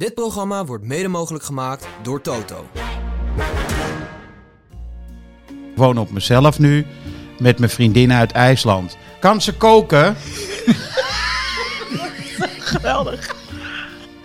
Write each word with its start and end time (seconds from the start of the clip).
Dit 0.00 0.14
programma 0.14 0.64
wordt 0.64 0.84
mede 0.84 1.08
mogelijk 1.08 1.44
gemaakt 1.44 1.86
door 2.02 2.20
Toto. 2.20 2.66
Ik 5.46 5.76
woon 5.76 5.98
op 5.98 6.10
mezelf 6.10 6.58
nu 6.58 6.86
met 7.38 7.58
mijn 7.58 7.70
vriendin 7.70 8.12
uit 8.12 8.32
IJsland. 8.32 8.96
Kan 9.18 9.40
ze 9.40 9.56
koken? 9.56 10.16
Geweldig. 12.72 13.34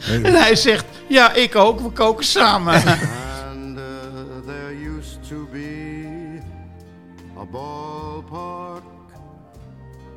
En 0.07 0.25
hij 0.25 0.55
zegt, 0.55 0.85
ja, 1.07 1.33
ik 1.33 1.55
ook. 1.55 1.80
We 1.80 1.89
koken 1.89 2.26
samen. 2.26 2.73
And 2.84 3.78
uh, 3.78 3.84
there 4.46 4.98
used 4.98 5.28
to 5.28 5.48
be 5.52 6.39
a 7.39 7.46
ballpark 7.52 8.84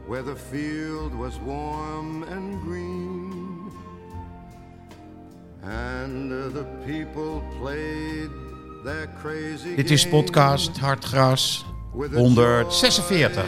where 0.06 0.24
the 0.24 0.36
field 0.50 1.12
was 1.14 1.32
warm 1.46 2.22
and 2.22 2.62
green. 2.66 2.97
And 5.62 6.30
the 6.54 6.64
people 6.86 7.42
played 7.60 8.30
their 8.84 9.08
crazy 9.22 9.74
Dit 9.76 9.90
is 9.90 10.08
podcast 10.08 10.78
Hartgras 10.78 11.64
146. 11.92 13.42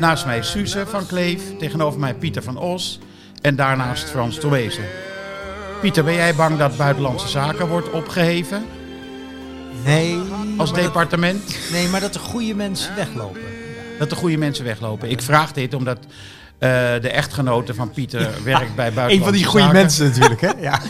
Naast 0.00 0.26
mij 0.26 0.42
Suze 0.42 0.86
van 0.86 1.06
Kleef, 1.06 1.56
tegenover 1.58 2.00
mij 2.00 2.14
Pieter 2.14 2.42
van 2.42 2.56
Os 2.58 2.98
en 3.40 3.56
daarnaast 3.56 4.04
Frans 4.10 4.38
Towezen. 4.38 4.84
Pieter, 5.80 6.04
ben 6.04 6.14
jij 6.14 6.34
bang 6.34 6.58
dat 6.58 6.76
Buitenlandse 6.76 7.28
Zaken 7.28 7.68
wordt 7.68 7.90
opgeheven 7.90 8.64
Nee, 9.84 10.18
als 10.56 10.72
dat- 10.72 10.82
departement? 10.82 11.56
nee, 11.72 11.88
maar 11.88 12.00
dat 12.00 12.12
de 12.12 12.18
goede 12.18 12.54
mensen 12.54 12.94
weglopen. 12.96 13.40
Dat 13.98 14.10
de 14.10 14.16
goede 14.16 14.36
mensen 14.36 14.64
weglopen. 14.64 15.10
Ik 15.10 15.22
vraag 15.22 15.52
dit 15.52 15.74
omdat 15.74 15.98
de 16.58 17.08
echtgenote 17.12 17.74
van 17.74 17.90
Pieter 17.90 18.30
werkt 18.44 18.74
bij 18.74 18.92
Buitenlandse 18.92 19.16
Een 19.16 19.22
van 19.22 19.32
die 19.32 19.44
goede 19.44 19.64
Zaken. 19.64 19.80
mensen 19.80 20.06
natuurlijk, 20.06 20.40
hè? 20.40 20.50
Ja. 20.60 20.80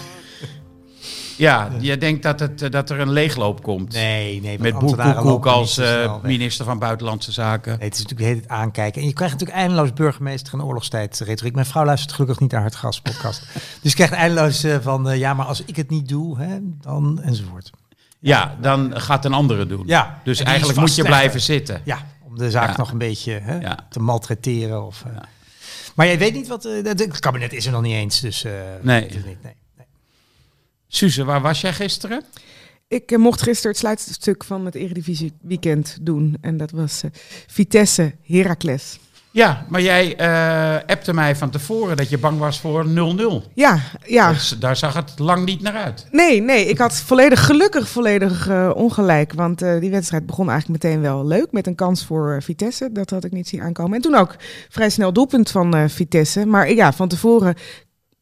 Ja, 1.36 1.70
je 1.80 1.98
denkt 1.98 2.22
dat, 2.22 2.40
het, 2.40 2.62
eh, 2.62 2.70
dat 2.70 2.90
er 2.90 3.00
een 3.00 3.10
leegloop 3.10 3.62
komt. 3.62 3.92
Nee, 3.92 4.40
nee. 4.40 4.58
Met 4.58 4.74
Koekoek 4.74 5.22
lopen 5.22 5.52
als 5.52 5.78
eh, 5.78 6.14
minister 6.22 6.64
van 6.64 6.78
Buitenlandse 6.78 7.32
Zaken. 7.32 7.78
Nee, 7.78 7.88
het 7.88 7.94
is 7.98 8.02
natuurlijk 8.02 8.18
de 8.28 8.34
hele 8.34 8.46
tijd 8.46 8.60
aankijken. 8.60 9.00
En 9.00 9.06
je 9.06 9.12
krijgt 9.14 9.32
natuurlijk 9.32 9.60
eindeloos 9.60 9.92
burgemeester 9.92 10.52
en 10.54 10.62
oorlogstijd 10.62 11.18
retoriek. 11.24 11.54
Mijn 11.54 11.66
vrouw 11.66 11.84
luistert 11.84 12.12
gelukkig 12.12 12.40
niet 12.40 12.50
naar 12.52 12.60
Hartgas 12.60 13.00
podcast. 13.00 13.46
dus 13.82 13.90
je 13.90 13.94
krijgt 13.94 14.12
eindeloos 14.12 14.64
eh, 14.64 14.76
van, 14.80 15.08
eh, 15.10 15.18
ja, 15.18 15.34
maar 15.34 15.46
als 15.46 15.62
ik 15.64 15.76
het 15.76 15.90
niet 15.90 16.08
doe, 16.08 16.38
hè, 16.38 16.58
dan 16.80 17.20
enzovoort. 17.22 17.70
Ja, 18.18 18.56
dan 18.60 19.00
gaat 19.00 19.24
een 19.24 19.32
andere 19.34 19.66
doen. 19.66 19.82
Ja, 19.86 20.20
Dus 20.24 20.40
eigenlijk 20.40 20.78
moet 20.78 20.94
je 20.94 21.02
blijven 21.02 21.40
zitten. 21.40 21.80
Ja, 21.84 21.98
om 22.22 22.38
de 22.38 22.50
zaak 22.50 22.70
Ja. 22.70 22.76
nog 22.76 22.90
een 22.90 22.98
beetje 22.98 23.32
hè, 23.42 23.58
Ja. 23.60 23.78
te 23.90 24.00
maltretteren. 24.00 24.86
Of, 24.86 25.04
eh. 25.06 25.16
Maar 25.94 26.06
jij 26.06 26.18
weet 26.18 26.34
niet 26.34 26.46
wat... 26.48 26.64
eh, 26.64 26.84
het 26.84 27.18
kabinet 27.18 27.52
is 27.52 27.66
er 27.66 27.72
nog 27.72 27.82
niet 27.82 27.92
eens, 27.94 28.20
dus... 28.20 28.44
eh, 28.44 28.52
Nee. 28.82 29.00
weet 29.00 29.14
het 29.14 29.26
niet, 29.26 29.42
nee. 29.42 29.54
nee. 29.76 29.86
Suze, 30.88 31.24
waar 31.24 31.40
was 31.40 31.60
jij 31.60 31.72
gisteren? 31.72 32.24
Ik 32.88 33.10
eh, 33.10 33.18
mocht 33.18 33.42
gisteren 33.42 33.70
het 33.70 33.80
sluitstuk 33.80 34.44
van 34.44 34.64
het 34.64 34.74
Eredivisie 34.74 35.32
weekend 35.40 35.98
doen. 36.00 36.36
En 36.40 36.56
dat 36.56 36.70
was 36.70 37.02
eh, 37.02 37.10
Vitesse 37.46 38.14
Heracles. 38.22 38.98
Ja, 39.34 39.66
maar 39.68 39.80
jij 39.80 40.16
eh 40.16 40.76
appte 40.86 41.14
mij 41.14 41.36
van 41.36 41.50
tevoren 41.50 41.96
dat 41.96 42.08
je 42.08 42.18
bang 42.18 42.38
was 42.38 42.60
voor 42.60 42.86
0-0. 42.86 43.52
Ja, 43.54 43.78
ja. 44.06 44.32
Dus 44.32 44.56
daar 44.58 44.76
zag 44.76 44.94
het 44.94 45.18
lang 45.18 45.44
niet 45.44 45.62
naar 45.62 45.74
uit. 45.74 46.06
Nee, 46.10 46.42
nee, 46.42 46.66
ik 46.66 46.78
had 46.78 46.96
volledig, 46.96 47.46
gelukkig 47.46 47.88
volledig 47.88 48.48
eh, 48.48 48.70
ongelijk. 48.74 49.32
Want 49.32 49.62
eh, 49.62 49.80
die 49.80 49.90
wedstrijd 49.90 50.26
begon 50.26 50.50
eigenlijk 50.50 50.82
meteen 50.82 51.00
wel 51.00 51.26
leuk. 51.26 51.52
Met 51.52 51.66
een 51.66 51.74
kans 51.74 52.04
voor 52.04 52.42
Vitesse. 52.42 52.92
Dat 52.92 53.10
had 53.10 53.24
ik 53.24 53.32
niet 53.32 53.48
zien 53.48 53.62
aankomen. 53.62 53.96
En 53.96 54.02
toen 54.02 54.14
ook 54.14 54.36
vrij 54.68 54.90
snel 54.90 55.12
doelpunt 55.12 55.50
van 55.50 55.90
Vitesse. 55.90 56.46
Maar 56.46 56.72
ja, 56.72 56.92
van 56.92 57.08
tevoren 57.08 57.54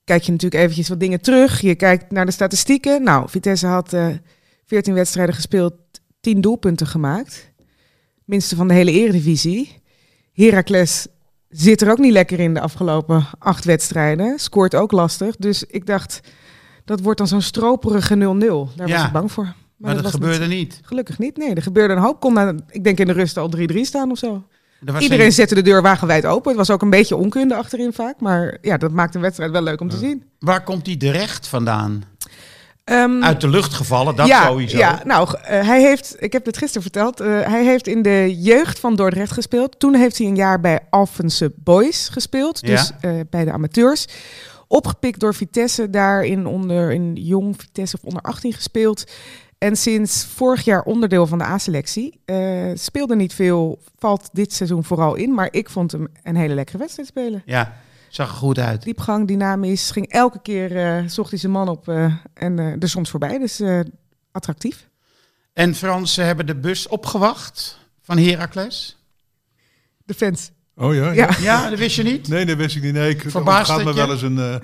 kijk 0.05 0.23
je 0.23 0.33
natuurlijk 0.33 0.63
eventjes 0.63 0.89
wat 0.89 1.01
dingen 1.01 1.21
terug. 1.21 1.61
Je 1.61 1.75
kijkt 1.75 2.11
naar 2.11 2.27
de 2.27 2.33
statistieken. 2.33 3.03
Nou, 3.03 3.29
Vitesse 3.29 3.67
had 3.67 3.93
eh 3.93 4.07
14 4.67 4.95
wedstrijden 4.95 5.35
gespeeld, 5.35 5.75
10 6.21 6.41
doelpunten 6.41 6.87
gemaakt. 6.87 7.53
Minste 8.25 8.57
van 8.57 8.69
de 8.69 8.75
hele 8.75 8.93
eredivisie. 8.93 9.82
Heracles 10.33 11.07
zit 11.49 11.81
er 11.83 11.91
ook 11.91 11.99
niet 11.99 12.13
lekker 12.13 12.41
in 12.41 12.55
de 12.55 12.61
afgelopen 12.61 13.27
acht 13.39 13.65
wedstrijden. 13.65 14.39
Scoort 14.39 14.75
ook 14.75 14.93
lastig. 14.93 15.37
Dus 15.37 15.65
ik 15.65 15.87
dacht, 15.87 16.21
dat 16.85 17.01
wordt 17.01 17.19
dan 17.19 17.29
zo'n 17.29 17.43
stroperige 17.43 18.15
0-0. 18.15 18.19
Daar 18.77 18.89
Ja, 18.89 18.97
was 18.97 19.05
ik 19.07 19.13
bang 19.13 19.33
voor. 19.33 19.45
Maar, 19.45 19.95
Maar 19.95 20.03
dat 20.03 20.13
gebeurde 20.13 20.47
niet. 20.47 20.59
niet. 20.59 20.81
Gelukkig 20.85 21.19
niet. 21.19 21.37
Nee, 21.37 21.55
er 21.55 21.63
gebeurde 21.63 21.95
een 21.95 22.01
hoop. 22.01 22.21
Kon 22.21 22.33
na, 22.33 22.55
ik 22.69 22.85
denk 22.85 22.99
in 22.99 23.07
de 23.07 23.13
rust 23.13 23.37
al 23.37 23.49
3-3 23.57 23.85
staan 23.85 24.11
of 24.11 24.19
zo. 24.19 24.43
Er 24.85 25.01
Iedereen 25.01 25.27
een- 25.27 25.33
zette 25.33 25.55
de 25.55 25.63
deur 25.63 25.83
wagenwijd 25.83 26.27
open. 26.27 26.49
Het 26.49 26.59
was 26.59 26.71
ook 26.71 26.83
een 26.83 26.91
beetje 26.91 27.17
onkunde 27.17 27.55
achterin 27.57 27.93
vaak. 27.93 28.21
Maar 28.21 28.59
ja, 28.61 28.77
dat 28.77 28.91
maakt 28.93 29.15
een 29.15 29.21
wedstrijd 29.21 29.51
wel 29.51 29.63
leuk 29.63 29.81
om 29.81 29.89
te 29.89 29.97
zien. 29.97 30.25
Waar 30.39 30.63
komt 30.65 30.85
die 30.85 30.97
de 30.97 31.11
recht 31.11 31.47
vandaan? 31.47 32.03
Ehm, 32.85 33.23
Uit 33.23 33.41
de 33.41 33.49
lucht 33.49 33.75
gevallen, 33.75 34.17
dat 34.17 34.27
ja, 34.27 34.47
sowieso. 34.47 34.79
Ja, 34.79 35.01
nou, 35.05 35.39
eh, 35.43 35.67
hij 35.67 35.83
heeft, 35.83 36.17
ik 36.19 36.33
heb 36.33 36.47
het 36.47 36.57
gisteren 36.57 36.83
verteld, 36.83 37.21
eh, 37.21 37.27
hij 37.27 37.65
heeft 37.65 37.87
in 37.87 38.03
de 38.03 38.35
jeugd 38.39 38.79
van 38.79 38.97
Dordrecht 38.97 39.33
gespeeld. 39.33 39.79
Toen 39.79 39.95
heeft 39.95 40.19
hij 40.19 40.27
een 40.27 40.37
jaar 40.37 40.61
bij 40.61 40.81
Alphense 40.91 41.53
Boys 41.57 42.09
gespeeld, 42.09 42.67
dus 42.67 42.91
eh, 43.01 43.13
bij 43.31 43.45
de 43.45 43.53
amateurs. 43.53 44.07
Opgepikt 44.69 45.21
door 45.21 45.35
Vitesse, 45.35 45.91
daarin 45.91 46.47
onder 46.47 46.93
in 46.93 47.15
jong 47.15 47.55
Vitesse 47.59 47.97
of 47.97 48.05
onder 48.05 48.23
18 48.23 48.53
gespeeld. 48.53 49.05
En 49.59 49.77
sinds 49.77 50.25
vorig 50.25 50.65
jaar 50.65 50.83
onderdeel 50.83 51.27
van 51.27 51.39
de 51.39 51.45
A-selectie. 51.45 52.21
Speelde 52.75 53.17
niet 53.17 53.35
veel, 53.35 53.79
valt 53.99 54.29
dit 54.33 54.53
seizoen 54.53 54.85
vooral 54.85 55.15
in. 55.15 55.35
Maar 55.35 55.49
ik 55.51 55.71
vond 55.71 55.93
hem 55.93 56.09
een 56.23 56.37
hele 56.37 56.55
lekkere 56.55 56.79
wedstrijd 56.79 57.09
spelen. 57.09 57.43
Ja, 57.45 57.73
zag 58.15 58.31
er 58.31 58.37
goed 58.37 58.59
uit. 58.59 58.83
Diepgang, 58.83 59.27
dynamisch, 59.27 59.91
ging 59.91 60.09
elke 60.09 60.41
keer, 60.43 60.77
eh, 60.77 61.09
zocht 61.09 61.31
hij 61.31 61.39
zijn 61.39 61.53
man 61.53 61.69
op 61.69 61.89
eh, 61.89 62.15
en 62.35 62.59
eh, 62.59 62.83
er 62.83 62.89
soms 62.89 63.11
voorbij. 63.11 63.39
Dus 63.39 63.63
attractief. 64.33 64.89
En 65.53 65.75
Frans, 65.75 66.15
ze 66.15 66.23
hebben 66.23 66.47
de 66.47 66.57
bus 66.57 66.89
opgewacht 66.89 67.79
van 68.01 68.19
Heracles. 68.19 68.99
De 70.05 70.15
fans. 70.15 70.51
Oh 70.83 70.95
ja? 70.95 71.13
Ja. 71.13 71.29
Ja, 71.41 71.71
dat 71.71 71.79
wist 71.79 71.97
je 71.97 72.03
niet? 72.03 72.29
Nee, 72.29 72.45
dat 72.47 72.57
wist 72.57 72.77
ik 72.77 72.83
niet. 72.83 72.93
Nee, 72.93 73.11
ik 73.11 73.23
gaat 73.23 73.69
het 73.69 73.85
me 73.85 73.95
wel 73.95 74.11
eens 74.11 74.23
een 74.23 74.39
eh 74.39 74.55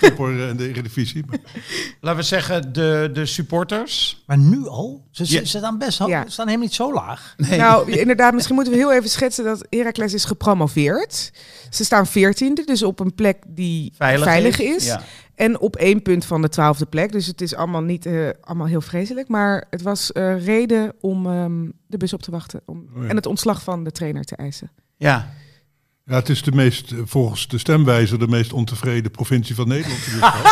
topper 0.00 0.42
eh, 0.42 0.48
in 0.48 0.56
de 0.56 0.68
Eredivisie. 0.68 1.24
Maar, 1.26 1.38
Laten 2.00 2.18
we 2.20 2.26
zeggen, 2.26 2.72
de, 2.72 3.10
de 3.12 3.26
supporters. 3.26 4.22
Maar 4.26 4.38
nu 4.38 4.66
al? 4.68 5.06
Ze, 5.10 5.26
ze, 5.26 5.34
Ja. 5.34 5.44
ze 5.44 5.58
staan 5.58 5.78
best. 5.78 5.98
Ja. 6.06 6.24
Ze 6.24 6.30
staan 6.30 6.46
helemaal 6.46 6.66
niet 6.66 6.74
zo 6.76 6.92
laag. 6.92 7.34
Nee. 7.36 7.58
Nou, 7.58 7.90
inderdaad, 7.92 8.34
misschien 8.34 8.54
moeten 8.54 8.72
we 8.72 8.78
heel 8.78 8.92
even 8.92 9.10
schetsen 9.10 9.44
dat 9.44 9.66
Heracles 9.70 10.14
is 10.14 10.24
gepromoveerd. 10.24 11.32
Ze 11.70 11.84
staan 11.84 12.06
veertiende, 12.06 12.64
dus 12.64 12.82
op 12.82 13.00
een 13.00 13.14
plek 13.14 13.36
die 13.48 13.92
Veilig 13.96 14.24
veilig, 14.24 14.60
is, 14.60 14.76
is. 14.76 14.84
ja. 14.84 15.02
En 15.34 15.60
op 15.60 15.76
één 15.76 16.02
punt 16.02 16.24
van 16.24 16.42
de 16.42 16.48
twaalfde 16.48 16.86
plek. 16.86 17.12
Dus 17.12 17.26
het 17.26 17.40
is 17.40 17.54
allemaal 17.54 17.82
niet 17.82 18.06
eh, 18.06 18.28
allemaal 18.40 18.66
heel 18.66 18.80
vreselijk. 18.80 19.28
Maar 19.28 19.64
het 19.70 19.82
was 19.82 20.12
eh, 20.12 20.44
reden 20.44 20.92
om 21.00 21.26
ehm, 21.26 21.68
de 21.86 21.96
bus 21.96 22.12
op 22.12 22.22
te 22.22 22.30
wachten. 22.30 22.60
Om, 22.66 22.86
Oh 22.96 23.02
ja. 23.02 23.08
En 23.08 23.16
het 23.16 23.26
ontslag 23.26 23.62
van 23.62 23.84
de 23.84 23.90
trainer 23.90 24.24
te 24.24 24.36
eisen. 24.36 24.70
ja. 24.96 25.32
Ja, 26.04 26.14
het 26.14 26.28
is 26.28 26.42
de 26.42 26.52
meest, 26.52 26.92
eh, 26.92 26.98
volgens 27.04 27.48
de 27.48 27.58
stemwijzer, 27.58 28.18
de 28.18 28.28
meest 28.28 28.52
ontevreden 28.52 29.10
provincie 29.10 29.54
van 29.54 29.68
Nederland. 29.68 30.00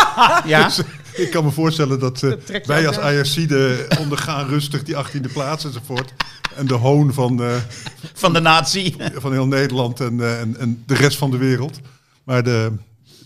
ja. 0.44 0.64
Dus, 0.64 0.80
ik 1.14 1.30
kan 1.30 1.44
me 1.44 1.50
voorstellen 1.50 1.98
dat, 1.98 2.22
eh, 2.22 2.32
wij 2.64 2.86
als. 2.86 2.98
Ajaxide 2.98 3.86
ondergaan 3.98 4.48
rustig 4.48 4.82
die 4.82 4.96
18e 4.96 5.32
plaats 5.32 5.64
enzovoort. 5.64 6.12
En 6.56 6.66
de 6.66 6.74
hoon 6.74 7.12
van, 7.12 7.42
eh, 7.42 7.56
van 8.14 8.32
de 8.32 8.40
natie. 8.40 8.96
van 9.14 9.32
heel 9.32 9.46
Nederland 9.46 10.00
en, 10.00 10.20
eh, 10.20 10.40
en, 10.40 10.56
en 10.58 10.82
de 10.86 10.94
rest 10.94 11.18
van 11.18 11.30
de 11.30 11.36
wereld. 11.36 11.80
Maar 12.24 12.42
de, 12.42 12.72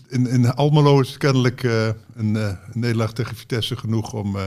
in, 0.09 0.27
in 0.27 0.53
Almelo 0.53 0.99
is 0.99 1.07
het 1.07 1.17
kennelijk 1.17 1.63
eh, 1.63 1.85
een, 2.15 2.35
eh, 2.35 2.43
een 2.43 2.79
nederlaag 2.79 3.13
tegen 3.13 3.35
Vitesse 3.35 3.77
genoeg 3.77 4.13
om... 4.13 4.37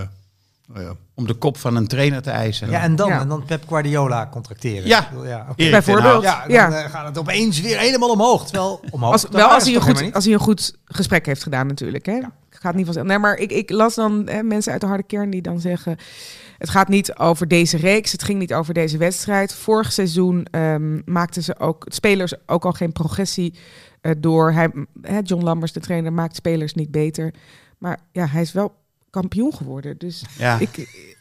nou 0.72 0.84
ja, 0.84 0.92
Om 1.14 1.26
de 1.26 1.34
kop 1.34 1.56
van 1.56 1.76
een 1.76 1.86
trainer 1.86 2.22
te 2.22 2.30
eisen. 2.30 2.70
Ja, 2.70 2.80
en 2.82 2.96
dan, 2.96 3.08
Ja. 3.08 3.20
en 3.20 3.28
dan 3.28 3.44
Pep 3.44 3.68
Guardiola 3.68 4.28
contracteren. 4.30 4.88
Ja. 4.88 5.08
Bedoel, 5.10 5.26
ja. 5.26 5.46
Bijvoorbeeld. 5.56 6.22
Ja, 6.22 6.40
dan 6.40 6.50
Ja. 6.50 6.82
eh, 6.82 6.90
gaat 6.90 7.06
het 7.06 7.18
opeens 7.18 7.60
weer 7.60 7.78
helemaal 7.78 8.10
omhoog. 8.10 8.44
Terwijl 8.44 8.80
omhoog. 8.90 9.12
Als, 9.12 9.26
wel 9.30 9.48
als 9.48 9.64
hij, 9.64 9.74
een 9.74 9.80
goed, 9.80 10.14
als 10.14 10.24
hij 10.24 10.32
een 10.34 10.40
goed 10.40 10.74
gesprek 10.84 11.26
heeft 11.26 11.42
gedaan 11.42 11.66
natuurlijk. 11.66 12.06
Hè? 12.06 12.20
Gaat 12.50 12.74
niet 12.74 12.84
vanzelf. 12.84 13.06
Nee, 13.06 13.18
maar 13.18 13.36
ik, 13.36 13.50
ik 13.52 13.70
las 13.70 13.94
dan 13.94 14.28
hè, 14.28 14.42
mensen 14.42 14.72
uit 14.72 14.80
de 14.80 14.86
harde 14.86 15.02
kern 15.02 15.30
die 15.30 15.42
dan 15.42 15.60
zeggen... 15.60 15.96
het 16.58 16.68
gaat 16.68 16.88
niet 16.88 17.16
over 17.16 17.48
deze 17.48 17.76
reeks, 17.76 18.12
het 18.12 18.22
ging 18.22 18.38
niet 18.38 18.54
over 18.54 18.74
deze 18.74 18.98
wedstrijd. 18.98 19.54
Vorig 19.54 19.92
seizoen 19.92 20.44
ehm, 20.50 21.00
maakten 21.04 21.42
ze 21.42 21.58
ook 21.58 21.84
spelers 21.88 22.34
ook 22.46 22.64
al 22.64 22.72
geen 22.72 22.92
progressie 22.92 23.54
eh, 24.00 24.12
door. 24.18 24.52
Hij, 24.52 24.70
hè, 25.02 25.18
John 25.22 25.44
Lambers, 25.44 25.72
de 25.72 25.80
trainer, 25.80 26.12
maakt 26.12 26.36
spelers 26.36 26.74
niet 26.74 26.90
beter. 26.90 27.34
Maar 27.78 27.98
ja, 28.12 28.26
hij 28.26 28.42
is 28.42 28.52
wel 28.52 28.74
kampioen 29.10 29.54
geworden. 29.54 29.98
Dus 29.98 30.22
Ja. 30.38 30.58
ik, 30.58 30.76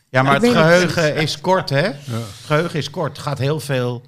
Ja, 0.09 0.23
maar 0.23 0.35
Ik 0.35 0.41
het 0.41 0.51
geheugen 0.51 1.15
is 1.15 1.41
kort, 1.41 1.69
hè? 1.69 1.81
Het 1.81 2.23
geheugen 2.45 2.79
is 2.79 2.89
kort. 2.89 3.17
Er 3.17 3.23
gaat 3.23 3.37
heel 3.37 3.59
veel 3.59 4.03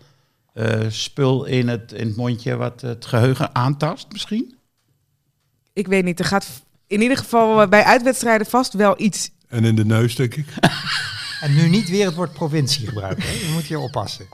eh, 0.54 0.80
spul 0.90 1.46
in 1.46 1.68
het, 1.68 1.92
in 1.92 2.08
het 2.08 2.16
mondje 2.16 2.56
wat 2.56 2.82
het 2.82 3.06
geheugen 3.06 3.56
aantast, 3.56 4.08
misschien. 4.12 4.56
ik 5.74 5.88
weet 5.88 6.04
niet, 6.04 6.20
er 6.20 6.26
gaat 6.26 6.48
in 6.88 7.02
ieder 7.02 7.18
geval 7.18 7.68
bij 7.68 7.84
uitwedstrijden 7.84 8.48
vast 8.48 8.74
wel 8.74 9.02
iets... 9.02 9.30
en 9.48 9.66
in 9.66 9.76
de 9.76 9.86
neus, 9.86 10.16
denk 10.16 10.36
ik. 10.36 10.46
En 11.42 11.56
nu 11.56 11.70
niet 11.70 11.90
weer 11.90 12.06
het 12.06 12.16
woord 12.16 12.34
provincie 12.34 12.88
gebruiken. 12.88 13.24
Hè? 13.24 13.32
Je 13.32 13.50
moet 13.54 13.64
hier 13.64 13.80
oppassen. 13.80 14.28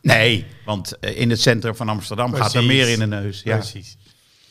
Nee, 0.00 0.46
want 0.64 0.98
eh, 0.98 1.20
in 1.20 1.30
het 1.30 1.40
centrum 1.40 1.74
van 1.74 1.88
Amsterdam 1.88 2.34
gaat 2.34 2.54
er 2.54 2.64
meer 2.64 2.88
in 2.88 2.98
de 2.98 3.06
neus. 3.06 3.42
Ja. 3.42 3.56
Precies. 3.56 3.96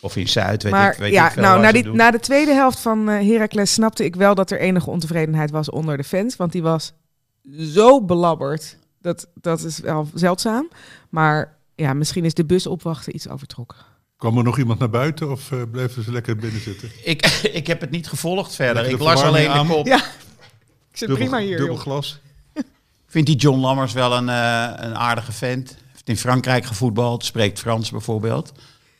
Of 0.04 0.16
in 0.16 0.28
Zuid, 0.28 0.64
weet 0.64 0.72
maar 0.72 0.92
ik, 0.92 0.98
weet 0.98 1.14
ja, 1.14 1.26
ik 1.26 1.32
veel 1.32 1.42
nou, 1.42 1.62
na, 1.62 1.72
die, 1.72 1.90
na 1.90 2.12
de 2.12 2.20
tweede 2.20 2.54
helft 2.54 2.80
van 2.80 3.10
eh 3.10 3.30
Heracles 3.30 3.74
snapte 3.74 4.06
ik 4.06 4.16
wel 4.16 4.36
dat 4.36 4.52
er 4.52 4.60
enige 4.60 4.90
ontevredenheid 4.90 5.52
was 5.52 5.70
onder 5.70 5.98
de 5.98 6.04
fans. 6.04 6.36
Want 6.36 6.52
die 6.52 6.62
was 6.62 6.94
zo 7.58 8.02
belabberd. 8.02 8.78
Dat, 9.02 9.28
dat 9.34 9.64
is 9.64 9.80
wel 9.80 10.10
zeldzaam. 10.14 10.70
Maar 11.10 11.58
ja, 11.76 11.94
misschien 11.94 12.26
is 12.26 12.34
de 12.34 12.46
bus 12.46 12.68
opwachten 12.68 13.16
iets 13.16 13.30
overtrokken. 13.30 13.78
Kwam 14.18 14.38
er 14.38 14.44
nog 14.44 14.58
iemand 14.58 14.80
naar 14.80 14.90
buiten 14.90 15.32
of 15.32 15.52
eh, 15.52 15.62
bleven 15.72 16.04
ze 16.04 16.12
lekker 16.12 16.36
binnen 16.36 16.62
zitten? 16.62 16.90
ik, 17.04 17.26
ik 17.60 17.68
heb 17.68 17.82
het 17.82 17.92
niet 17.92 18.08
gevolgd 18.08 18.56
verder. 18.56 18.86
Ik 18.90 19.00
las 19.00 19.22
alleen 19.24 19.44
verwarming 19.44 19.68
de 19.68 19.74
aan. 19.74 19.78
kop. 19.78 19.86
Ja, 19.86 19.98
ik 20.92 20.98
zit 20.98 21.08
Dubbel, 21.08 21.28
prima 21.28 21.40
hier. 21.40 21.58
dubbel 21.58 21.76
joh. 21.76 21.84
glas. 21.84 22.20
Vindt 23.08 23.28
die 23.28 23.38
John 23.38 23.60
Lammers 23.60 23.94
wel 23.94 24.14
een, 24.14 24.30
eh, 24.30 24.86
een 24.86 24.96
aardige 24.96 25.32
vent. 25.32 25.78
Heeft 25.92 26.10
in 26.10 26.18
Frankrijk 26.18 26.66
gevoetbald, 26.66 27.26
spreekt 27.26 27.60
Frans 27.60 27.92
bijvoorbeeld. 27.92 28.52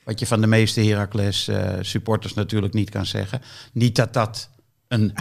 Wat 0.06 0.20
je 0.20 0.28
van 0.28 0.42
de 0.42 0.48
meeste 0.48 0.82
Heracles 0.82 1.48
eh, 1.48 1.74
supporters 1.82 2.34
natuurlijk 2.34 2.74
niet 2.74 2.90
kan 2.90 3.06
zeggen. 3.06 3.42
Niet 3.74 3.96
dat 3.96 4.14
dat 4.14 4.50
een 4.88 5.14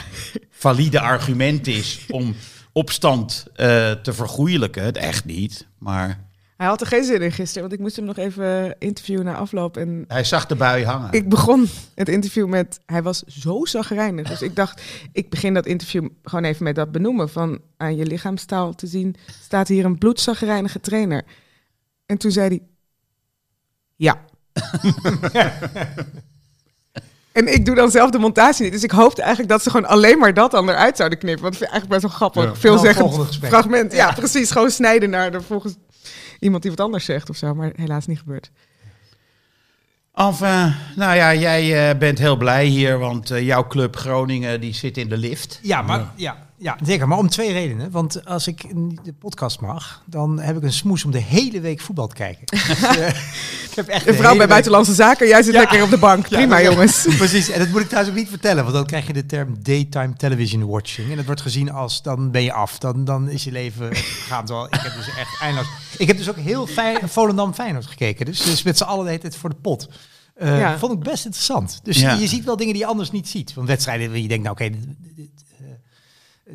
valide 0.50 1.00
argument 1.00 1.66
is 1.66 2.06
om 2.08 2.34
opstand 2.72 3.46
eh, 3.54 3.90
te 3.90 4.12
vergoeilijken. 4.12 4.84
Het 4.84 4.96
echt 4.96 5.24
niet. 5.24 5.66
Maar 5.78 6.30
Hij 6.56 6.66
had 6.66 6.80
er 6.80 6.86
geen 6.86 7.04
zin 7.04 7.22
in 7.22 7.32
gisteren, 7.32 7.62
want 7.62 7.72
ik 7.72 7.80
moest 7.80 7.96
hem 7.96 8.04
nog 8.04 8.16
even 8.16 8.76
interviewen 8.78 9.24
na 9.24 9.34
afloop. 9.34 9.76
En 9.76 10.04
hij 10.08 10.24
zag 10.24 10.46
de 10.46 10.54
bui 10.54 10.84
hangen. 10.84 11.12
ik 11.12 11.28
begon 11.28 11.68
het 11.94 12.08
interview 12.08 12.48
met, 12.48 12.80
hij 12.86 13.02
was 13.02 13.22
zo 13.22 13.64
zagrijnig. 13.64 14.28
Dus 14.28 14.42
ik 14.42 14.56
dacht, 14.56 14.82
ik 15.12 15.30
begin 15.30 15.54
dat 15.54 15.66
interview 15.66 16.08
gewoon 16.22 16.44
even 16.44 16.64
met 16.64 16.74
dat 16.74 16.92
benoemen. 16.92 17.28
Van 17.28 17.60
aan 17.76 17.96
je 17.96 18.06
lichaamstaal 18.06 18.74
te 18.74 18.86
zien, 18.86 19.14
staat 19.42 19.68
hier 19.68 19.84
een 19.84 19.98
bloedzagrijnige 19.98 20.80
trainer. 20.80 21.22
En 22.06 22.18
toen 22.18 22.30
zei 22.30 22.48
hij, 22.48 22.60
ja. 23.96 24.24
en 27.32 27.54
ik 27.54 27.64
doe 27.64 27.74
dan 27.74 27.90
zelf 27.90 28.10
de 28.10 28.18
montage 28.18 28.62
niet. 28.62 28.72
Dus 28.72 28.82
ik 28.82 28.90
hoopte 28.90 29.20
eigenlijk 29.20 29.50
dat 29.50 29.62
ze 29.62 29.70
gewoon 29.70 29.88
alleen 29.88 30.18
maar 30.18 30.34
dat 30.34 30.50
dan 30.50 30.68
eruit 30.68 30.96
zouden 30.96 31.18
knippen. 31.18 31.42
Want 31.42 31.56
vind 31.56 31.70
het 31.70 31.80
eigenlijk 31.80 32.02
best 32.02 32.18
wel 32.18 32.28
grappig. 32.28 32.54
Ja. 32.54 32.60
Veelzeggend 32.60 33.14
gesprek. 33.14 33.50
fragment. 33.50 33.92
Ja, 33.92 34.12
precies. 34.12 34.50
Gewoon 34.50 34.70
snijden 34.70 35.10
naar 35.10 35.30
de 35.30 35.40
volgens 35.40 35.74
iemand 36.38 36.62
die 36.62 36.70
wat 36.70 36.80
anders 36.80 37.04
zegt 37.04 37.30
of 37.30 37.36
zo. 37.36 37.54
Maar 37.54 37.72
helaas 37.76 38.06
niet 38.06 38.18
gebeurd. 38.18 38.50
Enfin, 40.14 40.74
nou 40.96 41.16
ja, 41.16 41.34
jij 41.34 41.90
eh, 41.90 41.98
bent 41.98 42.18
heel 42.18 42.36
blij 42.36 42.66
hier, 42.66 42.98
want 42.98 43.30
eh, 43.30 43.46
jouw 43.46 43.66
club 43.66 43.96
Groningen 43.96 44.60
die 44.60 44.74
zit 44.74 44.96
in 44.96 45.08
de 45.08 45.16
lift. 45.16 45.58
Ja, 45.62 45.82
maar, 45.82 46.12
ja. 46.16 46.41
Ja, 46.62 46.78
zeker. 46.84 47.08
Maar 47.08 47.18
om 47.18 47.28
twee 47.28 47.52
redenen. 47.52 47.90
Want 47.90 48.24
als 48.26 48.46
ik 48.46 48.64
in 48.64 48.98
de 49.02 49.12
podcast 49.12 49.60
mag, 49.60 50.02
dan 50.06 50.40
heb 50.40 50.56
ik 50.56 50.62
een 50.62 50.72
smoes 50.72 51.04
om 51.04 51.10
de 51.10 51.18
hele 51.18 51.60
week 51.60 51.80
voetbal 51.80 52.06
te 52.06 52.14
kijken. 52.14 52.46
Dus, 52.68 52.82
eh, 52.82 53.08
ik 53.70 53.78
heb 53.78 53.88
echt 53.88 54.06
Een 54.06 54.12
de 54.12 54.18
vrouw 54.18 54.30
bij 54.30 54.38
week- 54.38 54.48
Buitenlandse 54.48 54.94
Zaken. 54.94 55.28
Jij 55.28 55.42
zit 55.42 55.54
Ja. 55.54 55.60
lekker 55.60 55.82
op 55.82 55.90
de 55.90 55.98
bank. 55.98 56.28
Prima, 56.38 56.62
jongens. 56.62 57.06
Precies, 57.18 57.48
en 57.50 57.58
dat 57.58 57.68
moet 57.68 57.80
ik 57.80 57.86
trouwens 57.86 58.14
ook 58.14 58.20
niet 58.20 58.30
vertellen, 58.30 58.62
want 58.62 58.74
dan 58.74 58.86
krijg 58.86 59.06
je 59.06 59.12
de 59.12 59.26
term 59.26 59.56
daytime 59.62 60.12
television 60.16 60.66
watching. 60.66 61.10
En 61.10 61.16
dat 61.16 61.24
wordt 61.24 61.40
gezien 61.40 61.70
als, 61.72 62.02
dan 62.02 62.30
ben 62.30 62.42
je 62.42 62.52
af, 62.52 62.78
dan, 62.78 63.04
dan 63.04 63.28
is 63.28 63.44
je 63.44 63.52
leven 63.52 63.96
gaan. 63.96 64.44
Terwijl 64.44 64.66
ik 64.66 64.80
heb 64.80 64.94
dus 64.94 65.08
echt 65.18 65.40
eindeloos... 65.40 65.68
Ik 65.98 66.06
heb 66.06 66.16
dus 66.16 66.28
ook 66.28 66.36
heel 66.36 66.66
fijn 66.66 67.08
Volendam 67.08 67.54
Feyenoord 67.54 67.86
gekeken, 67.86 68.26
dus, 68.26 68.42
dus 68.42 68.62
met 68.62 68.76
z'n 68.78 68.84
allen 68.84 69.02
de 69.04 69.08
hele 69.10 69.22
tijd 69.22 69.36
voor 69.36 69.50
de 69.50 69.56
pot. 69.62 69.88
Eh, 70.34 70.58
Ja. 70.58 70.78
Vond 70.78 70.92
ik 70.92 70.98
best 71.00 71.24
interessant. 71.24 71.80
Dus 71.82 72.00
Ja. 72.00 72.12
je 72.14 72.26
ziet 72.26 72.44
wel 72.44 72.56
dingen 72.56 72.72
die 72.72 72.82
je 72.82 72.88
anders 72.88 73.10
niet 73.10 73.28
ziet. 73.28 73.52
Van 73.52 73.66
wedstrijden 73.66 74.08
waar 74.10 74.18
je 74.18 74.28
denkt, 74.28 74.44
nou 74.44 74.56
oké, 74.60 74.64
eh, 74.64 75.24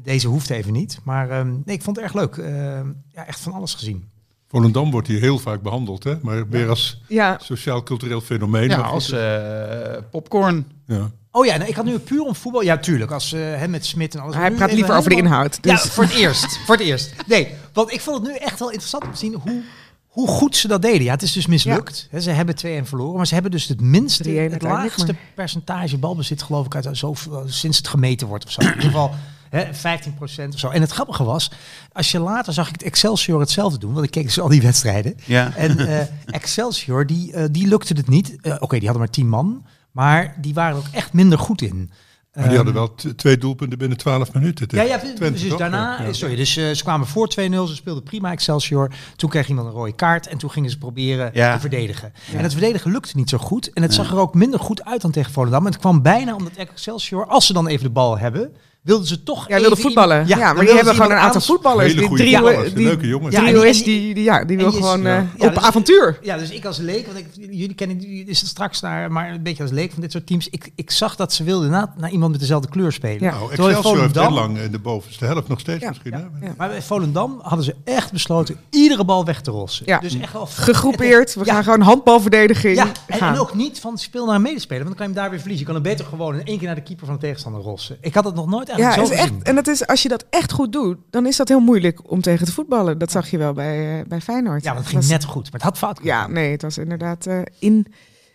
deze 0.04 0.28
hoeft 0.28 0.50
even 0.50 0.74
niet. 0.74 1.00
Maar 1.04 1.30
ehm, 1.30 1.48
nee, 1.66 1.76
ik 1.76 1.82
vond 1.82 1.96
het 1.96 2.06
erg 2.06 2.14
leuk. 2.14 2.38
Eh, 2.38 2.80
ja, 3.14 3.26
echt 3.26 3.40
van 3.40 3.54
alles 3.54 3.74
gezien. 3.74 4.10
Volendam 4.48 4.92
wordt 4.92 5.08
hier 5.08 5.20
heel 5.20 5.40
vaak 5.40 5.62
behandeld, 5.62 6.04
hè? 6.04 6.16
maar 6.22 6.50
weer 6.50 6.70
als 6.70 7.02
Ja, 7.08 7.38
sociaal-cultureel 7.42 8.22
fenomeen. 8.22 8.70
Ja, 8.70 8.78
Maar 8.78 8.86
als 8.86 9.12
eh, 9.12 9.98
popcorn. 10.12 10.68
ja. 10.86 11.12
Oh 11.32 11.46
ja, 11.46 11.58
nou, 11.58 11.70
ik 11.70 11.76
had 11.76 11.86
nu 11.86 12.00
puur 12.00 12.22
om 12.22 12.36
voetbal. 12.36 12.62
Ja, 12.62 12.78
tuurlijk. 12.78 13.12
Als 13.12 13.34
uh, 13.34 13.40
hem 13.42 13.70
met 13.70 13.86
Smit 13.86 14.16
en 14.16 14.22
alles. 14.22 14.36
hij 14.36 14.52
praat 14.52 14.72
liever 14.74 14.96
over 14.96 15.10
de 15.10 15.16
inhoud. 15.16 15.64
Dus. 15.64 15.84
Ja, 15.84 15.90
voor 15.90 16.04
het 16.04 16.14
eerst. 16.14 16.58
voor 16.66 16.76
het 16.76 16.84
eerst. 16.86 17.14
Nee, 17.28 17.54
want 17.74 17.92
ik 17.94 18.02
vond 18.02 18.18
het 18.18 18.28
nu 18.28 18.36
echt 18.38 18.60
wel 18.60 18.70
interessant 18.70 19.04
om 19.04 19.12
te 19.12 19.18
zien 19.18 19.34
hoe, 19.34 19.62
hoe 20.08 20.28
goed 20.28 20.56
ze 20.56 20.68
dat 20.68 20.82
deden. 20.82 21.04
Ja, 21.04 21.12
het 21.12 21.22
is 21.22 21.32
dus 21.32 21.48
mislukt. 21.48 22.08
Hè, 22.12 22.22
ze 22.22 22.30
hebben 22.32 22.56
2-1 22.56 22.88
verloren, 22.88 23.16
maar 23.18 23.28
ze 23.28 23.34
hebben 23.34 23.52
dus 23.52 23.68
het 23.68 23.82
minste, 23.82 24.24
3-1 24.50 24.52
het 24.52 24.62
laagste 24.62 25.16
percentage 25.36 25.98
balbezit 25.98 26.42
geloof 26.44 26.66
ik 26.66 26.76
uit 26.76 26.98
zo, 26.98 27.14
sinds 27.46 27.78
het 27.78 27.88
gemeten 27.88 28.28
wordt 28.28 28.46
of 28.46 28.52
zo. 28.52 28.62
In 28.62 28.68
ieder 28.68 28.84
geval 28.84 29.12
hè, 29.50 29.66
15% 29.74 30.54
of 30.54 30.60
zo. 30.60 30.70
En 30.70 30.82
het 30.82 30.92
grappige 30.92 31.24
was, 31.24 31.52
als 31.92 32.12
je 32.12 32.20
later 32.20 32.54
zag 32.54 32.68
ik 32.68 32.74
het 32.74 32.84
Excelsior 32.84 33.40
hetzelfde 33.40 33.80
doen, 33.80 33.94
want 33.94 34.06
ik 34.06 34.12
keek 34.12 34.24
dus 34.26 34.40
al 34.40 34.48
die 34.50 34.62
wedstrijden. 34.62 35.16
Ja. 35.26 35.56
En 35.56 35.80
eh, 35.80 36.06
Excelsior, 36.26 37.06
die, 37.06 37.34
eh, 37.34 37.46
die 37.52 37.68
lukte 37.68 37.94
het 37.94 38.08
niet. 38.08 38.36
Eh, 38.42 38.56
Oké, 38.60 38.76
die 38.78 38.88
hadden 38.88 39.00
maar 39.06 39.10
10 39.14 39.30
man, 39.30 39.66
maar 39.92 40.36
die 40.42 40.54
waren 40.54 40.78
er 40.78 40.84
ook 40.88 40.94
echt 40.94 41.14
minder 41.14 41.40
goed 41.40 41.62
in. 41.62 41.92
Maar 42.34 42.46
die 42.48 42.58
Ehm, 42.58 42.66
hadden 42.66 42.74
wel 43.06 43.16
twee 43.16 43.38
doelpunten 43.38 43.78
binnen 43.78 43.98
12 43.98 44.34
minuten. 44.34 44.68
ja, 44.70 44.82
ja, 44.82 44.98
Twente, 45.00 45.32
dus 45.48 45.58
daarna, 45.58 46.02
Ja. 46.02 46.14
sorry, 46.14 46.36
dus 46.36 46.58
eh, 46.58 46.72
ze 46.72 46.84
kwamen 46.84 47.08
voor 47.08 47.28
2-0, 47.28 47.68
ze 47.68 47.76
speelden 47.76 48.04
prima 48.04 48.32
Excelsior. 48.32 48.92
Toen 49.16 49.30
kreeg 49.30 49.48
iemand 49.50 49.68
een 49.68 49.74
rode 49.74 49.92
kaart 49.96 50.28
en 50.28 50.38
toen 50.38 50.52
gingen 50.52 50.70
ze 50.70 50.78
proberen 50.78 51.32
Ja. 51.34 51.54
te 51.54 51.60
verdedigen. 51.60 52.14
En 52.34 52.40
het 52.44 52.52
verdedigen 52.52 52.92
lukte 52.92 53.18
niet 53.18 53.30
zo 53.30 53.38
goed 53.38 53.74
en 53.74 53.82
het 53.82 53.94
zag 53.94 54.12
er 54.12 54.18
ook 54.18 54.34
minder 54.34 54.60
goed 54.60 54.84
uit 54.86 55.02
dan 55.02 55.12
tegen 55.12 55.32
Volendam. 55.32 55.66
En 55.66 55.72
het 55.72 55.80
kwam 55.82 56.02
bijna 56.02 56.36
omdat 56.36 56.54
Excelsior, 56.54 57.26
als 57.28 57.46
ze 57.46 57.54
dan 57.54 57.68
even 57.68 57.84
de 57.84 57.92
bal 57.92 58.18
hebben, 58.18 58.52
wilden 58.88 59.08
ze 59.08 59.24
toch 59.24 59.48
Ja, 59.48 59.54
wilde 59.54 59.70
even 59.70 59.78
voetballen. 59.82 60.28
Ja, 60.28 60.38
maar 60.38 60.48
die 60.48 60.56
wilden 60.56 60.76
hebben 60.76 60.96
gewoon 60.96 61.12
een 61.12 61.18
aantal 61.18 61.42
voetballers. 61.42 61.88
Hele 61.88 62.00
Die 62.00 62.08
goede 62.08 62.24
drie, 62.24 62.74
die, 62.74 62.84
leuke 62.84 63.08
jongens. 63.08 63.36
Ja, 63.36 63.42
drie 63.42 63.54
en 63.56 63.62
die- 63.62 63.84
die- 63.84 63.84
die, 64.02 64.14
die, 64.14 64.24
ja, 64.24 64.44
die 64.46 64.58
wil 64.58 64.72
gewoon 64.72 65.02
ja. 65.02 65.18
eh, 65.18 65.24
Ja, 65.38 65.48
op 65.48 65.54
dus- 65.54 65.64
avontuur. 65.64 66.18
Ja, 66.22 66.38
dus 66.38 66.50
ik 66.50 66.66
als 66.66 66.78
leek, 66.78 67.06
want 67.06 67.18
ik, 67.18 67.26
jullie 67.36 67.74
kennen 67.74 68.28
is 68.28 68.40
het 68.40 68.50
straks 68.50 68.82
naar, 68.82 69.12
maar 69.12 69.32
een 69.32 69.44
beetje 69.44 69.64
als 69.64 69.72
leek 69.72 69.92
van 69.92 70.02
dit 70.02 70.12
soort 70.12 70.28
teams. 70.28 70.50
Ik, 70.50 70.72
ik 70.76 70.92
zag 70.92 71.16
dat 71.16 71.34
ze 71.34 71.44
wilden 71.44 71.70
na, 71.70 71.94
naar 71.98 72.10
iemand 72.10 72.32
met 72.32 72.40
dezelfde 72.40 72.70
kleur 72.70 72.92
spelen. 72.92 73.24
Ja. 73.24 73.32
Nou, 73.32 73.50
Excelsior 73.52 73.74
heeft 73.74 73.84
heel 73.84 74.24
Volendam- 74.24 74.34
lang 74.34 74.58
in 74.58 74.72
de 74.72 74.80
bovenste 74.80 75.26
helft 75.26 75.48
nog 75.48 75.60
steeds 75.60 75.82
Ja, 75.82 75.88
misschien. 75.90 76.12
ja, 76.12 76.30
hè? 76.40 76.46
ja. 76.46 76.54
Maar 76.58 76.70
bij 76.70 76.82
Volendam 76.82 77.40
hadden 77.42 77.66
ze 77.66 77.76
echt 77.84 78.12
besloten 78.12 78.56
iedere 78.70 79.06
bal 79.06 79.26
weg 79.26 79.42
te 79.42 79.52
rossen. 79.52 79.86
Ja. 79.86 80.00
Dus 80.00 80.20
echt 80.20 80.34
wel 80.34 80.46
Gegroepeerd. 80.46 81.36
We 81.36 81.46
gaan 81.46 81.64
gewoon 81.64 81.82
handbalverdediging 81.82 82.76
Ja, 82.76 82.92
en, 83.08 83.38
ook 83.40 83.56
niet 83.56 83.80
van 83.80 83.98
speel 83.98 84.26
naar 84.26 84.36
een 84.36 84.42
medespeler, 84.42 84.84
want 84.84 84.98
dan 84.98 84.98
kan 84.98 85.08
je 85.08 85.14
hem 85.14 85.22
daar 85.22 85.30
weer 85.32 85.40
verliezen. 85.40 85.68
Je 85.68 85.74
kan 85.74 85.82
hem 85.84 85.92
beter 85.94 86.06
gewoon 86.10 86.40
in 86.40 86.46
één 86.46 86.58
keer 86.58 86.66
naar 86.68 86.76
de 86.76 86.82
keeper 86.82 87.06
van 87.06 87.16
de 87.16 87.22
tegenstander 87.22 87.62
rossen. 87.62 87.98
Ik 88.02 88.14
had 88.14 88.26
het 88.26 88.36
nog 88.36 88.48
nooit 88.48 88.70
Ja, 88.78 88.96
is 88.98 89.10
echt, 89.10 89.42
en 89.44 89.56
dat 89.56 89.68
is, 89.68 89.88
als 89.88 90.02
je 90.04 90.10
dat 90.10 90.26
echt 90.30 90.52
goed 90.52 90.72
doet, 90.72 90.98
dan 91.10 91.26
is 91.26 91.36
dat 91.38 91.48
heel 91.48 91.60
moeilijk 91.60 92.12
om 92.12 92.22
tegen 92.22 92.46
te 92.46 92.52
voetballen. 92.52 92.98
Dat 92.98 93.12
zag 93.12 93.30
je 93.30 93.38
wel 93.38 93.54
bij, 93.54 94.00
eh, 94.00 94.06
bij 94.08 94.22
Feyenoord. 94.22 94.64
Ja, 94.64 94.74
want 94.74 94.86
het 94.86 94.94
Dat 94.94 95.02
ging 95.02 95.02
was- 95.02 95.10
net 95.12 95.24
goed, 95.24 95.44
maar 95.44 95.54
het 95.54 95.62
had 95.62 95.78
fout 95.78 96.00
Ja, 96.04 96.18
gedaan. 96.22 96.34
nee, 96.34 96.52
het 96.52 96.62
was 96.62 96.78
inderdaad 96.78 97.26
eh, 97.26 97.42
in 97.60 97.88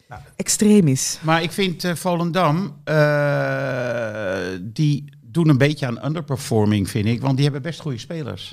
Nou. 0.09 0.21
extremis. 0.37 1.19
Maar 1.23 1.43
ik 1.43 1.53
vind 1.53 1.85
eh, 1.85 1.95
Volendam, 1.95 2.77
eh, 2.85 4.43
die 4.61 5.05
doen 5.23 5.49
een 5.49 5.59
beetje 5.59 5.87
aan 5.87 6.05
underperforming, 6.05 6.91
vind 6.91 7.07
ik. 7.07 7.21
Want 7.21 7.35
die 7.35 7.45
hebben 7.45 7.63
best 7.63 7.81
goede 7.81 7.99
spelers. 7.99 8.53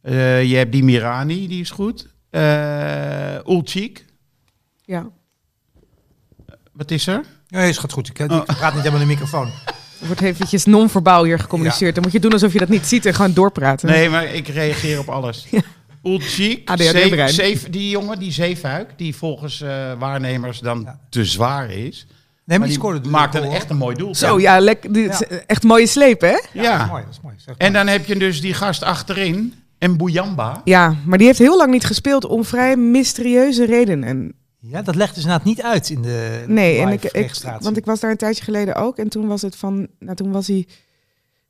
Eh, 0.00 0.44
je 0.44 0.56
hebt 0.56 0.72
die 0.72 0.84
Mirani, 0.84 1.48
die 1.48 1.60
is 1.60 1.70
goed. 1.70 2.08
Eh 2.30 3.36
Ulcik, 3.46 4.04
Ja. 4.84 5.08
wat 6.72 6.90
is 6.90 7.06
er? 7.06 7.24
Ja, 7.46 7.60
is 7.60 7.78
gaat 7.78 7.92
goed. 7.92 8.08
Ik, 8.08 8.18
ik 8.18 8.30
Oh. 8.30 8.42
praat 8.44 8.74
niet 8.74 8.82
helemaal 8.82 9.00
in 9.00 9.06
de 9.08 9.12
microfoon. 9.12 9.48
Er 10.02 10.06
wordt 10.08 10.20
eventjes 10.22 10.64
non-verbaal 10.64 11.24
hier 11.24 11.38
gecommuniceerd. 11.38 11.94
Dan 11.94 12.02
moet 12.02 12.12
je 12.12 12.20
doen 12.20 12.32
alsof 12.32 12.52
je 12.52 12.58
dat 12.58 12.68
niet 12.68 12.86
ziet 12.86 13.06
en 13.06 13.14
gewoon 13.14 13.32
doorpraten. 13.32 13.88
Nee, 13.88 14.08
maar 14.08 14.24
ik 14.34 14.48
reageer 14.48 14.98
op 14.98 15.08
alles. 15.08 15.46
Ja. 15.50 15.60
Zeef- 16.76 17.30
Zeef- 17.34 17.70
die 17.70 17.90
jongen, 17.90 18.18
die 18.18 18.32
Zeefuik, 18.32 18.88
die 18.96 19.16
volgens 19.16 19.60
eh, 19.60 19.92
waarnemers 19.98 20.58
dan 20.58 20.82
Ja. 20.84 20.98
te 21.10 21.24
zwaar 21.24 21.70
is. 21.70 22.06
Nee, 22.06 22.18
Maar 22.44 22.58
maar 22.58 22.58
die 22.58 22.66
die 22.66 22.86
scoorde 22.86 23.08
maakt 23.08 23.34
een 23.34 23.42
echt 23.44 23.70
een 23.70 23.76
mooi 23.76 23.96
doel. 23.96 24.14
Zo, 24.14 24.40
ja, 24.40 24.60
lek, 24.60 24.94
dit 24.94 25.10
is 25.10 25.38
echt 25.46 25.62
mooie 25.62 25.86
sleep, 25.86 26.20
hè? 26.20 26.28
Ja. 26.52 26.62
Ja, 26.62 26.76
dat 26.78 26.84
is 26.86 26.90
mooi. 26.90 27.02
Dat 27.04 27.12
is 27.12 27.20
mooi. 27.22 27.34
Dat 27.34 27.42
is 27.44 27.46
echt 27.46 27.58
En 27.58 27.72
mooi. 27.72 27.84
dan 27.84 27.92
heb 27.92 28.06
je 28.06 28.16
dus 28.16 28.40
die 28.40 28.54
gast 28.54 28.82
achterin, 28.82 29.54
en 29.78 29.96
Bouyamba. 29.96 30.60
Ja, 30.64 30.94
maar 31.04 31.18
die 31.18 31.26
heeft 31.26 31.38
heel 31.38 31.56
lang 31.56 31.70
niet 31.70 31.84
gespeeld 31.84 32.24
om 32.24 32.44
vrij 32.44 32.76
mysterieuze 32.76 33.64
redenen. 33.66 34.32
Ja, 34.64 34.82
dat 34.82 34.94
legt 34.94 35.14
dus 35.14 35.22
inderdaad 35.24 35.46
niet 35.46 35.62
uit 35.62 35.90
in 35.90 36.02
de 36.02 36.44
Nee, 36.46 36.78
en 36.80 36.88
ik, 36.88 37.04
ik, 37.04 37.32
want 37.60 37.76
ik 37.76 37.84
was 37.84 38.00
daar 38.00 38.10
een 38.10 38.16
tijdje 38.16 38.44
geleden 38.44 38.74
ook. 38.74 38.96
En 38.98 39.08
toen 39.08 39.26
was 39.26 39.42
het 39.42 39.56
van, 39.56 39.88
nou 39.98 40.16
toen 40.16 40.32
was 40.32 40.46
hij 40.46 40.66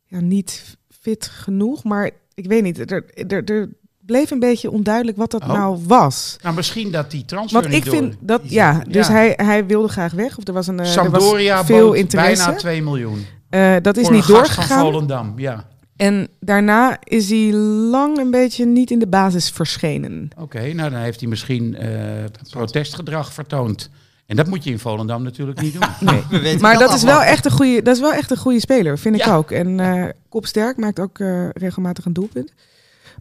ja, 0.07 0.21
niet 0.21 0.77
fit 1.01 1.27
genoeg. 1.27 1.85
Maar 1.85 2.11
ik 2.35 2.47
weet 2.47 2.63
niet, 2.63 2.91
er, 2.91 3.05
er, 3.29 3.45
er 3.45 3.69
bleef 4.07 4.31
een 4.31 4.39
beetje 4.39 4.71
onduidelijk 4.71 5.17
wat 5.17 5.31
dat 5.31 5.43
Oh. 5.43 5.49
nou 5.53 5.79
was. 5.87 6.37
Nou, 6.43 6.55
misschien 6.55 6.91
dat 6.91 7.11
die 7.11 7.25
transfer 7.25 7.61
Want 7.61 7.73
niet 7.73 7.85
ik 7.87 7.91
vind 7.93 8.11
door- 8.13 8.21
dat, 8.21 8.41
ja, 8.51 8.85
dus 8.89 9.07
Ja. 9.07 9.13
Hij, 9.13 9.33
hij 9.37 9.67
wilde 9.67 9.89
graag 9.89 10.13
weg. 10.13 10.39
Of 10.39 10.47
er 10.47 10.53
was 10.53 10.67
een 10.67 10.81
eh, 10.81 10.87
er 10.87 10.93
Sampdoria 10.93 11.57
was 11.57 11.67
veel 11.67 11.93
interesse. 11.93 12.45
bijna 12.45 12.59
2 12.59 12.83
miljoen. 12.83 13.27
Eh, 13.51 13.75
dat 13.83 13.97
is 13.97 14.05
voor 14.05 14.13
niet 14.15 14.29
een 14.29 14.35
gast 14.35 14.51
van 14.51 14.55
doorgegaan. 14.57 14.81
Volendam, 14.81 15.39
ja. 15.39 15.69
En 16.03 16.29
daarna 16.41 16.99
is 17.05 17.31
hij 17.31 17.53
lang 17.91 18.19
een 18.19 18.31
beetje 18.31 18.67
niet 18.67 18.91
in 18.91 18.99
de 18.99 19.07
basis 19.07 19.51
verschenen. 19.51 20.31
Oké, 20.39 20.73
nou 20.73 20.91
dan 20.91 21.01
heeft 21.01 21.21
hij 21.21 21.29
misschien 21.29 21.77
eh, 21.77 22.25
protestgedrag 22.51 23.33
vertoond. 23.33 23.91
En 24.27 24.37
dat 24.37 24.47
moet 24.47 24.65
je 24.65 24.71
in 24.71 24.79
Volendam 24.79 25.23
natuurlijk 25.23 25.61
niet 25.61 25.73
doen. 25.73 25.89
Nee. 26.11 26.23
We 26.31 26.41
weten 26.41 26.61
Maar 26.61 26.79
dat 26.79 26.95
is, 26.95 27.03
wel 27.03 27.23
echt 27.23 27.45
een 27.45 27.51
goede, 27.51 27.83
dat 27.83 27.95
is 27.95 28.01
wel 28.01 28.13
echt 28.13 28.31
een 28.31 28.37
goede 28.37 28.61
speler, 28.61 28.99
vind 28.99 29.17
ik 29.17 29.27
ook. 29.27 29.51
En 29.51 29.81
eh 29.81 30.09
Kopsterk 30.29 30.77
maakt 30.77 31.01
ook 31.01 31.19
eh, 31.19 31.49
regelmatig 31.49 32.05
een 32.05 32.13
doelpunt. 32.13 32.53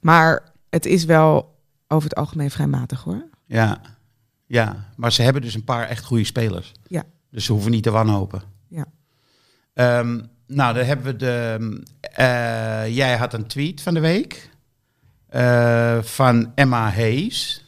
Maar 0.02 0.44
het 0.70 0.86
is 0.86 1.06
wel 1.06 1.56
over 1.88 2.10
het 2.10 2.18
algemeen 2.18 2.52
vrij 2.52 2.68
matig 2.68 3.04
hoor. 3.04 3.26
Ja. 3.46 3.82
Ja, 4.46 4.86
maar 4.96 5.12
ze 5.12 5.22
hebben 5.22 5.42
dus 5.42 5.54
een 5.54 5.64
paar 5.64 5.88
echt 5.88 6.06
goede 6.06 6.24
spelers. 6.24 6.72
Ja. 6.88 7.04
Dus 7.30 7.46
ze 7.46 7.52
hoeven 7.52 7.72
niet 7.72 7.84
te 7.84 7.92
wanhopen. 7.92 8.42
Ja. 8.68 8.86
Ehm, 9.74 10.20
nou, 10.56 10.74
dan 10.74 10.86
hebben 10.86 11.06
we 11.06 11.16
de... 11.16 11.82
eh, 12.02 12.96
jij 12.96 13.18
had 13.18 13.34
een 13.34 13.48
tweet 13.48 13.82
van 13.82 13.94
de 13.94 14.00
week. 14.00 14.50
eh, 15.30 15.98
van 16.02 16.52
Emma 16.56 16.90
Hayes. 16.90 17.66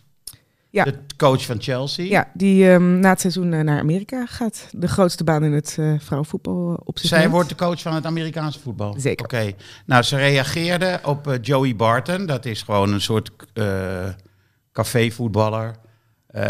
Ja. 0.70 0.84
De 0.84 0.98
coach 1.18 1.46
van 1.46 1.62
Chelsea. 1.62 2.06
Ja, 2.06 2.28
die 2.34 2.70
ehm, 2.72 3.00
na 3.00 3.10
het 3.10 3.20
seizoen 3.20 3.54
eh, 3.54 3.60
naar 3.60 3.80
Amerika 3.80 4.26
gaat. 4.26 4.68
De 4.72 4.88
grootste 4.88 5.24
baan 5.24 5.44
in 5.44 5.54
het 5.54 5.76
eh 5.80 5.94
vrouwenvoetbal 6.00 6.82
op 6.86 7.00
zich 7.00 7.10
Zij 7.10 7.30
wordt 7.30 7.50
de 7.50 7.56
coach 7.56 7.82
van 7.82 7.94
het 7.94 8.06
Amerikaanse 8.06 8.60
voetbal. 8.60 8.96
Zeker. 8.98 9.26
Oké. 9.26 9.52
Nou, 9.86 10.04
ze 10.04 10.18
reageerde 10.18 11.00
op 11.04 11.38
Joey 11.42 11.76
Barton. 11.76 12.26
Dat 12.26 12.46
is 12.46 12.62
gewoon 12.62 12.94
een 12.94 13.02
soort 13.02 13.32
cafévoetballer. 14.72 15.76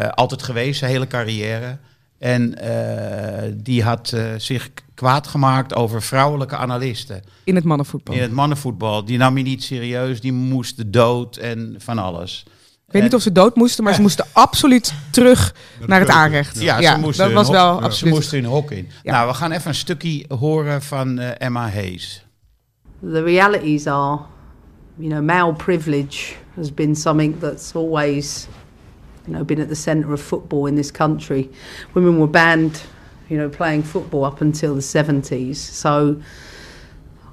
Altijd 0.09 0.43
geweest, 0.43 0.79
zijn 0.79 0.91
hele 0.91 1.07
carrière. 1.07 1.77
En 2.23 2.57
eh, 2.59 3.51
die 3.55 3.83
had 3.83 4.11
eh, 4.11 4.25
zich 4.37 4.69
kwaad 4.93 5.27
gemaakt 5.27 5.73
over 5.75 6.01
vrouwelijke 6.01 6.55
analisten 6.55 7.21
In 7.43 7.55
het 7.55 7.63
mannenvoetbal. 7.63 8.15
in 8.15 8.21
het 8.21 8.31
mannenvoetbal. 8.31 9.05
Die 9.05 9.17
nam 9.17 9.37
je 9.37 9.43
niet 9.43 9.63
serieus, 9.63 10.21
die 10.21 10.33
moesten 10.33 10.91
dood 10.91 11.37
en 11.37 11.75
van 11.77 11.97
alles. 11.97 12.43
Ik 12.87 12.93
weet 12.93 13.01
niet 13.01 13.13
of 13.13 13.21
ze 13.21 13.31
dood 13.31 13.55
moesten, 13.55 13.83
maar 13.83 13.93
ze 13.93 14.01
moesten 14.01 14.25
absoluut 14.31 14.93
terug 15.11 15.55
naar 15.87 15.99
het 15.99 16.09
aanrecht. 16.09 16.61
Ja, 16.61 16.81
ze 16.81 16.99
moesten 16.99 17.17
dat 17.17 17.25
hun 17.25 17.35
was 17.35 17.45
hok- 17.47 17.55
wel 17.55 17.77
Ze 17.77 17.83
absoluut. 17.83 18.13
moesten 18.13 18.39
hun 18.41 18.49
hok 18.49 18.71
in. 18.71 18.87
Ja. 19.03 19.11
Nou, 19.11 19.27
we 19.27 19.33
gaan 19.33 19.51
even 19.51 19.67
een 19.67 19.75
stukje 19.75 20.25
horen 20.37 20.81
van 20.81 21.19
eh, 21.19 21.29
Emma 21.47 21.69
Hayes. 21.69 22.25
The 23.11 23.21
realities 23.23 23.87
are, 23.87 24.19
you 24.95 25.09
know, 25.09 25.23
male 25.25 25.53
privilege 25.53 26.33
has 26.55 26.73
been 26.73 26.95
something 26.95 27.39
that's 27.39 27.75
always, 27.75 28.47
you 29.27 29.33
know, 29.33 29.43
been 29.43 29.59
at 29.59 29.69
the 29.69 29.75
centre 29.75 30.13
of 30.13 30.21
football 30.21 30.65
in 30.65 30.75
this 30.75 30.91
country. 30.91 31.49
Women 31.93 32.19
were 32.19 32.27
banned, 32.27 32.83
you 33.29 33.37
know, 33.37 33.49
playing 33.49 33.83
football 33.83 34.25
up 34.25 34.41
until 34.41 34.75
the 34.75 34.81
70s. 34.81 35.55
So 35.55 36.21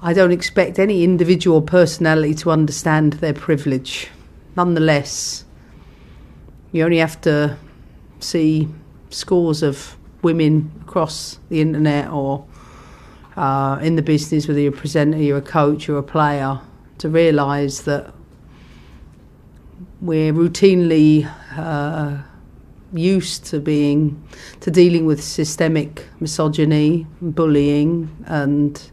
I 0.01 0.13
don't 0.13 0.31
expect 0.31 0.79
any 0.79 1.03
individual 1.03 1.61
personality 1.61 2.33
to 2.35 2.51
understand 2.51 3.13
their 3.13 3.33
privilege. 3.33 4.07
Nonetheless, 4.55 5.45
you 6.71 6.83
only 6.83 6.97
have 6.97 7.19
to 7.21 7.57
see 8.19 8.67
scores 9.09 9.61
of 9.61 9.97
women 10.21 10.71
across 10.81 11.39
the 11.49 11.61
internet 11.61 12.09
or 12.09 12.45
uh, 13.35 13.79
in 13.81 13.95
the 13.95 14.01
business, 14.01 14.47
whether 14.47 14.59
you're 14.59 14.73
a 14.73 14.75
presenter, 14.75 15.17
you're 15.17 15.37
a 15.37 15.41
coach, 15.41 15.87
you're 15.87 15.97
a 15.97 16.03
player, 16.03 16.59
to 16.97 17.09
realise 17.09 17.81
that 17.81 18.13
we're 20.01 20.33
routinely 20.33 21.31
uh, 21.57 22.17
used 22.93 23.45
to 23.45 23.59
being 23.59 24.21
to 24.59 24.71
dealing 24.71 25.05
with 25.05 25.23
systemic 25.23 26.05
misogyny, 26.19 27.07
bullying, 27.21 28.09
and 28.25 28.91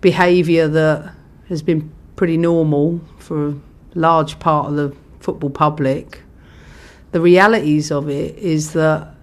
behaviour 0.00 0.68
that 0.68 1.14
has 1.48 1.62
been 1.62 1.90
pretty 2.16 2.36
normal 2.36 3.00
for 3.18 3.48
a 3.48 3.54
large 3.94 4.38
part 4.38 4.68
of 4.68 4.76
the 4.76 4.94
football 5.20 5.50
public. 5.50 6.22
The 7.12 7.20
realities 7.20 7.90
of 7.90 8.08
it 8.08 8.36
is 8.38 8.72
that 8.72 9.14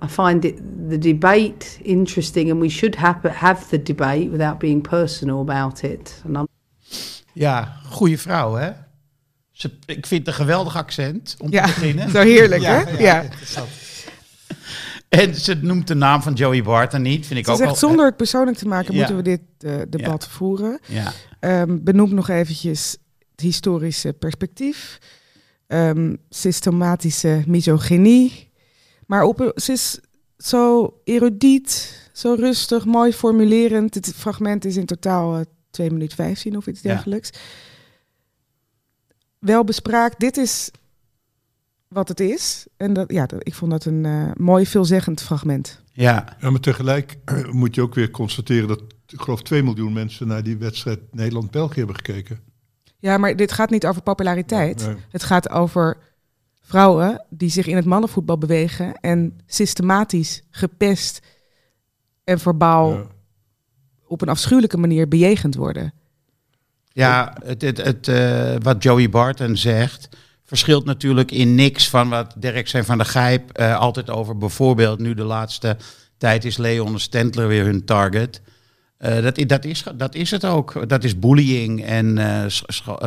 I 0.00 0.06
find 0.06 0.44
it 0.44 0.56
the 0.90 0.98
debate 0.98 1.78
interesting, 1.84 2.50
and 2.50 2.60
we 2.60 2.68
should 2.68 2.94
have 2.96 3.22
have 3.22 3.70
the 3.70 3.78
debate 3.78 4.30
without 4.30 4.60
being 4.60 4.82
personal 4.82 5.40
about 5.40 5.84
it. 5.84 6.20
And 6.24 6.38
I'm 6.38 6.46
Ja, 7.32 7.80
goede 7.90 8.18
vrouw, 8.18 8.54
hè? 8.54 8.85
Ze, 9.56 9.70
ik 9.86 10.06
vind 10.06 10.26
het 10.26 10.28
een 10.28 10.40
geweldig 10.40 10.76
accent 10.76 11.36
om 11.38 11.50
Ja, 11.50 11.66
te 11.66 11.72
beginnen. 11.72 12.10
zo 12.10 12.20
heerlijk, 12.20 12.62
hè? 12.62 12.80
Ja. 12.98 13.24
En 15.08 15.34
ze 15.34 15.54
noemt 15.54 15.86
de 15.88 15.94
naam 15.94 16.22
van 16.22 16.32
Joey 16.32 16.62
Barton 16.62 17.02
niet, 17.02 17.26
vind 17.26 17.38
ik 17.38 17.44
Ze 17.44 17.50
ook 17.50 17.56
zegt, 17.58 17.78
zonder 17.78 18.06
het 18.06 18.16
persoonlijk 18.16 18.56
te 18.56 18.66
maken, 18.68 18.94
moeten 18.94 19.16
we 19.16 19.22
dit 19.22 19.40
eh, 19.58 19.74
debat 19.88 20.28
voeren. 20.28 20.80
Ja, 20.86 21.12
Ehm 21.40 21.78
benoem 21.82 22.14
nog 22.14 22.28
eventjes 22.28 22.96
het 23.30 23.40
historische 23.40 24.12
perspectief. 24.12 24.98
Ehm, 25.66 26.14
systematische 26.28 27.42
misogynie. 27.46 28.50
Maar 29.06 29.22
op, 29.22 29.52
ze 29.54 29.72
is 29.72 30.00
zo 30.38 30.94
erudiet, 31.04 32.00
zo 32.12 32.34
rustig, 32.38 32.84
mooi 32.84 33.12
formulerend. 33.12 33.94
Het 33.94 34.12
fragment 34.16 34.64
is 34.64 34.76
in 34.76 34.86
totaal 34.86 35.36
eh 35.36 35.40
2 35.70 35.90
minuten 35.90 36.16
15 36.16 36.56
of 36.56 36.66
iets 36.66 36.80
Ja. 36.82 37.02
Wel 39.46 39.64
bespraakt, 39.64 40.20
dit 40.20 40.36
is 40.36 40.70
wat 41.88 42.08
het 42.08 42.20
is. 42.20 42.66
En 42.76 42.92
dat, 42.92 43.12
ja, 43.12 43.26
dat, 43.26 43.46
ik 43.46 43.54
vond 43.54 43.70
dat 43.70 43.84
een 43.84 44.04
eh, 44.04 44.30
mooi, 44.34 44.66
veelzeggend 44.66 45.22
fragment. 45.22 45.80
ja, 45.92 46.36
Ja, 46.40 46.50
maar 46.50 46.60
tegelijk 46.60 47.16
moet 47.50 47.74
je 47.74 47.82
ook 47.82 47.94
weer 47.94 48.10
constateren 48.10 48.68
dat, 48.68 48.82
ik 49.08 49.20
geloof, 49.20 49.42
2 49.42 49.62
miljoen 49.62 49.92
mensen 49.92 50.26
naar 50.26 50.42
die 50.42 50.56
wedstrijd 50.56 51.00
Nederland-België 51.10 51.78
hebben 51.78 51.96
gekeken. 51.96 52.40
Ja, 52.98 53.18
maar 53.18 53.36
dit 53.36 53.52
gaat 53.52 53.70
niet 53.70 53.86
over 53.86 54.02
populariteit. 54.02 54.86
Nee. 54.86 54.96
Het 55.10 55.22
gaat 55.22 55.48
over 55.50 55.96
vrouwen 56.60 57.24
die 57.30 57.50
zich 57.50 57.66
in 57.66 57.76
het 57.76 57.84
mannenvoetbal 57.84 58.38
bewegen 58.38 58.94
en 59.00 59.38
systematisch 59.46 60.42
gepest 60.50 61.20
en 62.24 62.38
verbaal 62.38 62.92
Ja. 62.92 63.06
op 64.06 64.22
een 64.22 64.28
afschuwelijke 64.28 64.76
manier 64.76 65.08
bejegend 65.08 65.54
worden. 65.54 65.92
Ja 66.96 67.36
het, 67.44 67.62
het, 67.62 67.76
het, 67.76 68.08
eh, 68.08 68.54
wat 68.58 68.82
Joey 68.82 69.08
Barton 69.08 69.56
zegt... 69.56 70.08
verschilt 70.44 70.84
natuurlijk 70.84 71.30
in 71.30 71.54
niks 71.54 71.88
van 71.88 72.08
wat 72.08 72.34
Dirk 72.36 72.68
zijn 72.68 72.84
van 72.84 72.98
der 72.98 73.06
Gijp... 73.06 73.50
eh, 73.50 73.78
altijd 73.78 74.10
over 74.10 74.38
bijvoorbeeld 74.38 74.98
nu 74.98 75.14
de 75.14 75.24
laatste 75.24 75.76
tijd 76.18 76.44
is 76.44 76.56
Leon 76.56 76.98
Stentler 76.98 77.48
weer 77.48 77.64
hun 77.64 77.84
target... 77.84 78.40
Eh, 78.98 79.22
dat, 79.22 79.48
dat, 79.48 79.64
is, 79.64 79.84
dat 79.96 80.14
is 80.14 80.30
het 80.30 80.44
ook. 80.44 80.88
Dat 80.88 81.04
is 81.04 81.18
bullying 81.18 81.84
en 81.84 82.18
sch- 82.50 82.62
scho- 82.66 82.98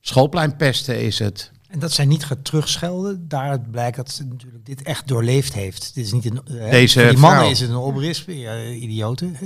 schoolpleinpesten 0.00 1.00
is 1.00 1.18
het. 1.18 1.50
En 1.68 1.78
dat 1.78 1.92
zij 1.92 2.04
niet 2.04 2.24
gaat 2.24 2.44
terugschelden, 2.44 3.28
daaruit 3.28 3.70
blijkt 3.70 3.96
dat 3.96 4.10
ze 4.10 4.24
natuurlijk 4.24 4.66
dit 4.66 4.82
echt 4.82 5.08
doorleefd 5.08 5.52
heeft. 5.54 5.94
Dit 5.94 6.04
is 6.04 6.12
niet 6.12 6.24
een. 6.24 6.40
Deze 6.70 6.98
die 7.08 7.18
mannen 7.18 7.38
vrouw. 7.40 7.50
is 7.50 7.60
het 7.60 7.70
een 7.70 7.76
oprisp, 7.76 8.28
ja, 8.28 8.64
idioten. 8.64 9.36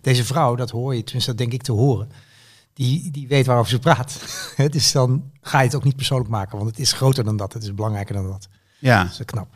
deze 0.00 0.24
vrouw, 0.24 0.54
dat 0.54 0.70
hoor 0.70 0.94
je, 0.94 1.02
tenminste 1.02 1.30
dat 1.30 1.38
denk 1.38 1.52
ik 1.52 1.62
te 1.62 1.72
horen. 1.72 2.08
Die, 2.78 3.10
die 3.10 3.28
weet 3.28 3.46
waarover 3.46 3.70
ze 3.70 3.78
praat. 3.78 4.20
Dus 4.70 4.92
dan 4.92 5.30
ga 5.40 5.58
je 5.58 5.64
het 5.66 5.74
ook 5.74 5.84
niet 5.84 5.96
persoonlijk 5.96 6.30
maken, 6.30 6.58
want 6.58 6.70
het 6.70 6.78
is 6.78 6.92
groter 6.92 7.24
dan 7.24 7.36
dat. 7.36 7.52
Het 7.52 7.62
is 7.62 7.74
belangrijker 7.74 8.14
dan 8.14 8.26
dat. 8.28 8.48
Ja. 8.78 9.02
Dat 9.02 9.12
is 9.12 9.24
knap. 9.24 9.48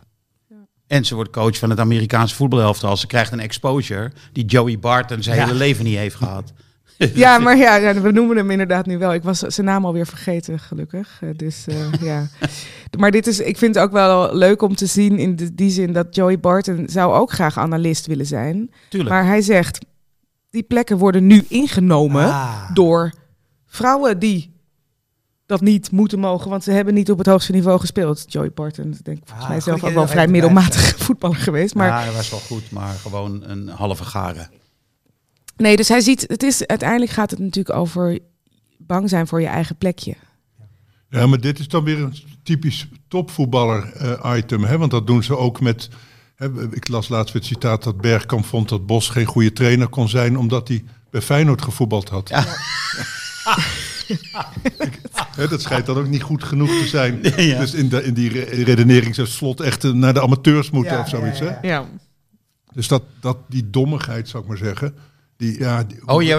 En 0.86 1.04
ze 1.04 1.14
wordt 1.14 1.30
coach 1.30 1.58
van 1.58 1.70
het 1.70 1.78
Amerikaanse 1.78 2.34
voetbalelftal. 2.34 2.96
Ze 2.96 3.06
krijgt 3.06 3.32
een 3.32 3.40
exposure 3.40 4.12
die 4.32 4.44
Joey 4.44 4.78
Barton 4.78 5.22
zijn 5.22 5.36
Ja. 5.36 5.44
hele 5.44 5.56
leven 5.58 5.84
niet 5.84 5.96
heeft 5.96 6.14
gehad. 6.16 6.52
Ja, 7.14 7.38
maar 7.38 7.56
ja, 7.56 8.00
we 8.00 8.12
noemen 8.12 8.36
hem 8.36 8.50
inderdaad 8.50 8.86
nu 8.86 8.98
wel. 8.98 9.14
Ik 9.14 9.22
was 9.22 9.38
zijn 9.38 9.66
naam 9.66 9.84
alweer 9.84 10.06
vergeten, 10.06 10.58
gelukkig. 10.58 11.18
Eh, 11.20 11.28
dus 11.36 11.66
eh, 11.66 11.92
ja. 12.10 12.26
Maar 12.98 13.10
dit 13.10 13.26
is, 13.26 13.40
ik 13.40 13.58
vind 13.58 13.74
het 13.74 13.84
ook 13.84 13.92
wel 13.92 14.34
leuk 14.36 14.62
om 14.62 14.74
te 14.76 14.86
zien 14.86 15.18
in 15.18 15.36
de- 15.36 15.54
die 15.54 15.70
zin 15.70 15.92
dat 15.92 16.14
Joey 16.14 16.40
Barton 16.40 16.88
zou 16.88 17.12
ook 17.14 17.32
graag 17.32 17.58
analist 17.58 18.06
willen 18.06 18.26
zijn. 18.26 18.70
Tuurlijk. 18.88 19.10
Maar 19.14 19.24
hij 19.26 19.40
zegt, 19.40 19.78
die 20.52 20.62
plekken 20.62 20.98
worden 20.98 21.26
nu 21.26 21.44
ingenomen 21.48 22.24
Ah. 22.24 22.74
door 22.74 23.12
vrouwen 23.66 24.18
die 24.18 24.50
dat 25.46 25.60
niet 25.60 25.90
moeten 25.90 26.18
mogen, 26.18 26.50
want 26.50 26.64
ze 26.64 26.70
hebben 26.70 26.94
niet 26.94 27.10
op 27.10 27.18
het 27.18 27.26
hoogste 27.26 27.52
niveau 27.52 27.80
gespeeld. 27.80 28.24
Joey 28.32 28.52
Barton 28.52 28.96
denk 29.02 29.18
ik 29.18 29.22
volgens 29.24 29.42
Ah, 29.44 29.48
mij 29.48 29.60
zelf 29.60 29.80
goed, 29.80 29.88
ook 29.88 29.94
wel 29.94 30.06
vrij 30.08 30.26
middelmatige 30.28 30.98
voetballer 31.04 31.36
geweest. 31.36 31.74
Maar 31.74 32.06
ja, 32.06 32.12
was 32.12 32.30
wel 32.30 32.38
goed, 32.40 32.70
maar 32.70 32.94
gewoon 32.94 33.42
een 33.44 33.68
halve 33.68 34.04
garen. 34.04 34.50
nee, 35.56 35.76
dus 35.76 35.88
hij 35.88 36.00
ziet, 36.00 36.24
het 36.28 36.42
is, 36.42 36.66
uiteindelijk 36.66 37.10
gaat 37.10 37.30
het 37.30 37.38
natuurlijk 37.38 37.76
over 37.76 38.18
bang 38.78 39.08
zijn 39.08 39.26
voor 39.26 39.40
je 39.40 39.46
eigen 39.46 39.76
plekje. 39.76 40.14
Ja, 41.08 41.26
maar 41.26 41.40
dit 41.40 41.58
is 41.58 41.68
dan 41.68 41.84
weer 41.84 41.98
een 42.00 42.14
typisch 42.42 42.88
topvoetballer-item. 43.08 44.64
hè? 44.64 44.78
want 44.78 44.90
dat 44.90 45.06
doen 45.06 45.22
ze 45.22 45.36
ook 45.36 45.60
met... 45.60 45.88
Ik 46.70 46.88
las 46.88 47.08
laatst 47.08 47.32
weer 47.32 47.42
het 47.42 47.50
citaat 47.50 47.82
dat 47.82 48.00
Bergkamp 48.00 48.44
vond 48.44 48.68
dat 48.68 48.86
Bos 48.86 49.08
geen 49.08 49.24
goede 49.26 49.52
trainer 49.52 49.88
kon 49.88 50.08
zijn... 50.08 50.38
omdat 50.38 50.68
hij 50.68 50.84
bij 51.10 51.20
Feyenoord 51.22 51.62
gevoetbald 51.62 52.08
had. 52.08 52.28
Ja. 52.28 52.44
Hè, 55.36 55.48
dat 55.48 55.62
schijnt 55.62 55.86
dan 55.86 55.96
ook 55.96 56.08
niet 56.08 56.22
goed 56.22 56.44
genoeg 56.44 56.68
te 56.70 56.86
zijn. 56.86 57.18
Ja. 57.36 57.58
Dus 57.60 57.74
in, 57.74 57.88
de, 57.88 58.04
in 58.04 58.14
die 58.14 58.30
re- 58.30 58.62
redenering 58.62 59.14
zou 59.14 59.26
slot 59.26 59.60
echt 59.60 59.84
eh, 59.84 59.90
naar 59.92 60.14
de 60.14 60.22
amateurs 60.22 60.70
moeten 60.70 60.92
Ja, 60.92 61.00
of 61.00 61.08
zoiets. 61.08 61.38
ja, 61.38 61.44
ja, 61.44 61.58
Hè? 61.62 61.68
Ja. 61.68 61.84
Dus 62.74 62.88
dat, 62.88 63.02
dat, 63.20 63.36
die 63.48 63.70
dommigheid, 63.70 64.28
zou 64.28 64.42
ik 64.42 64.48
maar 64.48 64.58
zeggen... 64.58 64.94
Die, 65.36 65.58
ja, 65.58 65.84
die- 65.84 66.08
Oh, 66.08 66.22
je, 66.22 66.36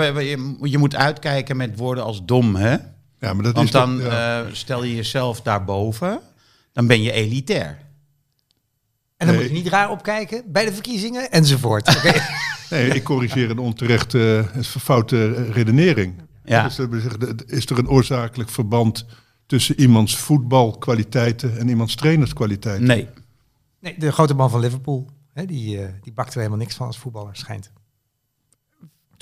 je, 0.59 0.69
je 0.69 0.77
moet 0.77 0.95
uitkijken 0.95 1.57
met 1.57 1.77
woorden 1.77 2.03
als 2.03 2.21
dom, 2.25 2.55
hè? 2.55 2.71
ja, 3.19 3.33
maar 3.33 3.43
dat 3.43 3.53
Want 3.53 3.65
is 3.65 3.71
dan 3.71 3.97
ja. 3.97 4.39
eh, 4.41 4.45
stel 4.51 4.83
je 4.83 4.95
jezelf 4.95 5.41
daarboven, 5.41 6.19
dan 6.73 6.87
ben 6.87 7.01
je 7.01 7.11
elitair. 7.11 7.77
En 9.23 9.29
dan 9.29 9.35
Nee. 9.37 9.47
moet 9.47 9.57
je 9.57 9.63
niet 9.63 9.71
raar 9.73 9.89
opkijken 9.89 10.43
bij 10.47 10.65
de 10.65 10.73
verkiezingen 10.73 11.31
enzovoort. 11.31 11.87
Oké. 11.97 12.13
Nee, 12.69 12.87
ik 12.89 13.03
corrigeer 13.03 13.49
een 13.49 13.57
onterechte, 13.59 14.45
uh, 14.57 14.63
foute 14.63 15.33
eh, 15.35 15.49
redenering. 15.49 16.13
Ja. 16.43 16.63
Dus 16.63 16.75
de- 16.75 17.43
is 17.45 17.65
er 17.65 17.77
een 17.77 17.89
oorzakelijk 17.89 18.49
verband 18.49 19.05
tussen 19.45 19.79
iemands 19.81 20.15
voetbalkwaliteiten 20.17 21.57
en 21.57 21.67
iemands 21.69 21.95
trainerskwaliteiten? 21.95 22.87
Nee. 22.87 23.07
Nee, 23.79 23.95
de 23.97 24.11
grote 24.11 24.33
man 24.33 24.49
van 24.49 24.59
Liverpool. 24.59 25.09
Hè, 25.33 25.45
die, 25.45 25.81
eh, 25.81 25.87
die 26.01 26.13
bakte 26.13 26.31
er 26.31 26.37
helemaal 26.37 26.57
niks 26.57 26.75
van 26.75 26.87
als 26.87 26.97
voetballer, 26.97 27.35
schijnt. 27.35 27.71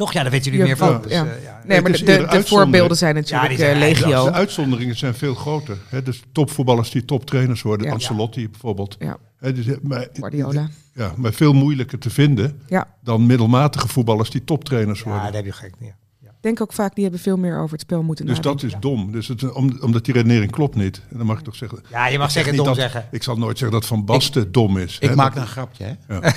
Toch? 0.02 0.14
Ja, 0.14 0.22
daar 0.22 0.32
weten 0.32 0.52
jullie 0.52 0.60
Ja, 0.60 0.66
meer 0.66 0.78
van. 0.78 0.92
ja. 0.92 0.98
Dus, 1.00 1.12
Ja. 1.12 1.26
eh, 1.26 1.44
ja. 1.44 1.62
Nee, 1.66 1.78
Het 1.82 2.06
maar 2.06 2.18
de, 2.32 2.38
de, 2.38 2.44
voorbeelden 2.48 2.98
zijn 2.98 3.16
Ja, 3.16 3.22
natuurlijk 3.22 3.60
zijn 3.60 3.76
eh, 3.76 3.82
eigenlijk- 3.82 4.12
legio. 4.12 4.24
De 4.26 4.32
uitzonderingen 4.32 4.96
zijn 4.98 5.14
veel 5.14 5.36
groter. 5.36 5.78
Hè? 5.90 6.04
Dus 6.04 6.22
topvoetballers 6.32 6.90
die 6.92 7.06
toptrainers 7.06 7.62
worden. 7.62 7.88
Ja. 7.88 7.94
Ancelotti 7.94 8.50
bijvoorbeeld. 8.50 8.96
Ja. 9.00 9.18
Hè, 9.38 9.54
dus, 9.54 9.66
maar, 9.82 10.08
Guardiola. 10.14 10.70
Ja, 10.94 11.14
maar 11.18 11.34
veel 11.34 11.54
moeilijker 11.54 12.00
te 12.00 12.10
vinden 12.10 12.62
Ja, 12.68 12.88
dan 13.04 13.26
middelmatige 13.26 13.88
voetballers 13.88 14.30
die 14.30 14.44
toptrainers 14.44 15.00
Ja, 15.00 15.06
worden. 15.06 15.24
daar 15.24 15.34
heb 15.34 15.46
je 15.46 15.52
gek. 15.52 15.74
Ja. 15.80 15.96
Ik 16.42 16.48
denk 16.48 16.62
ook 16.62 16.74
vaak 16.74 16.94
die 16.96 17.04
hebben 17.04 17.22
veel 17.22 17.38
meer 17.38 17.58
over 17.60 17.72
het 17.72 17.82
spel 17.82 18.04
moeten 18.04 18.26
Dus 18.26 18.36
nadenken. 18.36 18.62
dat 18.62 18.72
is 18.76 18.82
dom. 18.82 19.12
Dus 19.12 19.28
het, 19.28 19.52
om, 19.54 19.78
omdat 19.82 20.06
die 20.06 20.14
redenering 20.14 20.52
klopt 20.52 20.76
niet. 20.76 21.02
En 21.12 21.18
dan 21.18 21.26
mag 21.26 21.38
ik 21.38 21.44
toch 21.44 21.56
zeggen. 21.56 21.80
ja, 21.90 22.08
je 22.08 22.18
mag 22.18 22.28
ik 22.28 22.34
zeg 22.34 22.44
zeker 22.44 22.58
niet 22.58 22.58
dom 22.68 22.76
dat- 22.76 22.76
zeggen. 22.84 23.08
Ik 23.12 23.24
zal 23.24 23.38
nooit 23.38 23.58
zeggen 23.58 23.80
dat 23.80 23.88
Van 23.90 24.06
Basten 24.06 24.52
dom 24.52 24.78
is. 24.78 24.98
Ik 25.00 25.10
hè, 25.10 25.16
maak 25.16 25.34
dat- 25.34 25.44
een 25.44 25.50
grapje, 25.50 25.84
hè? 26.08 26.16
ja. 26.16 26.34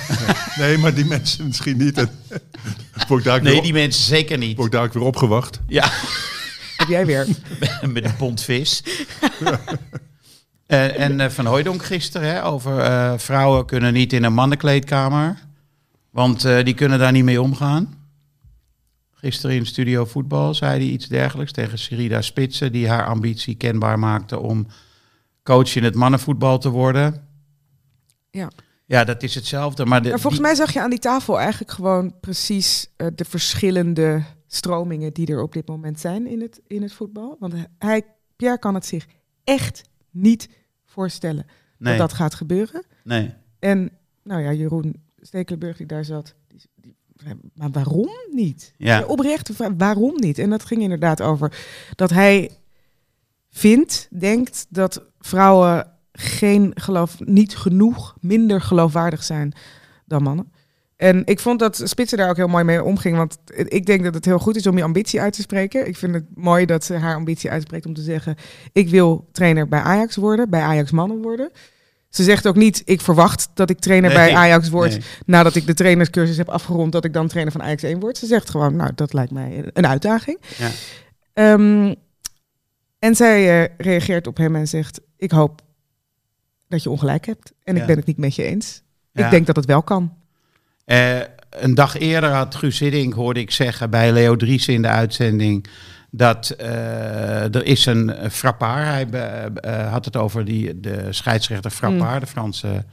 Nee, 0.65 0.77
maar 0.77 0.93
die 0.93 1.05
mensen 1.05 1.45
misschien 1.47 1.77
niet. 1.77 1.97
En, 1.97 2.09
Nee, 3.41 3.61
die 3.61 3.73
mensen 3.73 4.03
zeker 4.03 4.37
niet. 4.37 4.55
word 4.57 4.73
ik 4.73 4.79
daar 4.79 4.89
weer 4.91 5.03
opgewacht. 5.03 5.59
Ja, 5.67 5.89
Heb 6.77 6.87
jij 6.87 7.05
weer? 7.05 7.27
met 7.89 8.05
een 8.05 8.15
pond 8.15 8.41
vis. 8.41 8.83
en 10.67 10.95
en 10.97 11.19
eh, 11.19 11.29
Van 11.29 11.45
Hooijdonk 11.45 11.83
gisteren 11.85 12.29
hè, 12.33 12.45
over 12.45 12.79
eh, 12.79 13.13
vrouwen 13.17 13.65
kunnen 13.65 13.93
niet 13.93 14.13
in 14.13 14.23
een 14.23 14.33
mannenkleedkamer. 14.33 15.37
Want 16.11 16.45
eh, 16.45 16.63
die 16.63 16.73
kunnen 16.73 16.99
daar 16.99 17.11
niet 17.11 17.23
mee 17.23 17.41
omgaan. 17.41 17.93
Gisteren 19.25 19.55
in 19.55 19.65
Studio 19.65 20.05
Voetbal 20.05 20.53
zei 20.53 20.71
hij 20.79 20.91
iets 20.93 21.07
dergelijks 21.07 21.51
tegen 21.51 21.77
Sirida 21.79 22.21
Spitsen, 22.21 22.71
die 22.71 22.87
haar 22.87 23.05
ambitie 23.05 23.55
kenbaar 23.55 23.99
maakte 23.99 24.39
om 24.39 24.67
coach 25.43 25.75
in 25.75 25.83
het 25.83 25.95
mannenvoetbal 25.95 26.57
te 26.59 26.69
worden. 26.69 27.27
Ja. 28.31 28.49
Ja, 28.85 29.03
dat 29.03 29.23
is 29.23 29.35
hetzelfde. 29.35 29.85
Maar, 29.85 30.01
de, 30.01 30.09
Maar 30.09 30.19
volgens 30.19 30.41
die- 30.41 30.51
mij 30.51 30.55
zag 30.65 30.73
je 30.73 30.81
aan 30.81 30.89
die 30.89 30.99
tafel 30.99 31.39
eigenlijk 31.39 31.71
gewoon 31.71 32.19
precies 32.19 32.87
eh, 32.95 33.07
de 33.15 33.25
verschillende 33.25 34.23
stromingen 34.47 35.13
die 35.13 35.27
er 35.27 35.41
op 35.41 35.53
dit 35.53 35.67
moment 35.67 35.99
zijn 35.99 36.27
in 36.27 36.41
het, 36.41 36.61
in 36.67 36.81
het 36.81 36.93
voetbal. 36.93 37.37
Want 37.39 37.53
hij, 37.77 38.01
Pierre 38.35 38.59
kan 38.59 38.73
het 38.73 38.85
zich 38.85 39.05
echt 39.43 39.81
niet 40.11 40.49
voorstellen 40.85 41.45
nee, 41.77 41.97
dat 41.97 42.09
dat 42.09 42.17
gaat 42.17 42.33
gebeuren. 42.35 42.85
nee. 43.03 43.33
En 43.59 43.89
nou 44.23 44.41
ja, 44.41 44.51
Jeroen 44.53 45.01
Stekelenburg 45.21 45.77
die 45.77 45.85
daar 45.87 46.05
zat, 46.05 46.35
maar 47.53 47.71
waarom 47.71 48.09
niet? 48.31 48.73
Ja. 48.77 48.99
De 48.99 49.07
oprechte 49.07 49.53
vraag, 49.53 49.71
waarom 49.77 50.13
niet? 50.15 50.39
En 50.39 50.49
dat 50.49 50.65
ging 50.65 50.81
inderdaad 50.81 51.21
over 51.21 51.57
dat 51.95 52.09
hij 52.09 52.51
vindt, 53.49 54.07
denkt 54.19 54.65
dat 54.69 55.03
vrouwen 55.19 55.91
geen 56.11 56.71
geloof, 56.75 57.19
niet 57.19 57.57
genoeg, 57.57 58.15
minder 58.19 58.61
geloofwaardig 58.61 59.23
zijn 59.23 59.53
dan 60.05 60.23
mannen. 60.23 60.51
En 60.95 61.21
ik 61.25 61.39
vond 61.39 61.59
dat 61.59 61.81
Spitsen 61.83 62.17
daar 62.17 62.29
ook 62.29 62.35
heel 62.35 62.47
mooi 62.47 62.63
mee 62.63 62.83
omging. 62.83 63.17
Want 63.17 63.37
ik 63.55 63.85
denk 63.85 64.03
dat 64.03 64.13
het 64.13 64.25
heel 64.25 64.39
goed 64.39 64.55
is 64.55 64.67
om 64.67 64.77
je 64.77 64.83
ambitie 64.83 65.21
uit 65.21 65.33
te 65.33 65.41
spreken. 65.41 65.87
Ik 65.87 65.97
vind 65.97 66.13
het 66.13 66.25
mooi 66.33 66.65
dat 66.65 66.83
ze 66.83 66.93
haar 66.93 67.15
ambitie 67.15 67.49
uitspreekt 67.49 67.85
om 67.85 67.93
te 67.93 68.01
zeggen... 68.01 68.35
ik 68.71 68.89
wil 68.89 69.27
trainer 69.31 69.67
bij 69.67 69.79
Ajax 69.79 70.15
worden, 70.15 70.49
bij 70.49 70.61
Ajax 70.61 70.91
mannen 70.91 71.21
worden. 71.21 71.51
Ze 72.15 72.23
zegt 72.23 72.47
ook 72.47 72.55
niet, 72.55 72.81
ik 72.85 73.01
verwacht 73.01 73.49
dat 73.53 73.69
ik 73.69 73.79
trainer 73.79 74.09
Nee, 74.09 74.17
bij 74.19 74.35
Ajax 74.35 74.69
word... 74.69 74.89
nee. 74.89 75.01
nadat 75.25 75.55
ik 75.55 75.65
de 75.65 75.73
trainerscursus 75.73 76.37
heb 76.37 76.49
afgerond... 76.49 76.91
dat 76.91 77.05
ik 77.05 77.13
dan 77.13 77.27
trainer 77.27 77.51
van 77.53 77.61
Ajax 77.63 77.83
1 77.83 77.99
word. 77.99 78.17
Ze 78.17 78.25
zegt 78.25 78.49
gewoon, 78.49 78.75
nou, 78.75 78.91
dat 78.95 79.13
lijkt 79.13 79.31
mij 79.31 79.69
een 79.73 79.87
uitdaging. 79.87 80.39
Ja. 80.57 80.69
Ehm, 81.33 81.93
en 82.99 83.15
zij 83.15 83.63
eh, 83.63 83.69
reageert 83.77 84.27
op 84.27 84.37
hem 84.37 84.55
en 84.55 84.67
zegt... 84.67 85.01
ik 85.17 85.31
hoop 85.31 85.61
dat 86.67 86.83
je 86.83 86.89
ongelijk 86.89 87.25
hebt. 87.25 87.51
En 87.63 87.75
Ja. 87.75 87.81
ik 87.81 87.87
ben 87.87 87.97
het 87.97 88.05
niet 88.05 88.17
met 88.17 88.35
je 88.35 88.43
eens. 88.43 88.81
Ja. 89.11 89.25
Ik 89.25 89.31
denk 89.31 89.45
dat 89.45 89.55
het 89.55 89.65
wel 89.65 89.83
kan. 89.83 90.13
Eh, 90.85 91.19
een 91.49 91.75
dag 91.75 91.97
eerder 91.97 92.29
had 92.29 92.55
Guus 92.55 92.79
Hiddink, 92.79 93.13
hoorde 93.13 93.39
ik 93.39 93.51
zeggen 93.51 93.89
bij 93.89 94.11
Leo 94.11 94.35
Dries 94.35 94.67
in 94.67 94.81
de 94.81 94.87
uitzending, 94.87 95.65
dat 96.17 96.49
eh, 96.49 97.55
er 97.55 97.65
is 97.65 97.85
een 97.85 98.31
frappaar. 98.31 98.85
Hij 98.85 99.07
be- 99.07 99.17
eh, 99.17 99.91
had 99.91 100.05
het 100.05 100.17
over 100.17 100.45
die, 100.45 100.79
de 100.79 101.07
scheidsrechter 101.09 101.71
Frappard, 101.71 102.21
de 102.21 102.27
Franse 102.27 102.85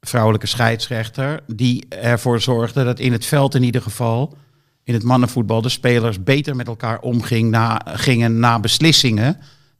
vrouwelijke 0.00 0.46
scheidsrechter, 0.46 1.40
die 1.46 1.88
ervoor 1.88 2.40
zorgde 2.40 2.84
dat 2.84 2.98
in 2.98 3.12
het 3.12 3.26
veld 3.26 3.54
in 3.54 3.62
ieder 3.62 3.82
geval, 3.82 4.36
in 4.84 4.94
het 4.94 5.02
mannenvoetbal, 5.02 5.62
de 5.62 5.68
spelers 5.68 6.22
beter 6.22 6.56
met 6.56 6.66
elkaar 6.66 7.00
omgingen 7.00 7.50
na, 7.50 7.80
gingen 7.84 8.38
na 8.38 8.60
beslissingen 8.60 9.36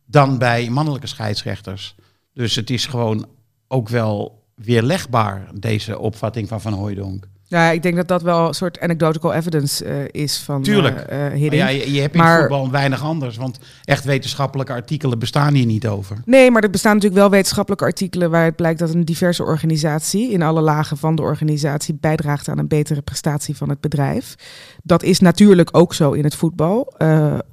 dan 0.07 0.39
bij 0.39 0.71
mannelijke 0.71 1.07
scheidsrechters. 1.07 1.95
Dus 2.35 2.55
het 2.55 2.71
is 2.71 2.87
gewoon 2.87 3.29
ook 3.69 3.89
wel 3.89 4.45
weerlegbaar, 4.55 5.49
deze 5.55 5.99
opvatting 5.99 6.49
van 6.49 6.61
Van 6.61 6.73
Hooijdonk. 6.73 7.29
Ja, 7.51 7.71
ik 7.71 7.83
denk 7.83 7.97
dat 7.97 8.09
dat 8.09 8.23
wel 8.23 8.47
een 8.49 8.55
soort 8.55 8.81
anecdotal 8.81 9.33
evidence 9.33 9.85
eh, 9.85 10.23
is 10.23 10.39
van 10.39 10.63
Tuurlijk. 10.63 10.99
eh, 10.99 11.27
eh, 11.27 11.53
ja, 11.53 11.69
je, 11.69 11.93
je 11.93 12.01
hebt 12.01 12.15
in 12.15 12.21
Maar- 12.21 12.39
voetbal 12.41 12.71
weinig 12.71 13.03
anders, 13.03 13.37
want 13.37 13.59
echt 13.85 14.05
wetenschappelijke 14.05 14.73
artikelen 14.73 15.19
bestaan 15.19 15.55
hier 15.55 15.67
niet 15.67 15.87
over. 15.87 16.17
Nee, 16.25 16.51
maar 16.51 16.63
er 16.63 16.71
bestaan 16.71 16.95
natuurlijk 16.95 17.21
wel 17.21 17.31
wetenschappelijke 17.31 17.85
artikelen 17.85 18.31
waaruit 18.31 18.57
blijkt 18.57 18.79
dat 18.79 18.95
een 18.95 19.05
diverse 19.05 19.43
organisatie 19.45 20.31
in 20.31 20.43
alle 20.43 20.61
lagen 20.61 20.97
van 20.97 21.15
de 21.15 21.23
organisatie 21.23 21.95
bijdraagt 22.01 22.49
aan 22.49 22.59
een 22.59 22.69
betere 22.69 23.03
prestatie 23.03 23.57
van 23.57 23.69
het 23.69 23.81
bedrijf. 23.81 24.35
Dat 24.83 25.03
is 25.03 25.21
natuurlijk 25.21 25.69
ook 25.77 25.95
zo 25.95 26.13
in 26.13 26.25
het 26.25 26.35
voetbal, 26.35 26.95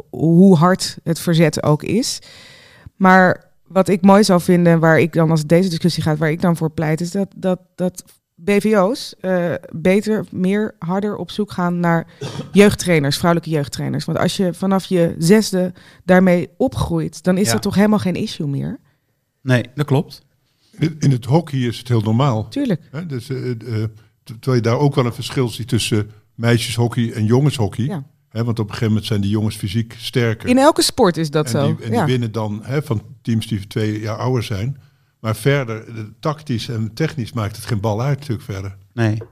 hoe 0.10 0.55
hard 0.55 0.97
het 1.03 1.19
verzet 1.19 1.63
ook 1.63 1.83
is. 1.83 2.19
Maar 2.95 3.43
wat 3.67 3.88
ik 3.88 4.01
mooi 4.01 4.23
zou 4.23 4.41
vinden, 4.41 4.79
waar 4.79 4.99
ik 4.99 5.13
dan 5.13 5.31
als 5.31 5.45
deze 5.45 5.69
discussie 5.69 6.03
gaat, 6.03 6.17
waar 6.17 6.31
ik 6.31 6.41
dan 6.41 6.57
voor 6.57 6.69
pleit, 6.71 7.01
is 7.01 7.12
dat, 7.12 7.27
dat, 7.36 7.60
dat 7.75 8.03
BVO's 8.39 9.15
eh, 9.19 9.54
beter, 9.71 10.26
meer, 10.32 10.76
harder 10.80 11.15
op 11.15 11.32
zoek 11.32 11.52
gaan 11.52 11.80
naar 11.80 12.08
jeugdtrainers, 12.52 13.17
vrouwelijke 13.17 13.54
jeugdtrainers. 13.56 14.06
Want 14.06 14.17
als 14.17 14.38
je 14.38 14.54
vanaf 14.54 14.86
je 14.86 15.15
zesde 15.17 15.73
daarmee 16.06 16.50
opgroeit, 16.58 17.23
dan 17.23 17.38
is 17.38 17.45
Ja. 17.47 17.54
dat 17.54 17.62
toch 17.62 17.76
helemaal 17.76 18.00
geen 18.00 18.15
issue 18.15 18.47
meer. 18.47 18.80
Nee, 19.41 19.65
dat 19.76 19.86
klopt. 19.86 20.21
In 20.80 20.95
in 21.00 21.12
het 21.12 21.26
hockey 21.26 21.60
is 21.60 21.78
het 21.78 21.88
heel 21.88 22.02
normaal. 22.02 22.47
Tuurlijk. 22.50 22.82
Hè? 22.91 23.06
Dus, 23.06 23.30
eh, 23.30 23.50
eh, 23.50 23.56
ter- 23.60 23.89
terwijl 24.23 24.56
je 24.56 24.62
daar 24.62 24.78
ook 24.80 24.95
wel 24.95 25.06
een 25.06 25.13
verschil 25.13 25.47
ziet 25.50 25.67
tussen 25.67 26.12
meisjeshockey 26.36 27.12
en 27.13 27.26
jongenshockey. 27.26 27.86
Ja. 27.86 28.04
Hè, 28.30 28.43
want 28.43 28.60
op 28.60 28.65
een 28.65 28.71
gegeven 28.71 28.88
moment 28.88 29.06
zijn 29.06 29.21
die 29.21 29.30
jongens 29.30 29.56
fysiek 29.56 29.95
sterker. 29.97 30.50
In 30.50 30.58
elke 30.58 30.82
sport 30.82 31.17
is 31.17 31.30
dat 31.30 31.45
en 31.45 31.52
zo. 31.52 31.65
die, 31.65 31.76
en 31.84 31.89
die 31.89 32.00
ja. 32.00 32.06
winnen 32.06 32.32
dan 32.32 32.60
hè, 32.63 32.82
van 32.82 33.02
teams 33.21 33.47
die 33.47 33.67
twee 33.67 34.00
jaar 34.00 34.17
ouder 34.17 34.43
zijn. 34.43 34.78
Maar 35.27 35.35
verder, 35.35 35.85
de, 35.95 36.11
tactisch 36.19 36.67
en 36.69 36.93
technisch 36.93 37.33
maakt 37.33 37.55
het 37.55 37.65
geen 37.65 37.79
bal 37.79 38.01
uit 38.01 38.19
natuurlijk 38.19 38.43
verder. 38.51 38.75
Nee. 38.93 39.09
Natuurlijk 39.11 39.27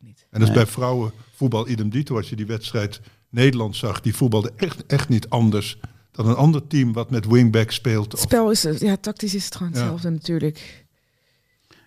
niet. 0.00 0.26
En 0.30 0.40
dat 0.40 0.48
is 0.48 0.54
Nee. 0.54 0.64
bij 0.64 0.66
vrouwen 0.66 1.12
voetbal 1.34 1.68
idem 1.68 1.90
dito. 1.90 2.16
Als 2.16 2.28
je 2.28 2.36
die 2.36 2.46
wedstrijd 2.46 3.00
Nederland 3.30 3.76
zag, 3.76 4.00
die 4.00 4.14
voetbalde 4.14 4.52
echt, 4.56 4.86
echt 4.86 5.08
niet 5.08 5.28
anders 5.28 5.78
dan 6.12 6.28
een 6.28 6.34
ander 6.34 6.66
team 6.66 6.92
wat 6.92 7.10
met 7.10 7.26
wingback 7.26 7.70
speelt. 7.70 8.12
Het 8.12 8.20
spel 8.20 8.50
is, 8.50 8.62
ja, 8.78 8.96
tactisch 8.96 9.34
is 9.34 9.44
het 9.44 9.56
gewoon 9.56 9.72
Ja. 9.72 9.78
hetzelfde 9.78 10.10
natuurlijk. 10.10 10.84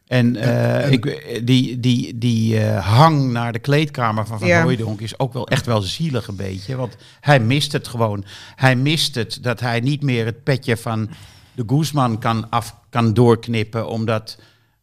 En, 0.08 0.36
eh, 0.36 0.86
en- 0.86 0.92
ik, 0.92 1.42
die, 1.48 1.80
die, 1.80 2.18
die 2.18 2.60
eh, 2.60 2.86
hang 2.88 3.32
naar 3.32 3.52
de 3.54 3.60
kleedkamer 3.60 4.28
van 4.28 4.40
Van 4.40 4.48
Ja. 4.48 4.62
Hooijdonk 4.62 5.02
is 5.02 5.20
ook 5.20 5.34
wel 5.34 5.48
echt 5.48 5.66
wel 5.66 5.82
zielig 5.82 6.28
een 6.28 6.36
beetje. 6.36 6.76
Want 6.76 6.96
hij 7.20 7.40
mist 7.40 7.72
het 7.72 7.88
gewoon. 7.88 8.26
Hij 8.56 8.76
mist 8.76 9.16
het 9.16 9.40
dat 9.42 9.60
hij 9.60 9.80
niet 9.80 10.02
meer 10.02 10.26
het 10.26 10.44
petje 10.44 10.78
van 10.78 11.10
de 11.60 11.76
Guzman 11.76 12.20
kan, 12.20 12.50
af, 12.50 12.76
kan 12.90 13.14
doorknippen. 13.14 13.88
Omdat 13.88 14.38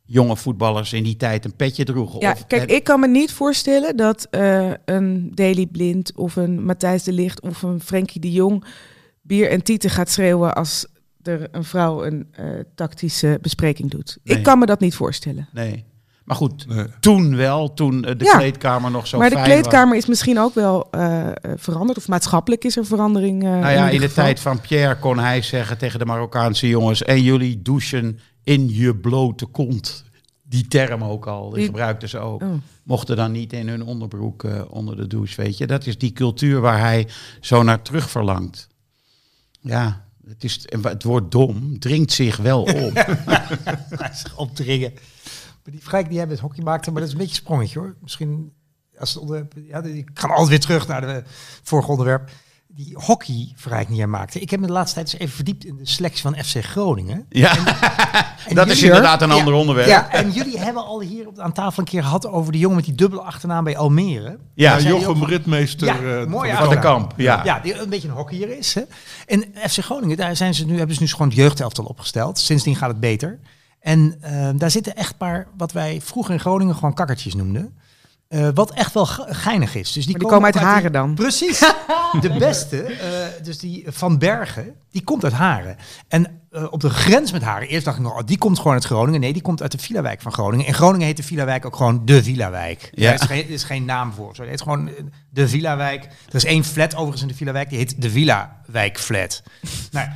jonge 0.04 0.36
voetballers 0.36 0.92
in 0.92 1.02
die 1.02 1.16
tijd 1.16 1.44
een 1.44 1.56
petje 1.56 1.84
droegen. 1.84 2.20
Ja, 2.20 2.32
Of 2.32 2.46
kijk, 2.46 2.70
ik 2.70 2.84
kan 2.84 3.00
me 3.00 3.08
niet 3.08 3.32
voorstellen 3.32 3.96
dat 3.96 4.26
eh, 4.30 4.70
een 4.84 5.30
Daily 5.34 5.66
Blind 5.66 6.12
of 6.14 6.36
een 6.36 6.64
Matthijs 6.64 7.02
de 7.02 7.12
Ligt 7.12 7.40
of 7.40 7.62
een 7.62 7.80
Frenkie 7.80 8.20
de 8.20 8.32
Jong 8.32 8.64
bier 9.22 9.50
en 9.50 9.62
tieten 9.62 9.90
gaat 9.90 10.10
schreeuwen 10.10 10.54
als 10.54 10.86
er 11.22 11.48
een 11.50 11.64
vrouw 11.64 12.04
een 12.04 12.28
eh, 12.30 12.46
tactische 12.74 13.38
bespreking 13.42 13.90
doet. 13.90 14.18
Nee. 14.22 14.36
Ik 14.36 14.42
kan 14.42 14.58
me 14.58 14.66
dat 14.66 14.80
niet 14.80 14.94
voorstellen. 14.94 15.48
Nee. 15.52 15.84
Maar 16.26 16.36
goed, 16.36 16.66
Nee. 16.68 16.86
toen 17.00 17.36
wel, 17.36 17.74
toen 17.74 18.04
eh, 18.04 18.18
de 18.18 18.24
Ja. 18.24 18.36
kleedkamer 18.36 18.90
nog 18.90 19.06
zo 19.06 19.18
maar 19.18 19.28
de 19.30 19.34
was. 19.36 19.44
kleedkamer 19.44 19.96
is 19.96 20.06
misschien 20.06 20.38
ook 20.38 20.54
wel 20.54 20.88
eh, 20.90 21.26
eh, 21.26 21.32
veranderd 21.56 21.98
of 21.98 22.08
maatschappelijk 22.08 22.64
is 22.64 22.76
er 22.76 22.86
verandering. 22.86 23.42
Nou 23.42 23.58
ja, 23.72 23.88
in, 23.88 24.00
de 24.00 24.06
geval. 24.06 24.24
tijd 24.24 24.40
van 24.40 24.60
Pierre 24.60 24.98
kon 24.98 25.18
hij 25.18 25.42
zeggen 25.42 25.78
tegen 25.78 25.98
de 25.98 26.04
Marokkaanse 26.04 26.68
jongens... 26.68 27.02
en 27.02 27.22
jullie 27.22 27.62
douchen 27.62 28.18
in 28.44 28.68
je 28.74 28.96
blote 28.96 29.46
kont. 29.46 30.04
Die 30.48 30.68
term 30.68 31.04
ook 31.04 31.26
al, 31.26 31.48
die 31.48 31.58
Die- 31.58 31.66
gebruikten 31.66 32.08
ze 32.08 32.18
ook. 32.18 32.42
Oh. 32.42 32.48
Mochten 32.82 33.16
dan 33.16 33.32
niet 33.32 33.52
in 33.52 33.68
hun 33.68 33.82
onderbroek 33.82 34.44
eh, 34.44 34.60
onder 34.70 34.96
de 34.96 35.06
douche, 35.06 35.42
weet 35.42 35.58
je. 35.58 35.66
Dat 35.66 35.86
is 35.86 35.98
die 35.98 36.12
cultuur 36.12 36.60
waar 36.60 36.78
hij 36.80 37.08
zo 37.40 37.62
naar 37.62 37.82
terug 37.82 38.10
verlangt. 38.10 38.68
Ja, 39.60 40.04
het, 40.28 40.44
is, 40.44 40.66
het 40.82 41.02
woord 41.02 41.30
dom 41.30 41.78
dringt 41.78 42.12
zich 42.12 42.36
wel 42.36 42.62
op. 42.62 43.16
opdringen. 44.36 44.92
Maar 45.66 45.74
die 45.74 45.84
vraag 45.84 46.02
die 46.04 46.12
jij 46.16 46.26
met 46.26 46.38
hockey 46.38 46.64
maakte, 46.64 46.90
maar 46.90 47.00
dat 47.00 47.08
is 47.08 47.14
een 47.14 47.20
beetje 47.20 47.36
een 47.36 47.42
sprongetje 47.44 47.78
hoor. 47.78 47.94
Misschien 48.02 48.52
als 48.98 49.08
het 49.14 49.18
onderwerp, 49.22 49.52
ja, 49.68 49.82
ik 49.82 50.08
ga 50.14 50.28
altijd 50.28 50.48
weer 50.48 50.60
terug 50.60 50.86
naar 50.86 51.00
de 51.00 51.22
vorige 51.62 51.90
onderwerp. 51.90 52.30
die 52.66 52.94
hockeyverrijking 52.98 53.88
die 53.88 53.96
jij 53.98 54.06
maakte. 54.06 54.40
Ik 54.40 54.50
heb 54.50 54.60
me 54.60 54.66
de 54.66 54.72
laatste 54.72 54.94
tijd 54.94 55.12
eens 55.12 55.20
even 55.22 55.34
verdiept 55.34 55.64
in 55.64 55.76
de 55.76 55.86
selectie 55.86 56.22
van 56.22 56.36
FC 56.44 56.64
Groningen. 56.64 57.26
Ja, 57.28 57.56
En 58.48 58.54
dat 58.60 58.68
is 58.68 58.82
inderdaad 58.82 59.22
een 59.22 59.28
Ja, 59.28 59.34
ander 59.34 59.54
onderwerp. 59.54 59.88
Ja, 59.88 60.10
en 60.12 60.30
jullie 60.30 60.58
hebben 60.58 60.84
al 60.84 61.00
hier 61.00 61.26
op, 61.26 61.38
aan 61.38 61.52
tafel 61.52 61.78
een 61.82 61.88
keer 61.88 62.02
gehad 62.02 62.26
over 62.26 62.52
de 62.52 62.58
jongen 62.58 62.76
met 62.76 62.84
die 62.84 62.94
dubbele 62.94 63.22
achternaam 63.22 63.64
bij 63.64 63.76
Almere. 63.76 64.38
Ja, 64.54 64.76
die 64.78 64.86
Jochem 64.88 65.22
ook- 65.22 65.28
Ritmeester 65.28 65.86
Ja, 65.86 66.20
eh, 66.20 66.26
mooi 66.26 66.50
van 66.50 66.58
Van 66.64 66.74
de. 66.74 66.78
Kamp, 66.80 67.12
ja. 67.16 67.44
Ja, 67.44 67.60
die 67.60 67.80
een 67.80 67.88
beetje 67.88 68.08
een 68.08 68.14
hockeyer 68.14 68.58
is. 68.58 68.74
Hè? 68.74 68.82
En 69.26 69.44
FC 69.70 69.78
Groningen, 69.84 70.16
daar 70.16 70.36
zijn 70.36 70.54
ze 70.54 70.66
nu, 70.66 70.78
hebben 70.78 70.96
ze 70.96 71.02
nu 71.02 71.08
gewoon 71.08 71.28
het 71.28 71.36
jeugdelftal 71.36 71.84
opgesteld. 71.84 72.38
Sindsdien 72.38 72.76
gaat 72.76 72.88
het 72.90 73.00
beter. 73.00 73.38
En 73.86 74.16
eh, 74.20 74.48
daar 74.56 74.70
zitten 74.70 74.96
echt 74.96 75.16
paar, 75.16 75.46
wat 75.56 75.72
wij 75.72 76.00
vroeger 76.00 76.34
in 76.34 76.40
Groningen 76.40 76.74
gewoon 76.74 76.94
kakkertjes 76.94 77.34
noemden. 77.34 77.76
Eh, 78.28 78.48
wat 78.54 78.70
echt 78.70 78.94
wel 78.94 79.06
ge- 79.06 79.34
geinig 79.34 79.74
is. 79.74 79.92
Dus 79.92 80.06
die, 80.06 80.16
komen 80.16 80.44
uit 80.44 80.54
Haren 80.54 80.92
dan? 80.92 81.14
Precies. 81.14 81.58
De 82.20 82.36
beste, 82.38 82.82
eh, 82.82 83.44
dus 83.44 83.58
die 83.58 83.84
Van 83.88 84.18
Bergen, 84.18 84.74
die 84.90 85.04
komt 85.04 85.24
uit 85.24 85.32
Haren. 85.32 85.76
En 86.08 86.40
eh, 86.56 86.66
op 86.70 86.80
de 86.80 86.90
grens 86.90 87.32
met 87.32 87.42
Haren, 87.42 87.68
eerst 87.68 87.84
dacht 87.84 87.96
ik 87.96 88.02
nog, 88.02 88.12
oh, 88.18 88.26
die 88.26 88.38
komt 88.38 88.56
gewoon 88.58 88.72
uit 88.72 88.84
Groningen. 88.84 89.20
Nee, 89.20 89.32
die 89.32 89.42
komt 89.42 89.62
uit 89.62 89.72
de 89.72 89.78
Villawijk 89.78 90.20
van 90.20 90.32
Groningen. 90.32 90.66
In 90.66 90.74
Groningen 90.74 91.06
heet 91.06 91.16
de 91.16 91.22
Villawijk 91.22 91.66
ook 91.66 91.76
gewoon 91.76 92.02
de 92.04 92.22
Villawijk. 92.22 92.90
Ja. 92.94 93.08
Er, 93.08 93.14
is 93.14 93.26
geen, 93.26 93.44
er 93.44 93.50
is 93.50 93.64
geen 93.64 93.84
naam 93.84 94.12
voor. 94.12 94.34
Zo, 94.34 94.40
het 94.42 94.50
heet 94.50 94.62
gewoon 94.62 94.88
eh, 94.88 94.94
de 95.30 95.48
Villawijk. 95.48 96.04
Er 96.04 96.34
is 96.34 96.44
één 96.44 96.64
flat 96.64 96.94
overigens 96.94 97.22
in 97.22 97.28
de 97.28 97.34
Villawijk, 97.34 97.68
die 97.68 97.78
heet 97.78 98.02
de 98.02 98.10
Villawijk 98.10 98.98
flat. 98.98 99.42
nou. 99.90 100.08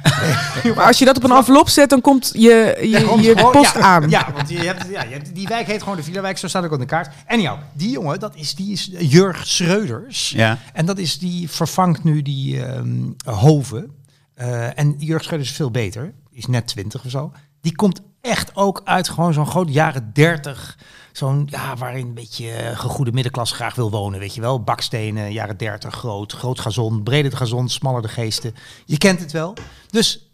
Maar 0.74 0.86
als 0.90 0.98
je 0.98 1.04
dat 1.04 1.16
op 1.16 1.24
een 1.24 1.36
envelop 1.36 1.68
zet, 1.68 1.90
dan 1.90 2.00
komt 2.00 2.30
je, 2.32 2.76
je, 2.80 2.88
Ja, 2.88 2.98
je 2.98 3.36
gewoon- 3.36 3.52
post 3.52 3.74
ja, 3.74 3.80
aan. 3.80 4.10
Ja, 4.10 4.32
want 4.34 4.48
je 4.48 4.58
hebt, 4.58 4.86
ja, 4.90 5.02
je 5.02 5.12
hebt, 5.12 5.34
die 5.34 5.48
wijk 5.48 5.66
heet 5.66 5.82
gewoon 5.82 5.96
de 5.96 6.02
Villawijk, 6.02 6.38
zo 6.38 6.48
staat 6.48 6.64
ook 6.64 6.72
op 6.72 6.78
de 6.78 6.86
kaart. 6.86 7.14
En 7.26 7.40
jou, 7.40 7.58
die 7.72 7.90
jongen, 7.90 8.20
dat 8.20 8.36
is, 8.36 8.54
die 8.54 8.72
is 8.72 8.90
Jurg 8.98 9.46
Schreuders. 9.46 10.30
Ja. 10.30 10.58
En 10.72 10.86
dat 10.86 10.98
is, 10.98 11.18
die 11.18 11.50
vervangt 11.50 12.04
nu 12.04 12.22
die 12.22 12.64
ehm 12.64 12.88
Hoven. 13.24 13.98
Eh, 14.40 14.78
en 14.78 14.94
Jurg 14.98 15.22
Schreuders 15.22 15.50
is 15.50 15.56
veel 15.56 15.70
beter. 15.70 16.12
Is 16.30 16.46
net 16.46 16.66
20 16.66 17.04
of 17.04 17.10
zo. 17.10 17.32
Die 17.60 17.74
komt 17.74 18.00
echt 18.20 18.56
ook 18.56 18.80
uit 18.84 19.08
gewoon 19.08 19.32
zo'n 19.32 19.46
groot 19.46 19.72
jaren 19.72 20.10
30. 20.12 20.78
Zo'n, 21.12 21.48
ja, 21.50 21.76
waarin 21.76 22.06
een 22.06 22.14
beetje 22.14 22.50
eh, 22.50 22.78
gegoede 22.78 23.12
middenklasse 23.12 23.54
graag 23.54 23.74
wil 23.74 23.90
wonen, 23.90 24.18
weet 24.18 24.34
je 24.34 24.40
wel. 24.40 24.62
Bakstenen, 24.62 25.32
jaren 25.32 25.56
30, 25.56 25.94
groot, 25.94 26.32
groot 26.32 26.60
gazon, 26.60 27.02
breder 27.02 27.30
de 27.30 27.36
gazon, 27.36 27.68
smaller 27.68 28.02
de 28.02 28.08
geesten. 28.08 28.54
Je 28.84 28.98
kent 28.98 29.20
het 29.20 29.32
wel. 29.32 29.54
Dus 29.90 30.30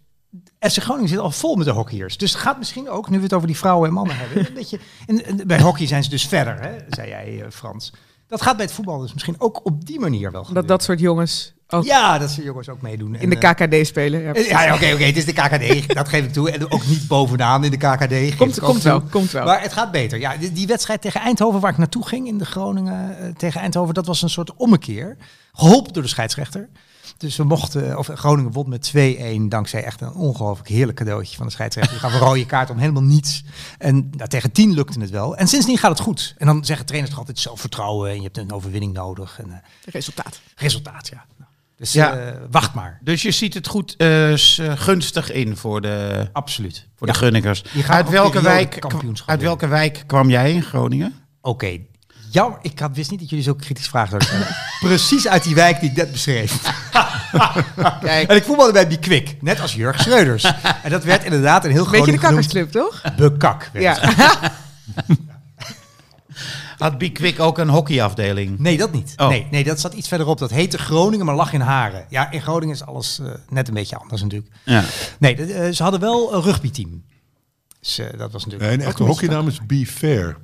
FC 0.58 0.82
Groningen 0.82 1.08
zit 1.08 1.18
al 1.18 1.30
vol 1.30 1.56
met 1.56 1.66
de 1.66 1.72
hockeyers. 1.72 2.16
Dus 2.16 2.32
het 2.32 2.40
gaat 2.40 2.58
misschien 2.58 2.88
ook, 2.88 3.10
nu 3.10 3.16
we 3.16 3.22
het 3.22 3.32
over 3.32 3.46
die 3.46 3.56
vrouwen 3.56 3.88
en 3.88 3.94
mannen 3.94 4.16
hebben, 4.16 4.38
een 4.46 4.54
beetje... 4.54 4.78
En, 5.06 5.24
en 5.24 5.46
bij 5.46 5.60
hockey 5.60 5.86
zijn 5.86 6.04
ze 6.04 6.10
dus 6.10 6.26
verder, 6.26 6.60
hè, 6.60 6.76
zei 6.88 7.08
jij, 7.08 7.42
eh, 7.42 7.50
Frans. 7.50 7.92
Dat 8.26 8.42
gaat 8.42 8.56
bij 8.56 8.64
het 8.64 8.74
voetbal 8.74 8.98
dus 8.98 9.12
misschien 9.12 9.40
ook 9.40 9.64
op 9.64 9.86
die 9.86 10.00
manier 10.00 10.30
wel 10.30 10.52
Dat 10.52 10.68
dat 10.68 10.82
soort 10.82 11.00
jongens 11.00 11.54
ook 11.68 11.84
Ja, 11.84 12.18
dat 12.18 12.30
ze 12.30 12.42
jongens 12.42 12.68
ook 12.68 12.82
meedoen. 12.82 13.14
in 13.14 13.30
de 13.30 13.38
eh, 13.38 13.50
KKD 13.50 13.86
spelen. 13.86 14.22
Ja, 14.22 14.74
oké, 14.74 14.92
oké, 14.92 15.04
het 15.04 15.16
is 15.16 15.24
de 15.24 15.32
KKD, 15.32 15.94
dat 15.94 16.08
geef 16.08 16.24
ik 16.24 16.32
toe. 16.32 16.50
En 16.50 16.70
ook 16.70 16.86
niet 16.86 17.06
bovenaan 17.08 17.64
in 17.64 17.70
de 17.70 17.76
KKD. 17.76 18.36
Komt, 18.36 18.60
komt 18.60 18.82
wel, 18.82 19.00
komt 19.00 19.30
wel. 19.30 19.44
Maar 19.44 19.62
het 19.62 19.72
gaat 19.72 19.90
beter. 19.90 20.18
Ja, 20.18 20.36
die, 20.36 20.52
die 20.52 20.66
wedstrijd 20.66 21.00
tegen 21.00 21.20
Eindhoven, 21.20 21.60
waar 21.60 21.70
ik 21.70 21.78
naartoe 21.78 22.06
ging 22.06 22.26
in 22.26 22.38
de 22.38 22.44
Groningen 22.44 23.18
eh, 23.18 23.28
tegen 23.36 23.60
Eindhoven, 23.60 23.94
dat 23.94 24.06
was 24.06 24.22
een 24.22 24.30
soort 24.30 24.54
ommekeer. 24.56 25.16
Geholpen 25.52 25.92
door 25.92 26.02
de 26.02 26.08
scheidsrechter. 26.08 26.68
Dus 27.18 27.36
we 27.36 27.44
mochten, 27.44 27.98
of 27.98 28.06
Groningen 28.14 28.52
won 28.52 28.68
met 28.68 28.92
2-1, 28.96 29.40
dankzij 29.48 29.84
echt 29.84 30.00
een 30.00 30.12
ongelooflijk 30.12 30.68
heerlijk 30.68 30.98
cadeautje 30.98 31.36
van 31.36 31.46
de 31.46 31.52
scheidsrechter. 31.52 31.92
Die 31.92 32.02
gaf 32.02 32.12
een 32.12 32.26
rode 32.26 32.46
kaart 32.46 32.70
om 32.70 32.78
helemaal 32.78 33.02
niets. 33.02 33.44
En 33.78 34.10
nou, 34.16 34.28
tegen 34.28 34.52
10 34.52 34.74
lukte 34.74 35.00
het 35.00 35.10
wel. 35.10 35.36
En 35.36 35.48
sindsdien 35.48 35.78
gaat 35.78 35.90
het 35.90 36.00
goed. 36.00 36.34
En 36.38 36.46
dan 36.46 36.64
zeggen 36.64 36.86
trainers 36.86 37.10
toch 37.12 37.20
altijd 37.22 37.38
zelfvertrouwen 37.38 38.10
en 38.10 38.16
je 38.16 38.22
hebt 38.22 38.38
een 38.38 38.52
overwinning 38.52 38.92
nodig. 38.92 39.38
En 39.38 39.50
eh, 39.50 39.56
Resultaat. 39.84 40.40
resultaat, 40.56 41.08
ja. 41.08 41.24
Dus 41.76 41.92
Ja. 41.92 42.12
eh, 42.16 42.32
wacht 42.50 42.74
maar. 42.74 42.98
Dus 43.02 43.22
je 43.22 43.30
ziet 43.30 43.54
het 43.54 43.66
goed 43.66 43.94
eh, 43.96 44.32
eh, 44.32 44.38
gunstig 44.76 45.32
in 45.32 45.56
voor 45.56 45.80
de, 45.80 46.28
Absoluut. 46.32 46.86
voor 46.96 47.06
Ja. 47.06 47.12
de 47.12 47.54
Uit 47.88 48.08
welke, 48.08 48.42
wijk, 48.42 48.78
uit 49.26 49.42
welke 49.42 49.66
wijk 49.66 50.04
kwam 50.06 50.30
jij 50.30 50.52
in 50.52 50.62
Groningen? 50.62 51.14
Oké. 51.40 51.78
Jammer, 52.30 52.58
ik 52.62 52.78
had, 52.78 52.90
wist 52.96 53.10
niet 53.10 53.20
dat 53.20 53.28
jullie 53.28 53.44
zo 53.44 53.54
kritisch 53.54 53.88
vragen 53.88 54.08
zouden 54.08 54.28
stellen. 54.28 54.56
Precies 54.96 55.28
uit 55.28 55.42
die 55.42 55.54
wijk 55.54 55.80
die 55.80 55.90
ik 55.90 55.96
net 55.96 56.12
beschreef. 56.12 56.60
Kijk. 58.00 58.30
En 58.30 58.36
ik 58.36 58.44
voetbalde 58.44 58.72
bij 58.72 58.88
die 58.88 58.98
Kwik, 58.98 59.36
net 59.42 59.60
als 59.60 59.74
Jurg 59.74 60.00
Schreuders. 60.00 60.44
En 60.82 60.90
dat 60.90 61.04
werd 61.04 61.24
inderdaad 61.24 61.64
een 61.64 61.70
heel 61.70 61.84
groot 61.84 61.96
Beetje 61.98 62.12
de 62.12 62.18
kakkersclub, 62.18 62.70
toch? 62.70 63.02
Bekak. 63.16 63.70
Ja. 63.72 63.98
Had 66.78 66.98
Bikwik 66.98 67.40
ook 67.40 67.58
een 67.58 67.68
hockeyafdeling? 67.68 68.58
Nee, 68.58 68.76
dat 68.76 68.92
niet. 68.92 69.12
Oh. 69.16 69.28
Nee, 69.28 69.46
nee, 69.50 69.64
dat 69.64 69.80
zat 69.80 69.94
iets 69.94 70.08
verderop. 70.08 70.38
Dat 70.38 70.50
heette 70.50 70.78
Groningen, 70.78 71.26
maar 71.26 71.34
lag 71.34 71.52
in 71.52 71.60
Haren. 71.60 72.06
Ja, 72.08 72.30
in 72.30 72.42
Groningen 72.42 72.74
is 72.74 72.84
alles 72.84 73.18
eh, 73.18 73.26
net 73.48 73.68
een 73.68 73.74
beetje 73.74 73.96
anders 73.96 74.22
natuurlijk. 74.22 74.52
Ja. 74.64 74.84
Nee, 75.18 75.36
eh, 75.36 75.72
ze 75.72 75.82
hadden 75.82 76.00
wel 76.00 76.34
een 76.34 76.42
rugbyteam. 76.42 77.04
Dus 77.80 77.98
eh, 77.98 78.18
dat 78.18 78.32
was 78.32 78.44
Nee, 78.46 78.54
natuurlijk... 78.54 78.82
een 78.82 78.88
echte 78.88 79.02
hockeynaam 79.02 79.46
is 79.48 79.66
Be 79.66 79.86
Fair. 79.86 80.36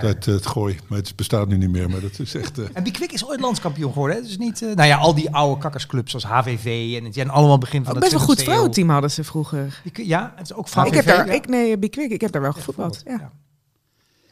Dat 0.00 0.24
het 0.24 0.46
gooi. 0.46 0.78
Maar 0.88 0.98
het 0.98 1.16
bestaat 1.16 1.48
nu 1.48 1.56
niet 1.56 1.70
meer. 1.70 1.90
Maar 1.90 2.00
dat 2.00 2.18
is 2.18 2.34
echt... 2.34 2.72
En 2.72 2.82
Bikwik 2.82 3.12
is 3.12 3.26
ooit 3.26 3.40
landskampioen 3.40 3.92
geworden. 3.92 4.16
Hè? 4.16 4.22
Dus 4.22 4.38
niet, 4.38 4.60
nou 4.60 4.84
ja, 4.84 4.96
al 4.96 5.14
die 5.14 5.30
oude 5.34 5.60
kakkersclubs 5.60 6.10
zoals 6.10 6.24
HVV 6.24 6.96
en 6.98 7.04
het 7.04 7.14
zijn 7.14 7.30
allemaal 7.30 7.58
begin 7.58 7.84
van 7.84 7.94
de 7.94 8.00
best 8.00 8.12
wel 8.12 8.20
goed 8.20 8.36
20e 8.36 8.40
eeuw. 8.40 8.44
vrouwenteam 8.50 8.88
hadden 8.90 9.10
ze 9.10 9.24
vroeger. 9.24 9.82
Ja, 9.92 10.32
het 10.36 10.50
is 10.50 10.54
ook 10.56 10.66
ik 10.66 10.72
VVV. 10.72 10.94
heb 10.94 11.04
daar, 11.04 11.26
ja. 11.26 11.32
ik, 11.32 11.48
nee, 11.48 11.78
Big 11.78 11.90
Quick, 11.90 12.10
ik 12.10 12.20
heb 12.20 12.32
daar 12.32 12.42
wel 12.42 12.52
gevoetbald. 12.52 13.02
Ja. 13.04 13.30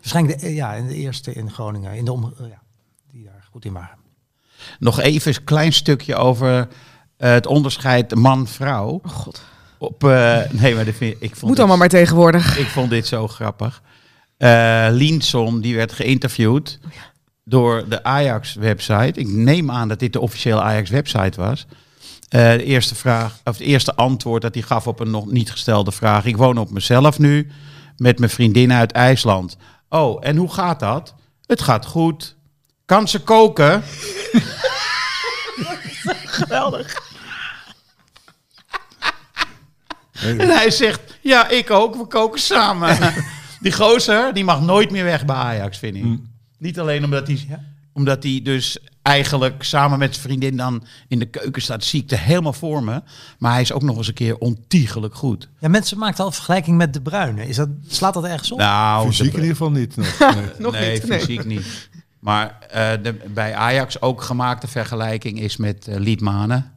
Waarschijnlijk 0.00 0.40
de, 0.40 0.46
eh, 0.46 0.54
ja, 0.54 0.72
in 0.74 0.86
de 0.86 0.94
eerste 0.94 1.32
in 1.32 1.50
Groningen. 1.50 1.94
In 1.94 2.04
de 2.04 2.12
om, 2.12 2.34
eh, 2.38 2.48
ja, 2.48 2.60
die 3.12 3.24
daar 3.24 3.44
goed 3.50 3.64
in 3.64 3.72
waren. 3.72 3.98
Nog 4.78 5.00
even 5.00 5.34
een 5.34 5.44
klein 5.44 5.72
stukje 5.72 6.14
over 6.16 6.68
eh, 7.16 7.30
het 7.30 7.46
onderscheid 7.46 8.14
man-vrouw. 8.14 9.00
Oh 9.04 9.10
god. 9.12 9.42
Op, 9.78 10.04
eh, 10.04 10.38
nee, 10.50 10.74
maar 10.74 10.84
vind, 10.84 11.14
ik 11.18 11.28
vond 11.28 11.40
Moet 11.40 11.50
dit- 11.50 11.58
allemaal 11.58 11.76
maar 11.76 11.88
tegenwoordig. 11.88 12.58
Ik 12.58 12.66
vond 12.66 12.90
dit 12.90 13.06
zo 13.06 13.28
grappig. 13.28 13.82
Eh 14.36 14.86
Lienson, 14.90 15.60
die 15.60 15.76
werd 15.76 15.92
geïnterviewd 15.92 16.78
door 17.44 17.88
de 17.88 18.02
Ajax-website. 18.04 19.20
Ik 19.20 19.28
neem 19.28 19.70
aan 19.70 19.88
dat 19.88 19.98
dit 19.98 20.12
de 20.12 20.20
officiële 20.20 20.60
Ajax-website 20.60 21.40
was. 21.40 21.66
Eh, 22.28 22.52
de 22.52 22.64
eerste 22.64 22.94
vraag, 22.94 23.32
of 23.44 23.58
het 23.58 23.66
eerste 23.66 23.94
antwoord 23.94 24.42
dat 24.42 24.54
hij 24.54 24.62
gaf 24.62 24.86
op 24.86 25.00
een 25.00 25.10
nog 25.10 25.26
niet 25.30 25.50
gestelde 25.50 25.92
vraag. 25.92 26.24
Ik 26.24 26.36
woon 26.36 26.58
op 26.58 26.70
mezelf 26.70 27.18
nu 27.18 27.50
met 27.96 28.18
mijn 28.18 28.30
vriendin 28.30 28.72
uit 28.72 28.92
IJsland. 28.92 29.56
Oh, 29.92 30.18
en 30.20 30.36
hoe 30.36 30.52
gaat 30.52 30.80
dat? 30.80 31.14
Het 31.46 31.62
gaat 31.62 31.86
goed. 31.86 32.36
Kan 32.84 33.08
ze 33.08 33.22
koken? 33.22 33.82
En 40.20 40.40
hij 40.40 40.70
zegt, 40.70 41.00
ja, 41.20 41.48
ik 41.48 41.70
ook, 41.70 41.96
we 41.96 42.06
koken 42.06 42.40
samen. 42.40 43.14
die 43.60 43.72
gozer, 43.72 44.34
die 44.34 44.44
mag 44.44 44.60
nooit 44.60 44.90
meer 44.90 45.04
weg 45.04 45.24
bij 45.24 45.36
Ajax, 45.36 45.78
vind 45.78 45.96
ik. 45.96 46.18
Niet 46.58 46.80
alleen 46.80 47.04
omdat 47.04 47.26
hij, 47.26 47.58
omdat 47.92 48.22
hij 48.22 48.40
dus 48.42 48.78
eigenlijk 49.02 49.62
samen 49.62 49.98
met 49.98 50.14
zijn 50.14 50.26
vriendin 50.26 50.56
dan 50.56 50.84
in 51.08 51.18
de 51.18 51.26
keuken 51.26 51.62
staat, 51.62 51.84
zie 51.84 52.02
ik 52.02 52.10
er 52.10 52.18
helemaal 52.18 52.52
voor 52.52 52.82
me. 52.82 53.02
Maar 53.38 53.52
hij 53.52 53.60
is 53.60 53.72
ook 53.72 53.82
nog 53.82 53.96
eens 53.96 54.08
een 54.08 54.14
keer 54.14 54.38
ontiegelijk 54.38 55.14
goed. 55.14 55.48
Ja, 55.58 55.68
mensen 55.68 55.98
maken 55.98 56.18
al 56.18 56.26
een 56.26 56.32
vergelijking 56.32 56.76
met 56.76 56.94
De 56.94 57.00
Bruyne. 57.00 57.46
Is 57.46 57.56
dat, 57.56 57.68
slaat 57.86 58.14
dat 58.14 58.24
ergens 58.24 58.52
op? 58.52 58.58
Nou, 58.58 59.06
fysiek 59.06 59.26
in 59.26 59.32
ieder 59.34 59.50
geval 59.50 59.70
niet. 59.70 59.96
nog. 59.96 60.18
Nee. 60.34 60.44
Nog 60.58 60.72
nee, 60.72 60.92
niet. 60.92 61.08
Nee. 61.08 61.18
fysiek 61.18 61.44
niet. 61.44 61.88
Maar 62.18 62.58
eh, 62.70 62.90
de, 63.02 63.14
bij 63.34 63.54
Ajax 63.54 64.00
ook 64.02 64.22
gemaakte 64.22 64.68
vergelijking 64.68 65.40
is 65.40 65.56
met 65.56 65.86
uh, 65.88 65.96
Liedmanen. 65.96 66.72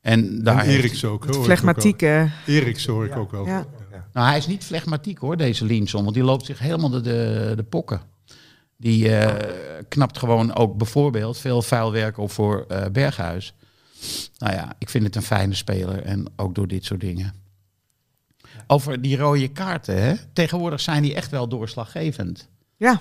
En 0.00 0.42
daar 0.42 0.58
En 0.58 0.68
Eriks 0.68 1.04
ook. 1.04 1.24
hoor, 1.24 1.32
hoor 1.34 1.40
ik 1.40 1.50
Flegmatiek. 1.50 1.94
ook 1.94 2.00
eh, 2.00 2.20
al. 2.20 2.28
Eriks 2.46 2.86
hoor 2.86 3.04
ik 3.04 3.16
ook 3.16 3.30
wel. 3.30 3.46
Ja. 3.46 3.66
Nou, 4.12 4.28
hij 4.28 4.36
is 4.36 4.46
niet 4.46 4.64
flegmatiek 4.64 5.18
hoor, 5.18 5.36
deze 5.36 5.64
Lienson. 5.64 6.02
Want 6.02 6.14
die 6.14 6.24
loopt 6.24 6.44
zich 6.46 6.58
helemaal 6.58 6.90
de, 6.90 7.00
de, 7.00 7.52
de 7.56 7.62
pokken. 7.62 8.00
Die 8.84 9.16
eh, 9.16 9.82
knapt 9.88 10.18
gewoon 10.18 10.54
ook 10.54 10.76
bijvoorbeeld 10.76 11.38
veel 11.38 11.62
vuilwerk 11.62 12.18
op 12.18 12.30
voor 12.30 12.64
eh, 12.68 12.84
Berghuis. 12.92 13.54
Nou 14.38 14.52
ja, 14.54 14.72
ik 14.78 14.88
vind 14.88 15.04
het 15.04 15.16
een 15.16 15.22
fijne 15.22 15.54
speler. 15.54 16.02
En 16.02 16.26
ook 16.36 16.54
door 16.54 16.66
dit 16.68 16.84
soort 16.84 17.00
dingen. 17.00 17.34
Over 18.66 19.02
die 19.02 19.16
rode 19.16 19.48
kaarten, 19.48 20.02
hè? 20.02 20.14
Tegenwoordig 20.32 20.80
zijn 20.80 21.02
die 21.02 21.14
echt 21.14 21.30
wel 21.30 21.48
doorslaggevend. 21.48 22.48
ja. 22.76 23.00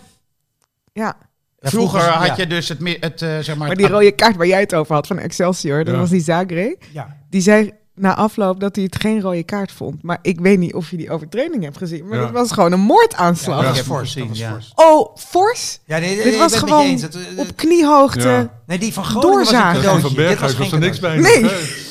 Ja. 0.94 1.18
Ja, 1.60 1.70
Vroeger 1.70 2.00
vroeger, 2.00 2.18
had 2.20 2.28
ja. 2.28 2.44
je 2.44 2.48
dus 2.48 2.70
het, 2.70 2.80
het 3.00 3.22
eh, 3.22 3.40
zeg 3.40 3.56
maar... 3.56 3.68
Maar 3.68 3.76
die 3.76 3.88
rode 3.88 4.12
kaart 4.12 4.36
waar 4.36 4.48
jij 4.48 4.60
het 4.60 4.76
over 4.76 4.96
had 4.96 5.08
van 5.08 5.18
Excelsior, 5.20 5.84
dat 5.84 5.94
Ja. 5.94 6.00
was 6.00 6.10
die 6.10 6.22
Zagre. 6.22 6.78
Ja. 6.92 7.18
Die 7.30 7.42
zei 7.42 7.72
na 7.96 8.16
afloop 8.16 8.60
dat 8.60 8.76
hij 8.76 8.86
het 8.86 9.02
geen 9.02 9.22
rode 9.22 9.44
kaart 9.44 9.72
vond. 9.72 10.04
Maar 10.04 10.20
ik 10.22 10.40
weet 10.40 10.60
niet 10.60 10.74
of 10.74 10.90
je 10.92 10.98
die 10.98 11.10
overtreding 11.12 11.64
hebt 11.64 11.78
gezien. 11.78 12.08
Maar 12.08 12.18
Ja. 12.18 12.24
dat 12.24 12.32
was 12.34 12.52
gewoon 12.52 12.72
een 12.72 12.80
moordaanslag. 12.80 13.60
ik 13.60 13.66
dat 13.66 13.76
hem 13.76 13.86
fors, 13.86 14.14
dat 14.14 14.38
ja. 14.38 14.52
fors. 14.52 14.72
Oh, 14.76 15.16
fors? 15.18 15.80
Ja, 15.86 15.98
nee, 15.98 16.16
nee, 16.16 16.24
Dit 16.24 16.38
was 16.38 16.52
het 16.52 16.60
gewoon 16.70 16.86
eens. 16.86 17.02
Dat, 17.02 17.16
eh, 17.16 17.40
Op 17.40 17.56
kniehoogte. 17.56 18.28
Ja. 18.28 18.62
nee, 18.68 18.78
die 18.80 18.94
van 18.94 19.04
Groningen 19.06 19.38
was 19.38 19.50
een 19.52 19.58
Ja, 19.58 19.74
cadeautje. 19.74 20.02
van 20.02 20.10
Dit 20.10 20.18
Berghuis 20.26 20.54
was 20.58 20.66
er 20.66 20.72
geen 20.72 20.80
niks 20.80 21.00
bij. 21.00 21.18
Nee. 21.18 21.52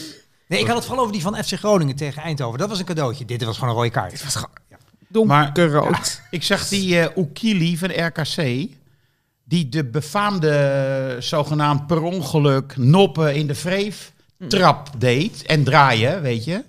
Nee, 0.47 0.61
ik 0.61 0.67
had 0.67 0.77
het 0.77 0.85
vooral 0.85 1.03
over 1.03 1.15
die 1.17 1.23
van 1.23 1.37
FC 1.45 1.53
Groningen 1.53 1.97
tegen 1.97 2.23
Eindhoven. 2.23 2.59
Dat 2.59 2.69
was 2.69 2.79
een 2.79 2.85
cadeautje. 2.85 3.25
Dit 3.25 3.45
was 3.45 3.55
gewoon 3.55 3.71
een 3.71 3.77
rode 3.81 3.91
kaart. 3.91 4.13
Het 4.13 4.25
was 4.25 4.35
gewoon 4.35 5.27
Maar- 5.27 5.53
donkerrood. 5.55 6.21
Ik 6.31 6.43
zag 6.43 6.69
die 6.69 6.99
eh 7.01 7.17
Oekili 7.17 7.79
van 7.79 7.91
RKC. 7.91 8.67
die 9.45 9.69
de 9.69 9.85
befaamde 9.85 11.17
zogenaamd 11.19 11.87
per 11.87 12.03
ongeluk 12.03 12.77
noppen 12.77 13.35
in 13.35 13.47
de 13.47 13.55
vreef 13.55 14.13
trap 14.49 14.91
deed 14.99 15.43
en 15.43 15.65
draaien, 15.65 16.23
weet 16.23 16.45
je. 16.45 16.65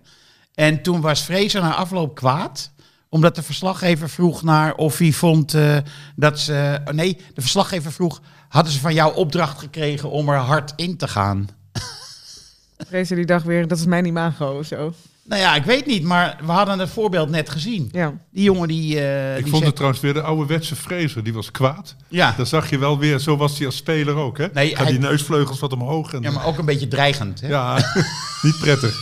En 0.53 0.81
toen 0.81 1.01
was 1.01 1.21
Fraser 1.21 1.61
na 1.61 1.75
afloop 1.75 2.15
kwaad 2.15 2.71
omdat 3.13 3.35
de 3.35 3.43
verslaggever 3.43 4.09
vroeg 4.09 4.43
naar 4.43 4.75
of 4.75 4.97
hij 4.97 5.11
vond 5.11 5.53
eh, 5.53 5.77
dat 6.15 6.39
ze... 6.39 6.81
Nee, 6.91 7.17
de 7.33 7.41
verslaggever 7.41 7.91
vroeg, 7.91 8.21
hadden 8.47 8.73
ze 8.73 8.79
van 8.79 8.93
jou 8.93 9.15
opdracht 9.15 9.59
gekregen 9.59 10.09
om 10.09 10.29
er 10.29 10.37
hard 10.37 10.73
in 10.75 10.97
te 10.97 11.07
gaan? 11.07 11.47
Fraser 12.87 13.15
die 13.15 13.25
dacht 13.25 13.45
weer, 13.45 13.67
dat 13.67 13.77
is 13.77 13.85
mijn 13.85 14.05
imago 14.05 14.57
of 14.57 14.65
zo. 14.65 14.93
Nou 15.25 15.41
ja, 15.41 15.55
ik 15.55 15.63
weet 15.63 15.85
niet, 15.85 16.03
maar 16.03 16.37
we 16.45 16.51
hadden 16.51 16.79
het 16.79 16.89
voorbeeld 16.89 17.29
net 17.29 17.49
gezien. 17.49 17.89
Ja. 17.91 18.13
Die 18.31 18.43
jongen 18.43 18.67
die... 18.67 18.99
eh, 18.99 19.37
Ik 19.37 19.43
die 19.43 19.51
vond 19.51 19.65
het 19.65 19.75
trouwens 19.75 20.01
weer 20.01 20.13
de 20.13 20.21
ouderwetse 20.21 20.75
Fraser. 20.75 21.23
Die 21.23 21.33
was 21.33 21.51
kwaad. 21.51 21.95
Ja, 22.07 22.33
Dan 22.37 22.45
zag 22.45 22.69
je 22.69 22.77
wel 22.77 22.97
weer, 22.99 23.19
zo 23.19 23.37
was 23.37 23.57
hij 23.57 23.65
als 23.65 23.75
speler 23.75 24.15
ook. 24.15 24.37
Hè? 24.37 24.47
Nee, 24.53 24.75
hij- 24.77 24.85
die 24.85 24.99
neusvleugels 24.99 25.59
wat 25.59 25.73
omhoog. 25.73 26.13
En, 26.13 26.21
ja, 26.21 26.31
maar 26.31 26.45
ook 26.45 26.57
een 26.57 26.65
beetje 26.65 26.87
dreigend. 26.87 27.41
Hè? 27.41 27.47
ja, 27.47 27.75
niet 28.41 28.57
prettig. 28.59 28.95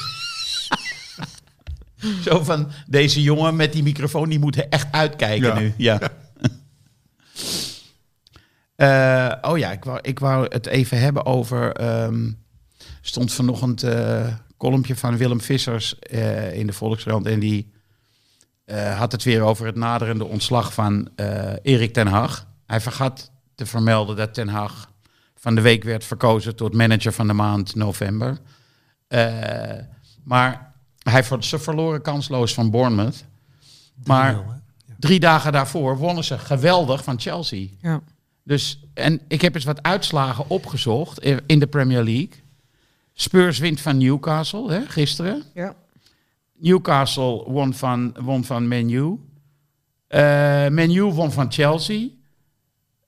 Zo 2.25 2.43
van, 2.43 2.71
deze 2.87 3.21
jongen 3.21 3.55
met 3.55 3.73
die 3.73 3.83
microfoon, 3.83 4.29
die 4.29 4.39
moet 4.39 4.55
er 4.57 4.67
echt 4.69 4.87
uitkijken 4.91 5.47
Ja. 5.47 5.59
nu. 5.59 5.73
Ja. 5.77 5.99
Eh, 8.75 9.31
oh 9.41 9.57
ja, 9.57 9.71
ik 9.71 9.83
wou, 9.83 9.99
ik 10.01 10.19
wou 10.19 10.45
het 10.49 10.65
even 10.65 10.99
hebben 10.99 11.25
over... 11.25 11.71
ehm 11.73 12.29
stond 13.01 13.33
vanochtend 13.33 13.83
eh 13.83 14.27
columnje 14.61 14.95
van 14.95 15.17
Willem 15.17 15.41
Vissers 15.41 15.99
eh, 15.99 16.53
in 16.53 16.67
de 16.67 16.73
Volkskrant. 16.73 17.25
En 17.25 17.39
die 17.39 17.71
eh, 18.65 18.97
had 18.97 19.11
het 19.11 19.23
weer 19.23 19.41
over 19.41 19.65
het 19.65 19.75
naderende 19.75 20.25
ontslag 20.25 20.73
van 20.73 21.09
eh, 21.15 21.53
Erik 21.61 21.93
ten 21.93 22.07
Hag. 22.07 22.47
Hij 22.65 22.81
vergat 22.81 23.31
te 23.55 23.65
vermelden 23.65 24.15
dat 24.15 24.33
ten 24.33 24.47
Hag 24.47 24.91
van 25.35 25.55
de 25.55 25.61
week 25.61 25.83
werd 25.83 26.05
verkozen 26.05 26.55
tot 26.55 26.73
manager 26.73 27.13
van 27.13 27.27
de 27.27 27.33
maand 27.33 27.75
november. 27.75 28.37
Eh, 29.07 29.23
maar 30.23 30.73
hij 30.99 31.23
ze 31.39 31.59
verloren 31.59 32.01
kansloos 32.01 32.53
van 32.53 32.71
Bournemouth. 32.71 33.25
Maar 34.03 34.35
3-0, 34.35 34.37
hè? 34.37 34.53
drie 34.99 35.19
dagen 35.19 35.51
daarvoor 35.51 35.97
wonnen 35.97 36.23
ze 36.23 36.37
geweldig 36.37 37.03
van 37.03 37.19
Chelsea. 37.19 37.67
Ja. 37.81 38.01
Dus, 38.43 38.83
en 38.93 39.21
ik 39.27 39.41
heb 39.41 39.55
eens 39.55 39.65
wat 39.65 39.83
uitslagen 39.83 40.49
opgezocht 40.49 41.19
in 41.45 41.59
de 41.59 41.67
Premier 41.67 42.03
League. 42.03 42.40
Spurs 43.13 43.59
wint 43.59 43.81
van 43.81 43.97
Newcastle 43.97 44.71
hè, 44.71 44.81
gisteren. 44.87 45.43
Ja. 45.53 45.75
Newcastle 46.57 47.43
won 47.51 47.73
van, 47.73 48.15
won 48.19 48.43
van 48.43 48.67
Man 48.67 48.89
U. 48.89 49.19
Eh, 50.07 50.67
Man 50.67 50.91
U 50.91 51.03
won 51.03 51.31
van 51.31 51.51
Chelsea. 51.51 52.07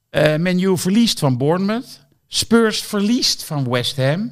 Eh 0.09 0.37
Man 0.37 0.59
U 0.59 0.77
verliest 0.77 1.19
van 1.19 1.37
Bournemouth. 1.37 2.05
Spurs 2.27 2.81
verliest 2.81 3.43
van 3.43 3.69
West 3.69 3.97
Ham. 3.97 4.31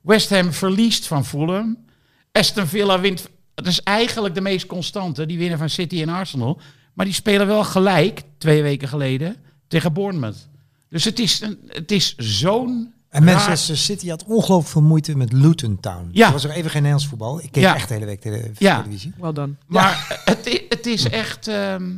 West 0.00 0.30
Ham 0.30 0.52
verliest 0.52 1.06
van 1.06 1.24
Fulham. 1.24 1.84
Aston 2.32 2.66
Villa 2.66 3.00
wint. 3.00 3.28
Het 3.54 3.66
is 3.66 3.82
eigenlijk 3.82 4.34
de 4.34 4.40
meest 4.40 4.66
constante. 4.66 5.26
Die 5.26 5.38
winnen 5.38 5.58
van 5.58 5.70
City 5.70 6.02
en 6.02 6.08
Arsenal. 6.08 6.60
Maar 6.94 7.04
die 7.04 7.14
spelen 7.14 7.46
wel 7.46 7.64
gelijk, 7.64 8.22
twee 8.38 8.62
weken 8.62 8.88
geleden, 8.88 9.36
tegen 9.68 9.92
Bournemouth. 9.92 10.48
Dus 10.88 11.04
het 11.04 11.18
is, 11.18 11.40
een, 11.40 11.58
het 11.66 11.90
is 11.90 12.16
zo'n... 12.16 12.94
En 13.10 13.24
raar- 13.24 13.34
Manchester 13.34 13.76
City 13.76 14.08
had 14.08 14.24
ongelooflijk 14.24 14.68
veel 14.72 14.82
moeite 14.82 15.16
met 15.16 15.32
Luton 15.32 15.80
Town. 15.80 16.08
Ja. 16.12 16.26
Er 16.26 16.32
was 16.32 16.44
er 16.44 16.50
even 16.50 16.70
geen 16.70 16.82
Nederlands 16.82 17.06
voetbal. 17.06 17.40
Ik 17.42 17.52
keek 17.52 17.62
Ja. 17.62 17.74
echt 17.74 17.88
de 17.88 17.94
hele 17.94 18.06
week 18.06 18.20
tele- 18.20 18.50
Ja. 18.58 18.76
televisie. 18.82 19.12
Well 19.18 19.32
done. 19.32 19.54
Maar 19.66 20.06
het, 20.24 20.64
het 20.68 20.86
is 20.86 21.08
echt... 21.08 21.48
ehm, 21.48 21.90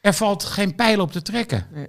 er 0.00 0.14
valt 0.14 0.44
geen 0.44 0.74
pijl 0.74 1.00
op 1.00 1.12
te 1.12 1.22
trekken. 1.22 1.66
Nee. 1.72 1.86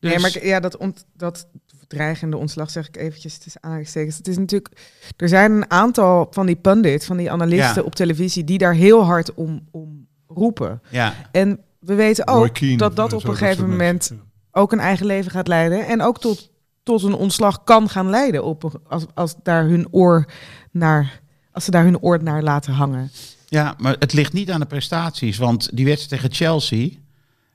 Dus, 0.00 0.10
Nee, 0.10 0.18
maar 0.18 0.44
ja, 0.44 0.60
dat, 0.60 0.76
ont, 0.76 1.04
dat 1.16 1.46
dreigende 1.88 2.36
ontslag 2.36 2.70
zeg 2.70 2.88
ik 2.88 2.96
eventjes 2.96 3.38
tussen 3.38 3.62
aanhalingstekens. 3.62 4.16
Het 4.16 4.28
is 4.28 4.36
natuurlijk, 4.38 4.80
er 5.16 5.28
zijn 5.28 5.52
een 5.52 5.70
aantal 5.70 6.26
van 6.30 6.46
die 6.46 6.56
pundits, 6.56 7.06
van 7.06 7.16
die 7.16 7.30
analisten 7.30 7.80
Ja. 7.82 7.86
op 7.86 7.94
televisie, 7.94 8.44
die 8.44 8.58
daar 8.58 8.74
heel 8.74 9.04
hard 9.04 9.34
om, 9.34 9.68
om 9.70 10.06
roepen. 10.26 10.82
ja, 10.90 11.14
En 11.32 11.60
we 11.78 11.94
weten 11.94 12.26
ook 12.26 12.54
Keane 12.54 12.76
dat 12.76 12.96
dat 12.96 13.12
op 13.12 13.24
een 13.24 13.36
gegeven 13.36 13.68
moment 13.68 14.12
ook 14.50 14.72
een 14.72 14.80
eigen 14.80 15.06
leven 15.06 15.30
gaat 15.30 15.48
leiden. 15.48 15.86
En 15.86 16.02
ook 16.02 16.20
tot, 16.20 16.50
tot 16.90 17.02
een 17.02 17.14
ontslag 17.14 17.64
kan 17.64 17.88
gaan 17.88 18.10
leiden 18.10 18.44
op, 18.44 18.80
als, 18.88 19.04
als, 19.14 19.34
daar 19.42 19.64
hun 19.64 19.88
oor 19.90 20.26
naar, 20.70 21.20
als 21.52 21.64
ze 21.64 21.70
daar 21.70 21.84
hun 21.84 22.00
oor 22.00 22.22
naar 22.22 22.42
laten 22.42 22.72
hangen. 22.72 23.10
ja, 23.48 23.74
maar 23.78 23.96
het 23.98 24.12
ligt 24.12 24.32
niet 24.32 24.50
aan 24.50 24.60
de 24.60 24.66
prestaties. 24.66 25.38
Want 25.38 25.76
die 25.76 25.84
wedstrijd 25.84 26.22
tegen 26.22 26.36
Chelsea... 26.36 26.88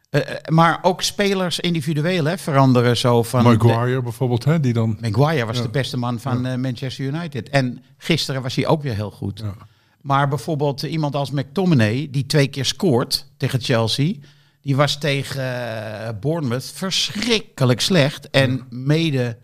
eh, 0.10 0.22
eh, 0.22 0.36
maar 0.48 0.80
ook 0.82 1.02
spelers 1.02 1.60
individueel 1.60 2.26
hè, 2.26 2.38
veranderen 2.38 2.98
zo 2.98 3.24
van... 3.24 3.44
Maguire 3.44 4.02
bijvoorbeeld, 4.02 4.44
hè, 4.44 4.60
die 4.60 4.74
dan... 4.74 4.98
Maguire 5.02 5.46
was 5.46 5.58
Ja. 5.58 5.64
de 5.64 5.70
beste 5.70 5.98
man 5.98 6.20
van 6.20 6.46
eh, 6.46 6.56
Manchester 6.56 7.06
United. 7.06 7.50
En 7.50 7.84
gisteren 7.98 8.42
was 8.42 8.56
hij 8.56 8.68
ook 8.68 8.82
weer 8.82 8.96
heel 8.96 9.12
goed. 9.12 9.40
Ja. 9.40 9.54
Maar 10.02 10.28
bijvoorbeeld 10.28 10.82
iemand 10.82 11.16
als 11.16 11.32
McTominay, 11.32 12.08
die 12.12 12.26
twee 12.26 12.48
keer 12.48 12.66
scoort 12.66 13.28
tegen 13.38 13.62
Chelsea... 13.62 14.14
die 14.66 14.76
was 14.76 14.98
tegen 14.98 15.42
eh, 15.42 16.10
Bournemouth 16.20 16.72
verschrikkelijk 16.76 17.82
slecht. 17.82 18.30
En 18.30 18.66
mede 18.70 19.38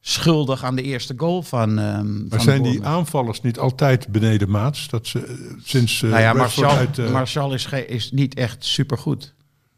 schuldig 0.00 0.64
aan 0.64 0.76
de 0.76 0.82
eerste 0.82 1.14
goal 1.16 1.42
van, 1.42 1.78
ehm 1.78 2.12
Maar 2.12 2.28
van 2.28 2.40
zijn 2.40 2.62
die 2.62 2.84
aanvallers 2.84 3.40
niet 3.40 3.58
altijd 3.58 4.08
beneden 4.08 4.50
maats? 4.50 4.88
Dat 4.88 5.06
ze 5.06 5.24
eh, 5.26 5.34
sinds 5.62 6.02
eh 6.02 6.10
Nou 6.10 6.22
ja, 6.22 6.32
Martial, 6.32 6.70
uit... 6.70 7.10
Martial 7.10 7.54
is, 7.54 7.66
is 7.86 8.10
niet 8.10 8.34
echt 8.34 8.64
supergoed. 8.64 9.34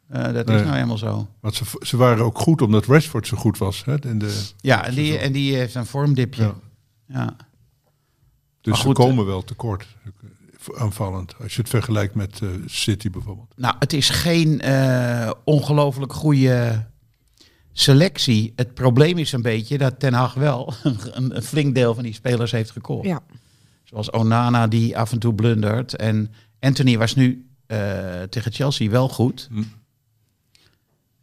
Dat 0.09 0.33
Nee. 0.47 0.57
is 0.57 0.63
nou 0.63 0.75
helemaal 0.75 0.99
zo. 0.99 1.29
want 1.41 1.55
ze, 1.55 1.65
ze 1.81 1.97
waren 1.97 2.25
ook 2.25 2.39
goed 2.39 2.63
omdat 2.63 2.87
Rashford 2.87 3.27
zo 3.27 3.37
goed 3.37 3.59
was. 3.59 3.85
Hè, 3.85 4.05
in 4.05 4.19
de, 4.19 4.43
Ja, 4.57 4.85
en 4.87 4.95
die, 4.95 5.19
en 5.19 5.33
die 5.33 5.57
heeft 5.57 5.75
een 5.75 5.87
vormdipje. 5.87 6.43
Ja. 6.43 6.55
Ja. 7.07 7.37
dus 8.61 8.81
ze 8.81 8.93
komen 8.93 9.27
wel 9.27 9.45
tekort. 9.45 9.87
Aanvallend. 10.77 11.35
Als 11.43 11.55
je 11.55 11.61
het 11.61 11.71
vergelijkt 11.71 12.15
met 12.15 12.41
eh, 12.43 12.49
City 12.67 13.11
bijvoorbeeld. 13.11 13.53
Nou, 13.57 13.75
het 13.79 13.93
is 13.93 14.09
geen 14.09 14.61
eh, 14.61 15.31
ongelooflijk 15.45 16.13
goede 16.13 16.87
selectie. 17.73 18.53
Het 18.57 18.75
probleem 18.75 19.19
is 19.19 19.33
een 19.33 19.43
beetje 19.43 19.79
dat 19.79 19.99
Ten 20.01 20.13
Hag 20.15 20.35
wel 20.35 20.75
een, 20.83 21.37
een 21.37 21.43
flink 21.43 21.75
deel 21.75 21.95
van 21.95 22.03
die 22.03 22.13
spelers 22.15 22.51
heeft 22.53 22.71
gekocht. 22.71 23.07
Ja. 23.07 23.21
Zoals 23.85 24.11
Onana 24.11 24.67
die 24.67 24.99
af 24.99 25.13
en 25.13 25.19
toe 25.19 25.35
blundert. 25.35 25.97
En 25.97 26.33
Anthony 26.61 26.99
was 26.99 27.15
nu 27.15 27.49
eh, 27.67 28.23
tegen 28.23 28.53
Chelsea 28.53 28.91
wel 28.91 29.09
goed. 29.09 29.49
Hm. 29.53 29.63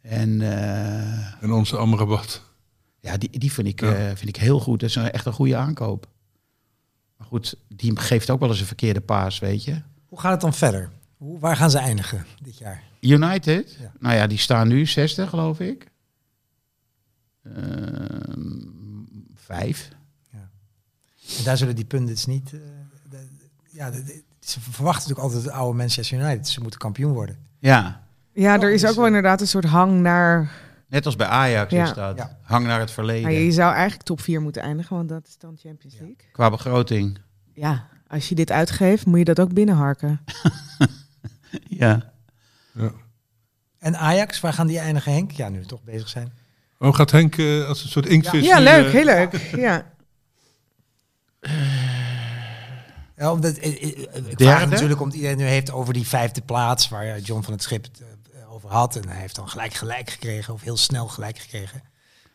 En 0.00 0.40
eh, 0.40 1.42
En 1.42 1.52
onze 1.52 1.76
Amrabat. 1.76 2.42
ja, 3.00 3.16
die, 3.16 3.38
die 3.38 3.52
vind, 3.52 3.66
ik, 3.68 3.80
Ja. 3.80 3.94
eh, 3.94 4.06
vind 4.16 4.28
ik 4.28 4.36
heel 4.36 4.60
goed. 4.60 4.80
Dat 4.80 4.88
is 4.88 4.94
een, 4.94 5.10
echt 5.10 5.26
een 5.26 5.32
goede 5.32 5.56
aankoop. 5.56 6.06
Maar 7.22 7.30
goed, 7.30 7.54
die 7.68 7.98
geeft 8.00 8.30
ook 8.30 8.40
wel 8.40 8.48
eens 8.48 8.60
een 8.60 8.66
verkeerde 8.66 9.00
paas, 9.00 9.38
weet 9.38 9.64
je. 9.64 9.80
Hoe 10.08 10.20
gaat 10.20 10.32
het 10.32 10.40
dan 10.40 10.54
verder? 10.54 10.90
Hoe, 11.16 11.38
waar 11.38 11.56
gaan 11.56 11.70
ze 11.70 11.78
eindigen 11.78 12.26
dit 12.42 12.58
jaar? 12.58 12.82
United, 13.00 13.76
Ja. 13.80 13.92
nou 13.98 14.14
ja, 14.16 14.26
die 14.26 14.38
staan 14.38 14.68
nu 14.68 14.86
60, 14.86 15.28
geloof 15.28 15.60
ik. 15.60 15.86
Ehm, 17.42 18.60
vijf. 19.34 19.88
En 21.38 21.44
daar 21.44 21.56
zullen 21.56 21.74
die 21.76 21.84
pundits 21.84 22.26
niet... 22.26 22.52
eh, 22.52 22.58
de- 23.10 23.28
ja, 23.70 23.90
de- 23.90 24.02
de- 24.02 24.22
ze 24.40 24.60
verwachten 24.60 25.00
natuurlijk 25.08 25.18
altijd 25.18 25.42
het 25.42 25.52
oude 25.52 25.76
Manchester 25.78 26.18
United. 26.20 26.48
Ze 26.48 26.60
moeten 26.60 26.78
kampioen 26.80 27.12
worden. 27.12 27.36
Ja, 27.58 28.00
Ja, 28.34 28.56
Oh, 28.56 28.62
er 28.62 28.72
is 28.72 28.80
dus, 28.80 28.90
ook 28.90 28.96
wel 28.96 29.04
eh, 29.04 29.10
inderdaad 29.10 29.40
een 29.40 29.46
soort 29.48 29.64
hang 29.64 30.00
naar... 30.00 30.50
net 30.92 31.06
als 31.06 31.16
bij 31.16 31.26
Ajax 31.26 31.72
Ja. 31.72 31.84
is 31.84 31.94
dat. 31.94 32.16
Ja. 32.16 32.38
Hang 32.42 32.66
naar 32.66 32.80
het 32.80 32.90
verleden. 32.90 33.32
Je 33.32 33.52
zou 33.52 33.72
eigenlijk 33.72 34.02
top 34.02 34.20
4 34.20 34.40
moeten 34.40 34.62
eindigen, 34.62 34.96
want 34.96 35.08
dat 35.08 35.26
is 35.26 35.38
dan 35.38 35.56
Champions 35.62 35.94
League. 35.94 36.16
Qua 36.32 36.50
begroting. 36.50 37.18
Ja, 37.54 37.88
als 38.06 38.28
je 38.28 38.34
dit 38.34 38.50
uitgeeft, 38.50 39.06
moet 39.06 39.18
je 39.18 39.24
dat 39.24 39.40
ook 39.40 39.52
binnenharken. 39.52 40.20
Ja. 41.68 42.12
Ja. 42.74 42.92
En 43.78 43.96
Ajax, 43.96 44.40
waar 44.40 44.52
gaan 44.52 44.66
die 44.66 44.78
eindigen, 44.78 45.12
Henk? 45.12 45.30
Ja, 45.30 45.48
nu 45.48 45.58
we 45.58 45.66
toch 45.66 45.82
bezig 45.82 46.08
zijn. 46.08 46.32
Oh, 46.78 46.94
gaat 46.94 47.10
Henk 47.10 47.36
eh, 47.36 47.68
als 47.68 47.82
een 47.82 47.88
soort 47.88 48.06
inktvis... 48.06 48.44
Ja, 48.46 48.58
leuk, 48.58 48.86
eh, 48.86 48.92
heel 48.92 49.04
leuk. 49.04 49.34
Ja. 49.56 49.92
Ja, 53.16 53.32
omdat, 53.32 53.56
eh, 53.56 53.82
ik 53.82 54.08
vraag 54.34 54.68
natuurlijk 54.68 55.00
omdat 55.00 55.16
iedereen 55.16 55.36
nu 55.36 55.44
heeft 55.44 55.70
over 55.72 55.92
die 55.92 56.06
vijfde 56.06 56.40
plaats 56.40 56.88
waar 56.88 57.18
John 57.18 57.42
van 57.42 57.52
het 57.52 57.62
Schip 57.62 57.86
over 58.64 58.76
had. 58.76 58.96
En 58.96 59.08
hij 59.08 59.20
heeft 59.20 59.36
dan 59.36 59.48
gelijk 59.48 59.74
gelijk 59.74 60.10
gekregen, 60.10 60.54
of 60.54 60.62
heel 60.62 60.76
snel 60.76 61.06
gelijk 61.08 61.38
gekregen. 61.38 61.82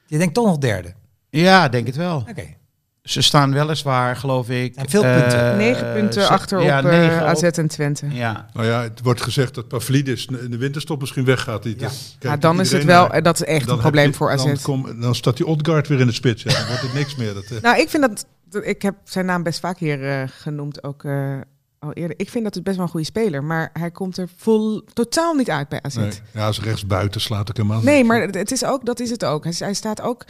Je 0.06 0.18
denkt 0.18 0.34
toch 0.34 0.46
nog 0.46 0.58
derde. 0.58 0.94
ja, 1.30 1.70
denk 1.70 1.88
het 1.88 1.96
wel. 1.96 2.26
Oké. 2.30 2.56
Ze 3.04 3.22
staan 3.22 3.54
weliswaar, 3.54 4.16
geloof 4.16 4.50
ik... 4.50 4.76
En 4.76 4.90
veel 4.90 5.02
punten. 5.02 5.52
eh, 5.52 5.58
Negen 5.58 5.94
punten 5.94 6.30
achter 6.30 6.58
op 6.60 6.64
ja, 6.66 6.84
eh, 6.84 7.16
op- 7.16 7.28
AZ 7.28 7.44
en 7.44 7.68
Twente. 7.68 8.08
Ja, 8.10 8.46
Nou 8.54 8.68
ja, 8.68 8.82
het 8.82 9.02
wordt 9.02 9.22
gezegd 9.22 9.56
dat 9.56 9.68
Pavlidis 9.68 10.26
in 10.26 10.52
de 10.52 10.58
winterstop 10.58 11.00
misschien 11.00 11.26
weggaat. 11.26 11.64
Die, 11.64 11.80
Ja. 11.80 11.90
daar 12.20 12.32
Ja, 12.32 12.38
dan 12.38 12.60
is 12.60 12.72
het 12.72 12.84
wel, 12.84 13.02
naar. 13.08 13.12
eh, 13.18 13.24
dat 13.24 13.36
is 13.36 13.44
echt 13.48 13.70
een 13.70 13.78
probleem 13.78 14.08
je- 14.08 14.14
voor 14.14 14.32
AZ. 14.32 14.44
Dan, 14.44 14.62
kom- 14.62 15.02
dan 15.02 15.16
staat 15.16 15.38
die 15.38 15.46
Odgaard 15.46 15.88
weer 15.88 16.00
in 16.00 16.08
de 16.08 16.14
spits. 16.14 16.44
Ja. 16.44 16.54
Dan 16.54 16.68
wordt 16.68 16.82
het 16.82 16.94
niks 16.94 17.16
meer. 17.16 17.34
Dat, 17.34 17.44
eh, 17.44 17.62
Nou, 17.62 17.80
ik 17.80 17.90
vind 17.90 18.04
dat, 18.04 18.26
dat- 18.50 18.66
ik 18.66 18.82
heb 18.82 18.96
zijn 19.04 19.26
naam 19.26 19.44
best 19.44 19.60
vaak 19.60 19.78
hier 19.80 20.10
eh, 20.10 20.24
genoemd, 20.28 20.84
ook 20.84 21.04
eh, 21.04 21.38
al 21.80 21.94
eerder. 21.94 22.20
Ik 22.20 22.30
vind 22.30 22.44
dat 22.44 22.54
het 22.54 22.64
best 22.64 22.76
wel 22.76 22.86
een 22.86 22.92
goede 22.92 23.06
speler, 23.06 23.44
maar 23.44 23.70
hij 23.74 23.92
komt 23.92 24.18
er 24.18 24.30
vol 24.36 24.82
totaal 24.94 25.34
niet 25.34 25.50
uit 25.50 25.70
bij 25.70 25.82
AZ. 25.82 25.96
Nee. 25.96 26.06
Nee, 26.06 26.20
Ja, 26.34 26.46
als 26.46 26.62
rechts 26.62 26.88
buiten 26.88 27.22
slaat 27.22 27.50
ik 27.50 27.58
hem 27.58 27.72
aan. 27.72 28.06
maar 28.06 28.22
het- 28.22 28.52
is 28.52 28.66
ook, 28.66 28.86
dat 28.86 29.00
is 29.00 29.10
het 29.10 29.26
ook. 29.26 29.44
Hij, 29.44 29.54
hij 29.58 29.74
staat 29.74 30.02
ook 30.02 30.26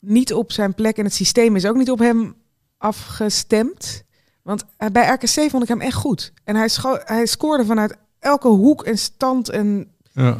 niet 0.00 0.32
op 0.34 0.52
zijn 0.52 0.74
plek 0.74 0.96
en 0.98 1.04
het 1.04 1.14
systeem 1.14 1.56
is 1.56 1.66
ook 1.66 1.76
niet 1.76 1.90
op 1.90 1.98
hem 1.98 2.34
afgestemd. 2.78 4.04
Want 4.42 4.64
eh, 4.76 4.88
bij 4.92 5.08
RKC 5.12 5.50
vond 5.50 5.62
ik 5.62 5.68
hem 5.68 5.80
echt 5.80 5.94
goed. 5.94 6.32
En 6.44 6.56
hij, 6.56 6.68
hij 7.04 7.26
scoorde 7.26 7.64
vanuit 7.64 7.96
elke 8.18 8.48
hoek 8.48 8.82
en 8.84 8.98
stand. 8.98 9.48
En, 9.48 9.90
Ja. 10.12 10.36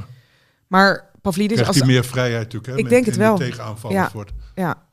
maar 0.67 1.11
Pavlidis, 1.21 1.53
Krijgt 1.57 1.69
als, 1.73 1.79
hij 1.79 1.87
meer 1.95 2.05
vrijheid 2.05 2.43
natuurlijk. 2.43 2.67
Hè, 2.67 2.77
Ik 2.77 2.83
met- 2.83 2.93
denk 2.93 3.07
het 3.07 3.17
wel. 3.17 3.37
tegenaanvallers 3.37 4.01
Ja. 4.01 4.11
wordt. 4.13 4.33
ja. 4.55 4.85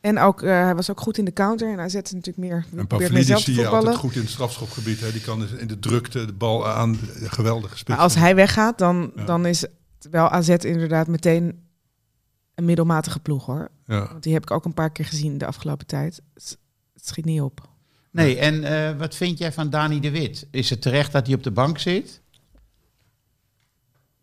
En 0.00 0.18
ook, 0.18 0.42
eh, 0.42 0.48
hij 0.50 0.74
was 0.74 0.90
ook 0.90 1.00
goed 1.00 1.18
in 1.18 1.24
de 1.24 1.32
counter. 1.32 1.72
En 1.72 1.78
hij 1.78 1.88
zette 1.88 2.14
natuurlijk 2.14 2.46
meer. 2.48 2.64
En 2.70 2.76
meer 2.76 2.86
Pavlidis 2.86 3.44
zie 3.44 3.54
je 3.54 3.66
altijd 3.66 3.96
goed 3.96 4.14
in 4.14 4.20
het 4.20 4.30
strafschopgebied. 4.30 5.00
Hè. 5.00 5.12
Die 5.12 5.20
kan 5.20 5.38
dus 5.38 5.50
in 5.50 5.66
de 5.66 5.78
drukte 5.78 6.24
de 6.24 6.32
bal 6.32 6.68
aan. 6.68 6.94
eh, 6.94 7.32
Geweldige 7.32 7.74
spits. 7.76 7.88
Maar 7.88 7.98
als 7.98 8.14
hij 8.14 8.34
weggaat, 8.34 8.78
dan, 8.78 9.12
Ja. 9.16 9.24
dan 9.24 9.46
is 9.46 9.60
het 9.60 10.08
wel 10.10 10.28
AZ 10.28 10.48
inderdaad 10.48 11.06
meteen 11.06 11.62
een 12.54 12.64
middelmatige 12.64 13.20
ploeg 13.20 13.46
hoor. 13.46 13.70
Ja. 13.86 14.08
Want 14.10 14.22
die 14.22 14.32
heb 14.32 14.42
ik 14.42 14.50
ook 14.50 14.64
een 14.64 14.74
paar 14.74 14.90
keer 14.92 15.04
gezien 15.04 15.38
de 15.38 15.46
afgelopen 15.46 15.86
tijd. 15.86 16.20
Het, 16.34 16.58
schiet 16.94 17.24
niet 17.24 17.40
op. 17.40 17.68
Nee, 18.10 18.38
en 18.38 18.64
eh, 18.64 18.98
wat 18.98 19.14
vind 19.14 19.38
jij 19.38 19.52
van 19.52 19.70
Dani 19.70 20.00
de 20.00 20.10
Wit? 20.10 20.46
Is 20.50 20.70
het 20.70 20.82
terecht 20.82 21.12
dat 21.12 21.26
hij 21.26 21.34
op 21.36 21.42
de 21.42 21.50
bank 21.50 21.78
zit? 21.78 22.20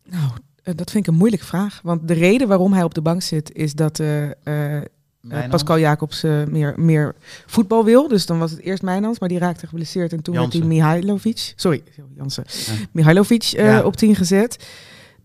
Nou, 0.03 0.31
dat 0.63 0.91
vind 0.91 1.07
ik 1.07 1.07
een 1.07 1.17
moeilijke 1.19 1.45
vraag. 1.45 1.79
Want 1.83 2.07
de 2.07 2.13
reden 2.13 2.47
waarom 2.47 2.73
hij 2.73 2.83
op 2.83 2.93
de 2.93 3.01
bank 3.01 3.21
zit, 3.21 3.51
is 3.53 3.73
dat 3.73 3.99
eh, 3.99 4.77
eh, 4.77 4.83
Wijnand? 5.29 5.51
Pascal 5.51 5.79
Jacobs 5.79 6.23
eh, 6.23 6.43
meer, 6.43 6.73
meer 6.77 7.15
voetbal 7.45 7.83
wil. 7.85 8.07
Dus 8.07 8.25
dan 8.25 8.39
was 8.39 8.51
het 8.51 8.59
eerst 8.59 8.83
Mijnans, 8.83 9.19
maar 9.19 9.29
die 9.29 9.39
raakte 9.39 9.67
geblesseerd. 9.67 10.11
En 10.13 10.21
toen 10.21 10.33
werd 10.35 10.45
Jansen. 10.53 10.69
hij 10.69 10.77
Mihailovic, 10.77 11.53
sorry, 11.55 11.83
Jansen, 12.17 12.43
Ja. 12.47 12.73
Mihailovic 12.91 13.43
eh, 13.43 13.65
Ja. 13.65 13.81
op 13.83 13.95
10 13.95 14.15
gezet. 14.15 14.67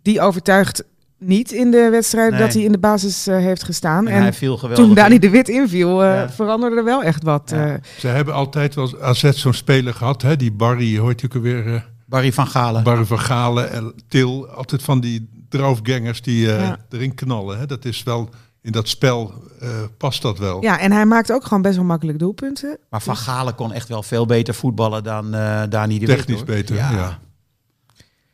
Die 0.02 0.20
overtuigt 0.20 0.84
niet 1.18 1.52
in 1.52 1.70
de 1.70 1.88
wedstrijd 1.90 2.30
Nee. 2.30 2.40
dat 2.40 2.52
hij 2.54 2.62
in 2.62 2.72
de 2.72 2.78
basis 2.78 3.26
eh, 3.26 3.36
heeft 3.36 3.62
gestaan. 3.64 4.06
En, 4.08 4.14
En, 4.14 4.22
hij 4.22 4.32
viel 4.32 4.56
geweldig 4.58 4.84
toen 4.84 4.94
Dani 4.94 5.18
de 5.18 5.30
Wit 5.30 5.48
inviel, 5.48 6.02
eh, 6.02 6.08
Ja. 6.14 6.30
veranderde 6.30 6.76
er 6.76 6.84
wel 6.84 7.02
echt 7.02 7.22
wat. 7.22 7.50
Ja. 7.54 7.66
eh. 7.68 7.74
Ze 7.98 8.06
hebben 8.06 8.34
altijd 8.34 8.74
wel 8.74 9.00
AZ 9.02 9.30
zo'n 9.30 9.52
speler 9.54 9.94
gehad. 9.94 10.22
Hè. 10.22 10.36
Die 10.36 10.52
Barry, 10.52 10.98
hoort 10.98 11.20
je 11.20 11.26
ook 11.34 11.42
weer. 11.42 11.74
eh, 11.74 11.80
Barry 12.06 12.32
van 12.32 12.46
Galen. 12.46 12.82
Barry 12.82 13.04
van 13.04 13.18
Galen 13.20 13.70
en 13.72 13.92
Til. 14.08 14.48
Altijd 14.48 14.82
van 14.82 15.00
die 15.00 15.28
draufgangers 15.48 16.22
die 16.22 16.52
eh, 16.52 16.58
Ja. 16.60 16.78
erin 16.90 17.14
knallen. 17.14 17.58
Hè. 17.58 17.66
Dat 17.66 17.84
is 17.84 18.02
wel. 18.02 18.28
In 18.62 18.72
dat 18.72 18.88
spel 18.88 19.34
eh, 19.60 19.68
past 19.96 20.22
dat 20.22 20.38
wel. 20.38 20.62
ja, 20.62 20.78
en 20.78 20.92
hij 20.92 21.06
maakt 21.06 21.32
ook 21.32 21.44
gewoon 21.44 21.62
best 21.62 21.76
wel 21.76 21.84
makkelijk 21.84 22.18
doelpunten. 22.18 22.78
Maar 22.90 23.02
Van 23.02 23.16
Galen 23.16 23.54
kon 23.54 23.72
echt 23.72 23.88
wel 23.88 24.02
veel 24.02 24.26
beter 24.26 24.54
voetballen 24.54 25.02
dan 25.04 25.34
eh 25.34 25.62
Dani 25.68 25.98
de 25.98 26.06
Wit. 26.06 26.16
Technisch 26.16 26.44
beter. 26.44 26.76
Ja. 26.76 26.90
Maar 26.90 27.18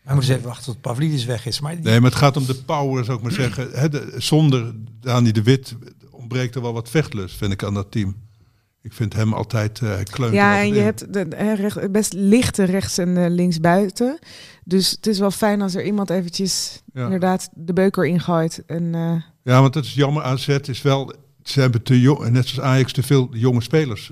we 0.03 0.13
moeten 0.15 0.31
eens 0.31 0.39
even 0.39 0.49
wachten 0.49 0.73
tot 0.73 0.81
Pavlidis 0.81 1.25
weg 1.25 1.47
is. 1.47 1.61
Maar 1.61 1.75
die- 1.77 1.85
Nee, 1.85 2.01
maar 2.01 2.11
het 2.11 2.19
gaat 2.19 2.37
om 2.37 2.47
de 2.47 2.55
power, 2.55 3.05
zou 3.05 3.17
ik 3.17 3.23
maar 3.23 3.33
zeggen. 3.33 3.91
De- 3.91 4.15
zonder 4.17 4.75
Dani 5.01 5.33
de 5.33 5.43
Wit 5.43 5.77
ontbreekt 6.11 6.55
er 6.55 6.63
wel 6.63 6.73
wat 6.73 6.89
vechtlust, 6.91 7.37
vind 7.37 7.53
ik, 7.53 7.63
aan 7.65 7.75
dat 7.75 7.91
team. 7.91 8.17
Ik 8.83 8.93
vind 8.93 9.13
hem 9.13 9.33
altijd 9.33 9.81
uh, 9.81 9.95
kleunt. 10.11 10.35
Ja, 10.35 10.59
en 10.59 10.69
je 10.69 10.75
in. 10.79 10.83
hebt 10.85 11.13
de, 11.13 11.55
recht, 11.55 11.93
best 11.93 12.13
lichte 12.13 12.65
rechts 12.65 12.99
en 12.99 13.31
links 13.35 13.61
buiten. 13.61 14.19
Dus 14.65 14.91
het 14.91 15.07
is 15.07 15.19
wel 15.19 15.31
fijn 15.31 15.63
als 15.63 15.75
er 15.75 15.85
iemand 15.85 16.11
eventjes 16.11 16.83
Ja. 16.93 17.05
inderdaad 17.05 17.49
de 17.55 17.73
beuker 17.73 18.07
ingooit. 18.07 18.63
En, 18.67 18.95
eh, 18.95 19.13
Ja, 19.47 19.61
want 19.61 19.73
dat 19.73 19.85
is 19.85 19.95
jammer. 19.95 20.23
AZ 20.23 20.49
is 20.49 20.83
wel. 20.83 21.13
Ze 21.43 21.61
hebben 21.61 21.83
te 21.83 22.01
jong, 22.01 22.29
net 22.29 22.47
zoals 22.49 22.69
Ajax, 22.69 22.93
te 22.93 23.03
veel 23.03 23.29
jonge 23.33 23.63
spelers 23.63 24.11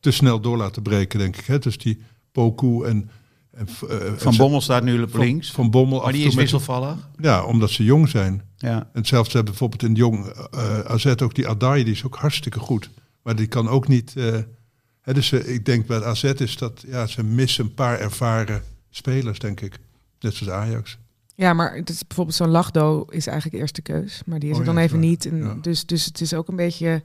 te 0.00 0.10
snel 0.10 0.40
door 0.40 0.56
laten 0.56 0.82
breken, 0.82 1.18
denk 1.18 1.36
ik. 1.36 1.44
Hè? 1.44 1.58
Dus 1.58 1.78
die 1.78 2.02
Poku 2.32 2.84
en. 2.84 3.10
en 3.50 3.68
eh, 3.88 3.96
Van 4.16 4.36
Bommel 4.36 4.60
staat 4.60 4.82
nu 4.82 5.02
op 5.02 5.14
links. 5.14 5.50
van 5.50 5.70
Bommel. 5.70 5.98
af 5.98 6.04
maar 6.04 6.12
die 6.12 6.26
is 6.26 6.34
wisselvallig. 6.34 6.96
Ja, 7.18 7.44
omdat 7.44 7.70
ze 7.70 7.84
jong 7.84 8.08
zijn. 8.08 8.42
Ja. 8.56 8.90
En 8.92 9.06
zelfs 9.06 9.30
ze 9.30 9.36
hebben 9.36 9.54
bijvoorbeeld 9.54 9.82
in 9.82 9.94
jong 9.94 10.26
eh 10.26 10.80
AZ 10.80 11.06
ook 11.06 11.34
die 11.34 11.48
Adai, 11.48 11.84
die 11.84 11.92
is 11.92 12.04
ook 12.04 12.16
hartstikke 12.16 12.58
goed. 12.58 12.90
Maar 13.22 13.36
die 13.36 13.46
kan 13.46 13.68
ook 13.68 13.88
niet. 13.88 14.16
eh, 14.16 14.38
hè, 15.00 15.14
dus 15.14 15.32
ik 15.32 15.64
denk 15.64 15.86
bij 15.86 16.04
AZ 16.04 16.22
is 16.24 16.56
dat 16.56 16.84
ja, 16.86 17.06
ze 17.06 17.24
missen 17.24 17.64
een 17.64 17.74
paar 17.74 17.98
ervaren 17.98 18.62
spelers, 18.90 19.38
denk 19.38 19.60
ik. 19.60 19.78
Net 20.20 20.34
zoals 20.34 20.52
Ajax. 20.52 20.98
Ja, 21.40 21.52
maar 21.52 21.74
het 21.74 21.88
is 21.90 22.06
bijvoorbeeld 22.06 22.36
zo'n 22.36 22.48
Lachdo 22.50 23.04
is 23.08 23.26
eigenlijk 23.26 23.58
eerste 23.60 23.82
keus. 23.82 24.22
Maar 24.26 24.38
die 24.38 24.48
is 24.50 24.54
Oh 24.54 24.60
er 24.60 24.66
ja, 24.68 24.72
dan 24.72 24.82
even 24.82 24.98
niet. 25.00 25.26
En. 25.26 25.36
Ja. 25.38 25.54
dus, 25.54 25.86
dus 25.86 26.04
het 26.04 26.20
is 26.20 26.34
ook 26.34 26.48
een 26.48 26.56
beetje 26.56 27.02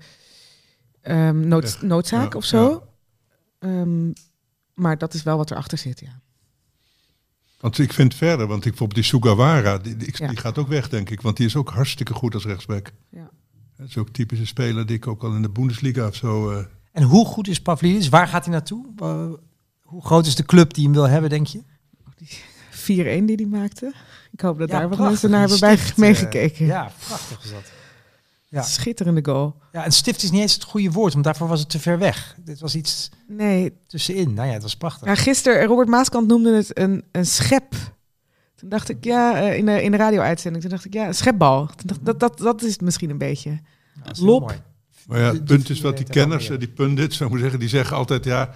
ehm, 1.01 1.47
nood, 1.47 1.63
Echt, 1.63 1.81
noodzaak 1.81 2.31
ja, 2.31 2.37
of 2.37 2.45
zo. 2.45 2.87
Ehm, 3.59 4.11
maar 4.73 4.97
dat 4.97 5.13
is 5.13 5.23
wel 5.23 5.37
wat 5.37 5.51
erachter 5.51 5.77
zit, 5.77 5.99
ja. 5.99 6.19
Want 7.59 7.79
ik 7.79 7.93
vind 7.93 8.15
verder, 8.15 8.47
want 8.47 8.65
ik 8.65 8.69
bijvoorbeeld 8.69 8.99
die 9.01 9.09
Sugawara, 9.19 9.77
die, 9.77 9.95
die, 9.97 10.13
Ja. 10.17 10.27
die 10.27 10.37
gaat 10.37 10.57
ook 10.57 10.67
weg, 10.67 10.89
denk 10.89 11.09
ik. 11.09 11.21
Want 11.21 11.37
die 11.37 11.45
is 11.45 11.55
ook 11.55 11.69
hartstikke 11.69 12.13
goed 12.13 12.33
als 12.33 12.45
rechtsback. 12.45 12.91
Ja. 13.09 13.29
Dat 13.77 13.87
is 13.87 13.97
ook 13.97 14.09
typische 14.09 14.45
speler 14.45 14.85
die 14.85 14.95
ik 14.95 15.07
ook 15.07 15.23
al 15.23 15.35
in 15.35 15.41
de 15.41 15.49
Bundesliga 15.49 16.07
of 16.07 16.15
zo. 16.15 16.51
eh, 16.51 16.65
En 16.91 17.03
hoe 17.03 17.25
goed 17.25 17.47
is 17.47 17.61
Pavlidis? 17.61 18.09
Waar 18.09 18.27
gaat 18.27 18.43
hij 18.45 18.53
naartoe? 18.53 18.85
Uh, 19.03 19.31
hoe 19.81 20.05
groot 20.05 20.25
is 20.25 20.35
de 20.35 20.45
club 20.45 20.73
die 20.73 20.83
hem 20.83 20.93
wil 20.93 21.07
hebben, 21.09 21.29
denk 21.29 21.47
je? 21.47 21.59
4-1 21.59 21.63
die 22.15 22.27
die 22.85 23.47
maakte. 23.47 23.93
Ik 24.31 24.41
hoop 24.41 24.57
dat 24.59 24.69
Ja, 24.69 24.79
daar 24.79 24.89
wat 24.89 24.99
mensen 24.99 25.29
naar 25.29 25.39
hebben 25.39 25.57
Die 25.57 25.67
bij 25.67 25.77
stift, 25.77 25.97
meegekeken. 25.97 26.59
eh, 26.65 26.67
ja, 26.67 26.91
prachtig 27.07 27.43
is 27.43 27.49
dat. 27.51 27.71
ja. 28.47 28.61
Schitterende 28.61 29.25
goal. 29.25 29.55
Ja, 29.71 29.83
en 29.83 29.91
stift 29.91 30.23
is 30.23 30.31
niet 30.31 30.41
eens 30.41 30.53
het 30.53 30.63
goede 30.63 30.91
woord, 30.91 31.13
want 31.13 31.25
daarvoor 31.25 31.47
was 31.47 31.59
het 31.59 31.69
te 31.69 31.79
ver 31.79 31.97
weg. 31.99 32.35
Dit 32.45 32.59
was 32.59 32.75
iets 32.75 33.09
Nee, 33.27 33.73
tussenin. 33.87 34.33
Nou 34.33 34.47
ja, 34.47 34.53
het 34.53 34.61
was 34.61 34.75
prachtig. 34.75 35.07
Ja, 35.07 35.15
gisteren, 35.15 35.65
Robert 35.65 35.87
Maaskant 35.89 36.27
noemde 36.27 36.55
het 36.55 36.79
een, 36.79 37.03
een 37.11 37.25
schep. 37.25 37.71
Toen 38.55 38.69
dacht 38.69 38.89
ik, 38.89 39.03
ja, 39.03 39.41
eh, 39.41 39.57
in 39.57 39.65
de, 39.65 39.81
in 39.83 39.91
de 39.91 39.97
radio-uitzending, 39.97 40.63
toen 40.63 40.71
dacht 40.73 40.85
ik, 40.85 40.93
ja, 40.93 41.07
een 41.07 41.15
schepbal. 41.15 41.65
Toen 41.65 41.75
dacht, 41.87 42.05
dat, 42.05 42.19
dat, 42.19 42.37
dat 42.37 42.63
is 42.63 42.71
het 42.71 42.81
misschien 42.81 43.09
een 43.09 43.17
beetje. 43.17 43.49
Ja, 44.03 44.11
lop. 44.19 44.41
mooi. 44.41 44.55
Maar 45.07 45.19
ja, 45.19 45.31
het 45.33 45.45
punt 45.45 45.69
is 45.69 45.81
wat 45.81 45.97
die 45.97 46.05
kenners, 46.09 46.49
eh, 46.49 46.59
die 46.59 46.67
pundits, 46.67 47.15
zou 47.17 47.25
ik 47.25 47.31
maar 47.35 47.41
zeggen, 47.43 47.59
die 47.59 47.69
zeggen 47.69 47.95
altijd 47.97 48.23
ja, 48.25 48.53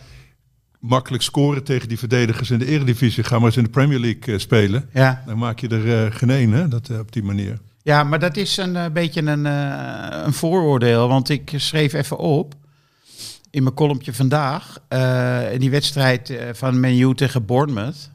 makkelijk 0.80 1.24
scoren 1.24 1.64
tegen 1.64 1.88
die 1.88 2.00
verdedigers 2.00 2.52
in 2.52 2.60
de 2.60 2.66
Eredivisie. 2.66 3.24
Ga 3.24 3.38
maar 3.38 3.46
eens 3.46 3.58
in 3.58 3.64
de 3.64 3.70
Premier 3.70 4.00
League 4.00 4.34
eh, 4.34 4.40
spelen. 4.40 4.90
Ja. 4.94 5.24
Dan 5.26 5.38
maak 5.38 5.60
je 5.60 5.68
er 5.68 6.06
eh, 6.06 6.16
geen 6.16 6.30
één, 6.30 6.52
hè, 6.52 6.68
dat, 6.68 6.90
eh, 6.90 7.00
op 7.00 7.12
die 7.12 7.24
manier. 7.24 7.60
ja, 7.84 8.04
maar 8.04 8.20
dat 8.20 8.38
is 8.38 8.58
een 8.58 8.94
beetje 8.94 9.22
een, 9.22 9.46
een 9.46 10.34
vooroordeel. 10.34 11.08
Want 11.08 11.30
ik 11.30 11.54
schreef 11.56 11.94
even 11.94 12.18
op 12.18 12.54
in 13.52 13.64
mijn 13.64 13.76
kolompje 13.76 14.14
vandaag. 14.14 14.78
in 15.52 15.60
die 15.60 15.70
wedstrijd 15.70 16.34
van 16.54 16.80
Man 16.80 17.16
tegen 17.16 17.46
Bournemouth. 17.46 18.10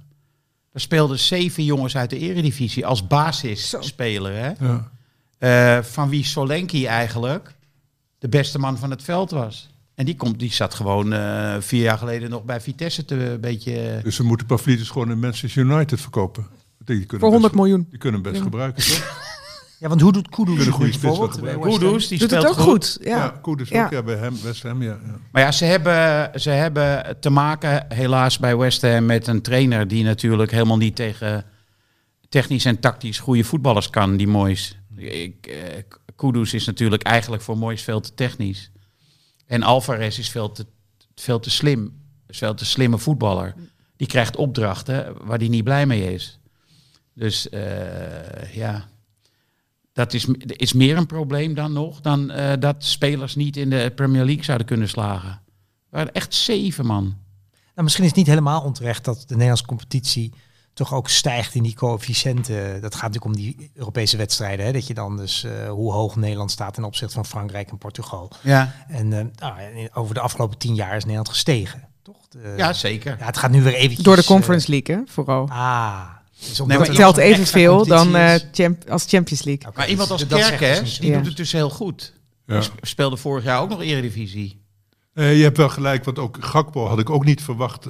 Daar 0.73 0.83
speelden 0.83 1.19
zeven 1.19 1.65
jongens 1.65 1.97
uit 1.97 2.11
de 2.11 2.19
Eredivisie 2.19 2.87
als 2.87 3.07
basisspeler. 3.07 4.33
Hè? 4.33 4.53
Ja. 5.39 5.83
Van 5.83 6.09
wie 6.09 6.25
Solenki 6.25 6.87
eigenlijk 6.87 7.55
de 8.19 8.29
beste 8.29 8.59
man 8.59 8.79
van 8.79 8.91
het 8.91 9.03
veld 9.03 9.31
was. 9.31 9.69
En 9.95 10.05
die, 10.05 10.17
komt, 10.17 10.39
die 10.39 10.53
zat 10.53 10.75
gewoon 10.75 11.13
eh, 11.13 11.55
vier 11.61 11.83
jaar 11.83 11.99
geleden 11.99 12.31
nog 12.31 12.45
bij 12.45 12.61
Vitesse 12.61 13.05
te 13.05 13.15
een 13.15 13.41
beetje... 13.41 14.01
Dus 14.03 14.17
we 14.19 14.25
moeten 14.25 14.47
Pavlidis 14.47 14.91
gewoon 14.91 15.11
in 15.11 15.19
Manchester 15.19 15.63
United 15.63 16.01
verkopen. 16.01 16.47
Die 16.85 16.97
kunnen 16.99 17.21
Voor 17.21 17.29
100 17.31 17.43
best, 17.53 17.55
miljoen. 17.55 17.87
Die 17.91 17.99
kunnen 17.99 18.21
hem 18.21 18.31
best 18.31 18.43
Ja. 18.43 18.49
gebruiken, 18.51 18.85
toch? 18.87 19.23
Ja, 19.79 19.89
want 19.89 20.01
hoe 20.01 20.13
doet 20.13 20.29
Kudus 20.29 20.67
het 20.67 20.77
bijvoorbeeld? 21.01 21.41
Kudus, 21.79 22.09
die 22.09 22.19
Doet 22.19 22.31
het 22.31 22.41
speelt 22.41 22.57
ook 22.57 22.63
goed. 22.63 22.99
Ja, 23.03 23.17
Ja. 23.17 23.39
goed 23.43 23.61
is 23.61 23.69
Ja. 23.69 23.85
ook 23.85 23.91
ja, 23.91 24.03
bij 24.03 24.15
hem, 24.15 24.37
West 24.43 24.63
Ham, 24.63 24.83
ja. 24.83 24.99
ja. 25.07 25.19
Maar 25.33 25.43
ja, 25.43 25.53
ze 25.53 25.65
hebben, 25.65 26.31
ze 26.41 26.51
hebben 26.51 27.17
te 27.21 27.31
maken 27.31 27.85
helaas 27.89 28.39
bij 28.39 28.57
West 28.57 28.83
Ham 28.83 29.07
met 29.07 29.27
een 29.27 29.43
trainer 29.43 29.89
die 29.89 30.05
natuurlijk 30.05 30.51
helemaal 30.51 30.77
niet 30.77 30.97
tegen 30.97 31.45
technisch 32.29 32.65
en 32.65 32.81
tactisch 32.81 33.19
goede 33.19 33.45
voetballers 33.45 33.91
kan, 33.91 34.17
die 34.17 34.27
Moois. 34.29 34.79
Ik, 34.97 35.47
eh, 35.47 35.83
Kudus 36.17 36.55
is 36.55 36.67
natuurlijk 36.67 37.03
eigenlijk 37.03 37.43
voor 37.43 37.59
Moois 37.59 37.83
veel 37.83 38.01
te 38.01 38.15
technisch. 38.15 38.71
En 39.47 39.63
Alvarez 39.63 40.19
is 40.19 40.29
veel 40.29 40.53
te, 40.53 40.67
veel 41.15 41.41
te 41.41 41.51
slim. 41.51 42.03
Is 42.27 42.39
veel 42.39 42.55
te 42.55 42.65
slimme 42.65 42.99
voetballer. 42.99 43.55
Die 43.97 44.07
krijgt 44.07 44.37
opdrachten 44.37 45.27
waar 45.27 45.39
hij 45.39 45.49
niet 45.49 45.65
blij 45.65 45.87
mee 45.87 46.15
is. 46.15 46.39
Dus 47.15 47.49
eh, 47.49 48.55
ja, 48.55 48.89
dat 49.93 50.13
is, 50.13 50.27
is 50.47 50.73
meer 50.73 50.97
een 50.97 51.07
probleem 51.07 51.55
dan 51.55 51.73
nog, 51.73 52.01
dan 52.01 52.31
eh, 52.31 52.53
dat 52.59 52.85
spelers 52.85 53.35
niet 53.35 53.57
in 53.57 53.71
de 53.71 53.93
Premier 53.95 54.25
League 54.25 54.45
zouden 54.45 54.67
kunnen 54.67 54.89
slagen. 54.89 55.31
Er 55.31 55.41
waren 56.01 56.13
echt 56.13 56.35
zeven 56.35 56.87
man. 56.87 57.05
Nou, 57.75 57.83
misschien 57.83 58.05
is 58.05 58.11
het 58.11 58.19
niet 58.19 58.29
helemaal 58.29 58.63
onterecht 58.63 59.05
dat 59.05 59.19
de 59.19 59.35
Nederlandse 59.35 59.67
competitie 59.67 60.33
toch 60.75 60.95
ook 60.95 61.09
stijgt 61.09 61.55
in 61.55 61.63
die 61.63 61.75
coëfficiënten. 61.75 62.81
Dat 62.81 62.95
gaat 62.95 63.13
natuurlijk 63.13 63.25
om 63.25 63.37
die 63.43 63.71
Europese 63.75 64.17
wedstrijden. 64.17 64.67
Hè? 64.67 64.73
Dat 64.73 64.87
je 64.87 64.95
dan 64.95 65.17
dus 65.17 65.45
eh, 65.45 65.69
hoe 65.71 65.93
hoog 65.93 66.17
Nederland 66.17 66.51
staat 66.51 66.75
ten 66.75 66.85
opzichte 66.85 67.15
van 67.15 67.27
Frankrijk 67.27 67.71
en 67.71 67.79
Portugal. 67.79 68.31
Ja, 68.41 68.75
En 68.89 69.13
eh, 69.13 69.25
nou, 69.39 69.89
over 69.95 70.15
de 70.15 70.21
afgelopen 70.21 70.59
tien 70.59 70.75
jaar 70.75 70.97
is 70.97 71.03
Nederland 71.03 71.29
gestegen. 71.29 71.89
Toch? 72.03 72.17
De- 72.29 72.55
ja 72.57 72.73
zeker. 72.73 73.17
ja, 73.19 73.27
het 73.27 73.37
gaat 73.37 73.51
nu 73.51 73.63
weer 73.63 73.75
eventjes... 73.75 74.05
Door 74.05 74.17
de 74.17 74.23
eh, 74.23 74.29
Conference 74.29 74.71
League, 74.71 74.97
hè, 74.97 75.03
vooral. 75.07 75.49
ah. 75.49 76.01
Dus 76.49 76.59
Nee, 76.59 76.79
maar 76.79 76.87
Het 76.87 76.97
telt 76.97 77.17
evenveel 77.17 77.87
dan 77.87 78.17
eh, 78.17 78.35
champ- 78.53 78.91
als 78.91 79.05
Champions 79.09 79.43
League. 79.43 79.73
Maar 79.75 79.89
iemand 79.89 80.09
dus 80.09 80.21
als 80.21 80.29
dat 80.29 80.39
zegt 80.41 80.59
Kerk, 80.59 80.75
hè, 80.77 80.81
dus 80.81 80.91
niet 80.93 81.01
die 81.01 81.11
Ja. 81.11 81.17
doet 81.17 81.27
het 81.27 81.37
dus 81.37 81.53
heel 81.53 81.71
goed. 81.71 82.13
Ja. 82.47 82.61
Die 82.61 82.69
speelde 82.81 83.17
vorig 83.17 83.45
jaar 83.45 83.61
ook 83.61 83.69
nog 83.69 83.81
Eredivisie. 83.83 84.63
Eh, 85.15 85.37
je 85.37 85.43
hebt 85.43 85.57
wel 85.57 85.69
gelijk, 85.69 86.05
want 86.05 86.19
ook 86.19 86.37
Gakpo 86.41 86.87
had 86.87 86.99
ik 86.99 87.11
ook 87.11 87.25
niet 87.25 87.43
verwacht. 87.43 87.87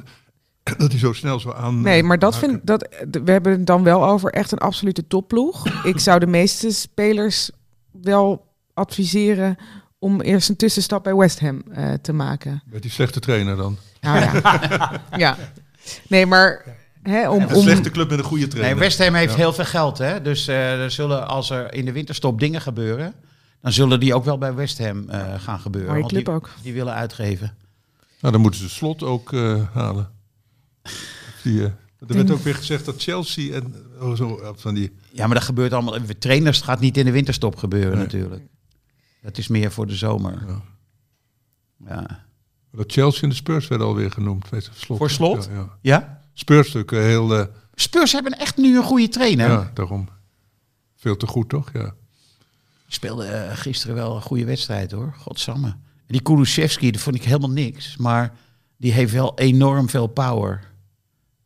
dat 0.79 0.91
hij 0.91 0.99
zo 0.99 1.13
snel 1.13 1.41
zo 1.41 1.53
aan. 1.53 1.81
Nee, 1.81 2.03
maar 2.03 2.19
dat 2.19 2.33
maken. 2.33 2.49
vind 2.49 2.67
dat 2.67 2.89
we 3.25 3.31
hebben 3.31 3.53
het 3.53 3.67
dan 3.67 3.83
wel 3.83 4.05
over 4.07 4.31
echt 4.31 4.53
een 4.53 4.59
absolute 4.59 5.07
topploeg. 5.07 5.67
Ik 5.85 5.99
zou 5.99 6.19
de 6.19 6.27
meeste 6.27 6.71
spelers 6.71 7.51
wel 7.91 8.47
adviseren 8.75 9.57
om 9.99 10.21
eerst 10.21 10.49
een 10.49 10.57
tussenstap 10.57 11.05
bij 11.05 11.15
West 11.15 11.41
Ham 11.41 11.63
eh, 11.71 11.93
te 11.93 12.13
maken. 12.13 12.63
Met 12.67 12.83
die 12.83 12.91
slechte 12.91 13.21
trainer 13.21 13.57
dan. 13.57 13.77
Nou 14.01 14.21
ja. 14.21 15.01
ja. 15.17 15.37
Nee, 16.09 16.27
maar 16.27 16.65
hè, 17.03 17.29
om, 17.29 17.43
Een 17.43 17.61
slechte 17.63 17.91
club 17.91 18.11
met 18.11 18.19
een 18.19 18.25
goede 18.25 18.49
trainer. 18.49 18.75
Nee, 18.75 18.85
West 18.85 18.99
Ham 18.99 19.15
heeft 19.15 19.33
Ja. 19.33 19.39
heel 19.39 19.53
veel 19.53 19.65
geld, 19.65 19.99
hè? 19.99 20.23
Dus 20.23 20.49
eh, 20.49 20.83
er 20.83 20.91
zullen, 20.91 21.29
als 21.29 21.51
er 21.51 21.75
in 21.75 21.85
de 21.85 21.93
winterstop 21.93 22.41
dingen 22.41 22.61
gebeuren, 22.61 23.15
dan 23.61 23.73
zullen 23.73 24.01
die 24.01 24.15
ook 24.15 24.25
wel 24.25 24.39
bij 24.39 24.55
West 24.55 24.79
Ham 24.79 25.09
eh, 25.09 25.35
gaan 25.39 25.59
gebeuren. 25.59 26.07
club 26.07 26.25
die, 26.25 26.35
ook. 26.35 26.51
die 26.63 26.73
willen 26.73 26.95
uitgeven. 26.95 27.57
Nou, 28.21 28.33
dan 28.33 28.41
moeten 28.41 28.61
ze 28.61 28.69
slot 28.69 29.03
ook 29.03 29.33
eh, 29.33 29.61
halen. 29.73 30.11
Eh, 31.45 31.63
er 31.63 31.75
werd 32.15 32.31
ook 32.31 32.43
weer 32.43 32.55
gezegd 32.55 32.85
dat 32.85 33.03
Chelsea 33.03 33.55
en 33.55 33.75
oh, 34.01 34.17
zo, 34.17 34.41
van 34.57 34.75
die. 34.75 34.93
Ja, 35.13 35.27
maar 35.27 35.35
dat 35.35 35.45
gebeurt 35.45 35.73
allemaal. 35.73 35.99
Trainers 36.19 36.61
gaat 36.61 36.81
niet 36.81 36.97
in 36.97 37.05
de 37.05 37.11
winterstop 37.11 37.57
gebeuren, 37.57 37.93
Nee. 37.93 38.03
natuurlijk. 38.05 38.43
Dat 39.23 39.39
is 39.39 39.49
meer 39.49 39.73
voor 39.73 39.87
de 39.87 39.95
zomer. 39.95 40.45
Ja. 40.49 40.63
Ja. 41.89 42.25
Dat 42.73 42.93
Chelsea 42.93 43.23
en 43.23 43.29
de 43.29 43.35
Spurs 43.35 43.69
werden 43.69 43.87
alweer 43.87 44.11
genoemd. 44.11 44.49
Weet 44.51 44.65
je, 44.65 44.71
slot. 44.75 44.99
Voor 44.99 45.11
slot? 45.11 45.45
Ja, 45.45 45.53
ja. 45.55 45.69
ja? 45.81 46.23
Spurs 46.33 46.73
natuurlijk 46.73 47.07
heel. 47.07 47.39
eh, 47.39 47.47
Spurs 47.75 48.13
hebben 48.13 48.39
echt 48.39 48.57
nu 48.57 48.77
een 48.77 48.83
goede 48.83 49.09
trainer. 49.09 49.49
ja, 49.51 49.71
daarom. 49.75 50.09
Veel 50.97 51.17
te 51.17 51.27
goed, 51.27 51.49
toch? 51.49 51.71
Ja. 51.73 51.95
Speelde 52.89 53.25
eh, 53.27 53.57
gisteren 53.57 53.95
wel 53.97 54.17
een 54.17 54.23
goede 54.23 54.45
wedstrijd, 54.45 54.91
hoor. 54.93 55.15
Godsamme. 55.19 55.67
En 55.69 55.77
die 56.07 56.21
Kulusevski, 56.23 56.91
dat 56.91 57.01
vond 57.01 57.17
ik 57.17 57.25
helemaal 57.25 57.51
niks. 57.51 57.97
Maar 57.97 58.33
die 58.77 58.93
heeft 58.93 59.13
wel 59.13 59.39
enorm 59.39 59.89
veel 59.89 60.07
power. 60.07 60.73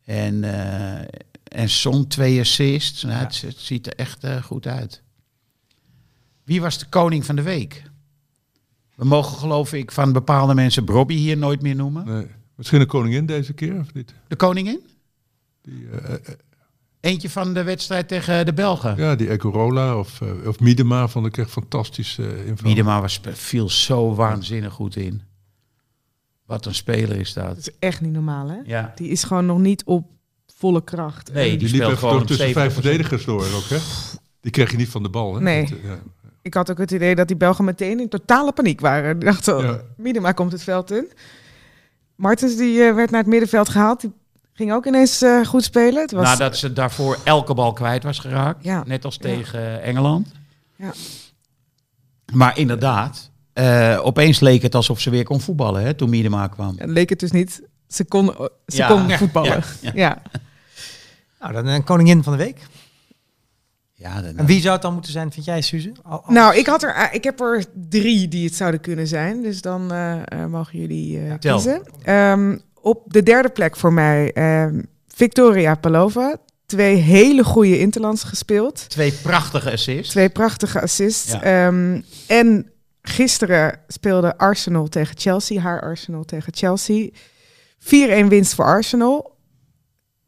En, 0.09 0.43
eh 0.43 1.07
en 1.43 1.69
Son 1.69 2.07
twee 2.07 2.39
assists. 2.39 3.03
Nou, 3.03 3.15
het, 3.15 3.41
het 3.41 3.57
ziet 3.57 3.87
er 3.87 3.95
echt 3.95 4.23
eh, 4.23 4.43
goed 4.43 4.67
uit. 4.67 5.01
Wie 6.43 6.61
was 6.61 6.79
de 6.79 6.85
koning 6.85 7.25
van 7.25 7.35
de 7.35 7.41
week? 7.41 7.83
We 8.95 9.05
mogen 9.05 9.37
geloof 9.37 9.73
ik 9.73 9.91
van 9.91 10.13
bepaalde 10.13 10.53
mensen 10.53 10.85
Bobby 10.85 11.15
hier 11.15 11.37
nooit 11.37 11.61
meer 11.61 11.75
noemen. 11.75 12.05
Nee. 12.05 12.27
Misschien 12.55 12.81
een 12.81 12.87
koningin 12.87 13.25
deze 13.25 13.53
keer, 13.53 13.79
of 13.79 13.93
niet? 13.93 14.13
De 14.27 14.35
koningin? 14.35 14.79
Die, 15.61 15.89
eh, 15.89 16.15
Eentje 16.99 17.29
van 17.29 17.53
de 17.53 17.63
wedstrijd 17.63 18.07
tegen 18.07 18.45
de 18.45 18.53
Belgen. 18.53 18.97
ja, 18.97 19.15
die 19.15 19.27
Ecorola 19.27 19.97
of, 19.97 20.21
of 20.45 20.59
Miedema 20.59 21.07
vond 21.07 21.25
ik 21.25 21.37
echt 21.37 21.49
fantastisch 21.49 22.17
uh. 22.17 22.27
Miedema 22.63 23.01
was, 23.01 23.21
viel 23.31 23.69
zo 23.69 24.15
waanzinnig 24.15 24.73
goed 24.73 24.95
in. 24.95 25.21
Wat 26.49 26.65
een 26.65 26.75
speler 26.75 27.17
is 27.17 27.33
dat. 27.33 27.45
Dat 27.47 27.57
is 27.57 27.69
echt 27.79 28.01
niet 28.01 28.11
normaal, 28.11 28.47
hè? 28.49 28.57
Ja. 28.65 28.91
Die 28.95 29.09
is 29.09 29.23
gewoon 29.23 29.45
nog 29.45 29.57
niet 29.59 29.83
op 29.83 30.07
volle 30.55 30.83
kracht. 30.83 31.33
Nee, 31.33 31.57
Die 31.57 31.69
liep 31.71 31.81
even 31.81 31.97
gewoon 31.97 32.17
door 32.17 32.25
tussen 32.25 32.51
vijf 32.51 32.71
70%. 32.71 32.73
verdedigers 32.73 33.25
door 33.25 33.41
ook, 33.55 33.63
hè? 33.69 33.77
Die 34.41 34.51
kreeg 34.51 34.71
je 34.71 34.77
niet 34.77 34.89
van 34.89 35.03
de 35.03 35.09
bal, 35.09 35.33
hè? 35.35 35.41
Nee. 35.41 35.61
Dat, 35.69 35.77
eh, 35.77 35.83
ja. 35.83 35.99
Ik 36.41 36.53
had 36.53 36.71
ook 36.71 36.77
het 36.77 36.91
idee 36.91 37.15
dat 37.15 37.27
die 37.27 37.37
Belgen 37.37 37.65
meteen 37.65 37.99
in 37.99 38.09
totale 38.09 38.51
paniek 38.51 38.79
waren. 38.79 39.19
Die 39.19 39.29
dachten, 39.29 39.57
oh, 39.57 39.63
Ja. 39.63 39.81
Miedema 39.97 40.31
komt 40.31 40.51
het 40.51 40.63
veld 40.63 40.91
in. 40.91 41.11
Martens 42.15 42.55
die 42.55 42.81
eh, 42.83 42.95
werd 42.95 43.09
naar 43.11 43.19
het 43.21 43.29
middenveld 43.29 43.69
gehaald. 43.69 44.01
Die 44.01 44.11
ging 44.53 44.73
ook 44.73 44.85
ineens 44.85 45.21
eh, 45.21 45.45
goed 45.45 45.63
spelen. 45.63 46.01
Het 46.01 46.11
was, 46.11 46.23
Nadat 46.23 46.57
ze 46.57 46.73
daarvoor 46.73 47.17
elke 47.23 47.53
bal 47.53 47.73
kwijt 47.73 48.03
was 48.03 48.19
geraakt. 48.19 48.63
Ja. 48.63 48.83
Net 48.87 49.05
als 49.05 49.15
Ja. 49.15 49.21
tegen 49.21 49.81
Engeland. 49.81 50.31
Ja. 50.75 50.91
Maar 52.33 52.57
inderdaad, 52.57 53.28
eh, 53.59 53.99
opeens 54.05 54.39
leek 54.39 54.61
het 54.61 54.75
alsof 54.75 54.99
ze 54.99 55.09
weer 55.09 55.23
kon 55.23 55.41
voetballen 55.41 55.81
hè, 55.83 55.93
toen 55.93 56.09
Miedema 56.09 56.47
kwam. 56.47 56.75
Het 56.77 56.89
leek 56.89 57.09
het 57.09 57.19
dus 57.19 57.31
niet. 57.31 57.61
Ze 57.87 58.05
kon, 58.05 58.25
ze 58.67 58.77
Ja. 58.77 58.87
kon 58.87 59.07
Ja. 59.07 59.17
voetballen. 59.17 59.51
Ja. 59.51 59.63
Ja. 59.81 59.91
Ja. 59.95 60.21
Nou, 61.39 61.53
dan 61.53 61.65
een 61.67 61.83
koningin 61.83 62.23
van 62.23 62.37
de 62.37 62.43
week. 62.43 62.59
Ja, 63.93 64.21
dat- 64.21 64.33
En 64.35 64.45
wie 64.45 64.61
zou 64.61 64.73
het 64.73 64.81
dan 64.81 64.93
moeten 64.93 65.11
zijn, 65.11 65.31
vind 65.31 65.45
jij, 65.45 65.61
Suze? 65.61 65.91
Al- 66.03 66.23
al- 66.25 66.33
Nou, 66.33 66.55
ik, 66.55 66.65
had 66.65 66.83
er, 66.83 66.93
eh, 66.95 67.13
ik 67.13 67.23
heb 67.23 67.39
er 67.39 67.65
drie 67.89 68.27
die 68.27 68.45
het 68.45 68.55
zouden 68.55 68.79
kunnen 68.81 69.07
zijn. 69.07 69.41
Dus 69.41 69.61
dan 69.61 69.91
eh, 69.91 70.15
eh, 70.25 70.45
mogen 70.49 70.79
jullie 70.79 71.19
eh, 71.27 71.33
kiezen. 71.39 71.81
Ehm, 72.03 72.57
op 72.81 73.03
de 73.07 73.23
derde 73.23 73.49
plek 73.49 73.75
voor 73.77 73.93
mij 73.93 74.31
ehm, 74.33 74.81
Victoria 75.07 75.75
Palova. 75.75 76.35
Twee 76.65 76.95
hele 76.95 77.43
goede 77.43 77.79
interlands 77.79 78.23
gespeeld. 78.23 78.89
Twee 78.89 79.11
prachtige 79.11 79.71
assists. 79.71 80.11
Twee 80.11 80.29
prachtige 80.29 80.81
assists. 80.81 81.31
Ja. 81.31 81.41
Ehm, 81.41 82.01
en 82.27 82.71
gisteren 83.09 83.79
speelde 83.87 84.37
Arsenal 84.37 84.87
tegen 84.87 85.17
Chelsea. 85.17 85.61
Haar 85.61 85.81
Arsenal 85.81 86.23
tegen 86.23 86.53
Chelsea. 86.55 87.09
4-1 87.79 88.27
winst 88.27 88.53
voor 88.55 88.65
Arsenal. 88.65 89.37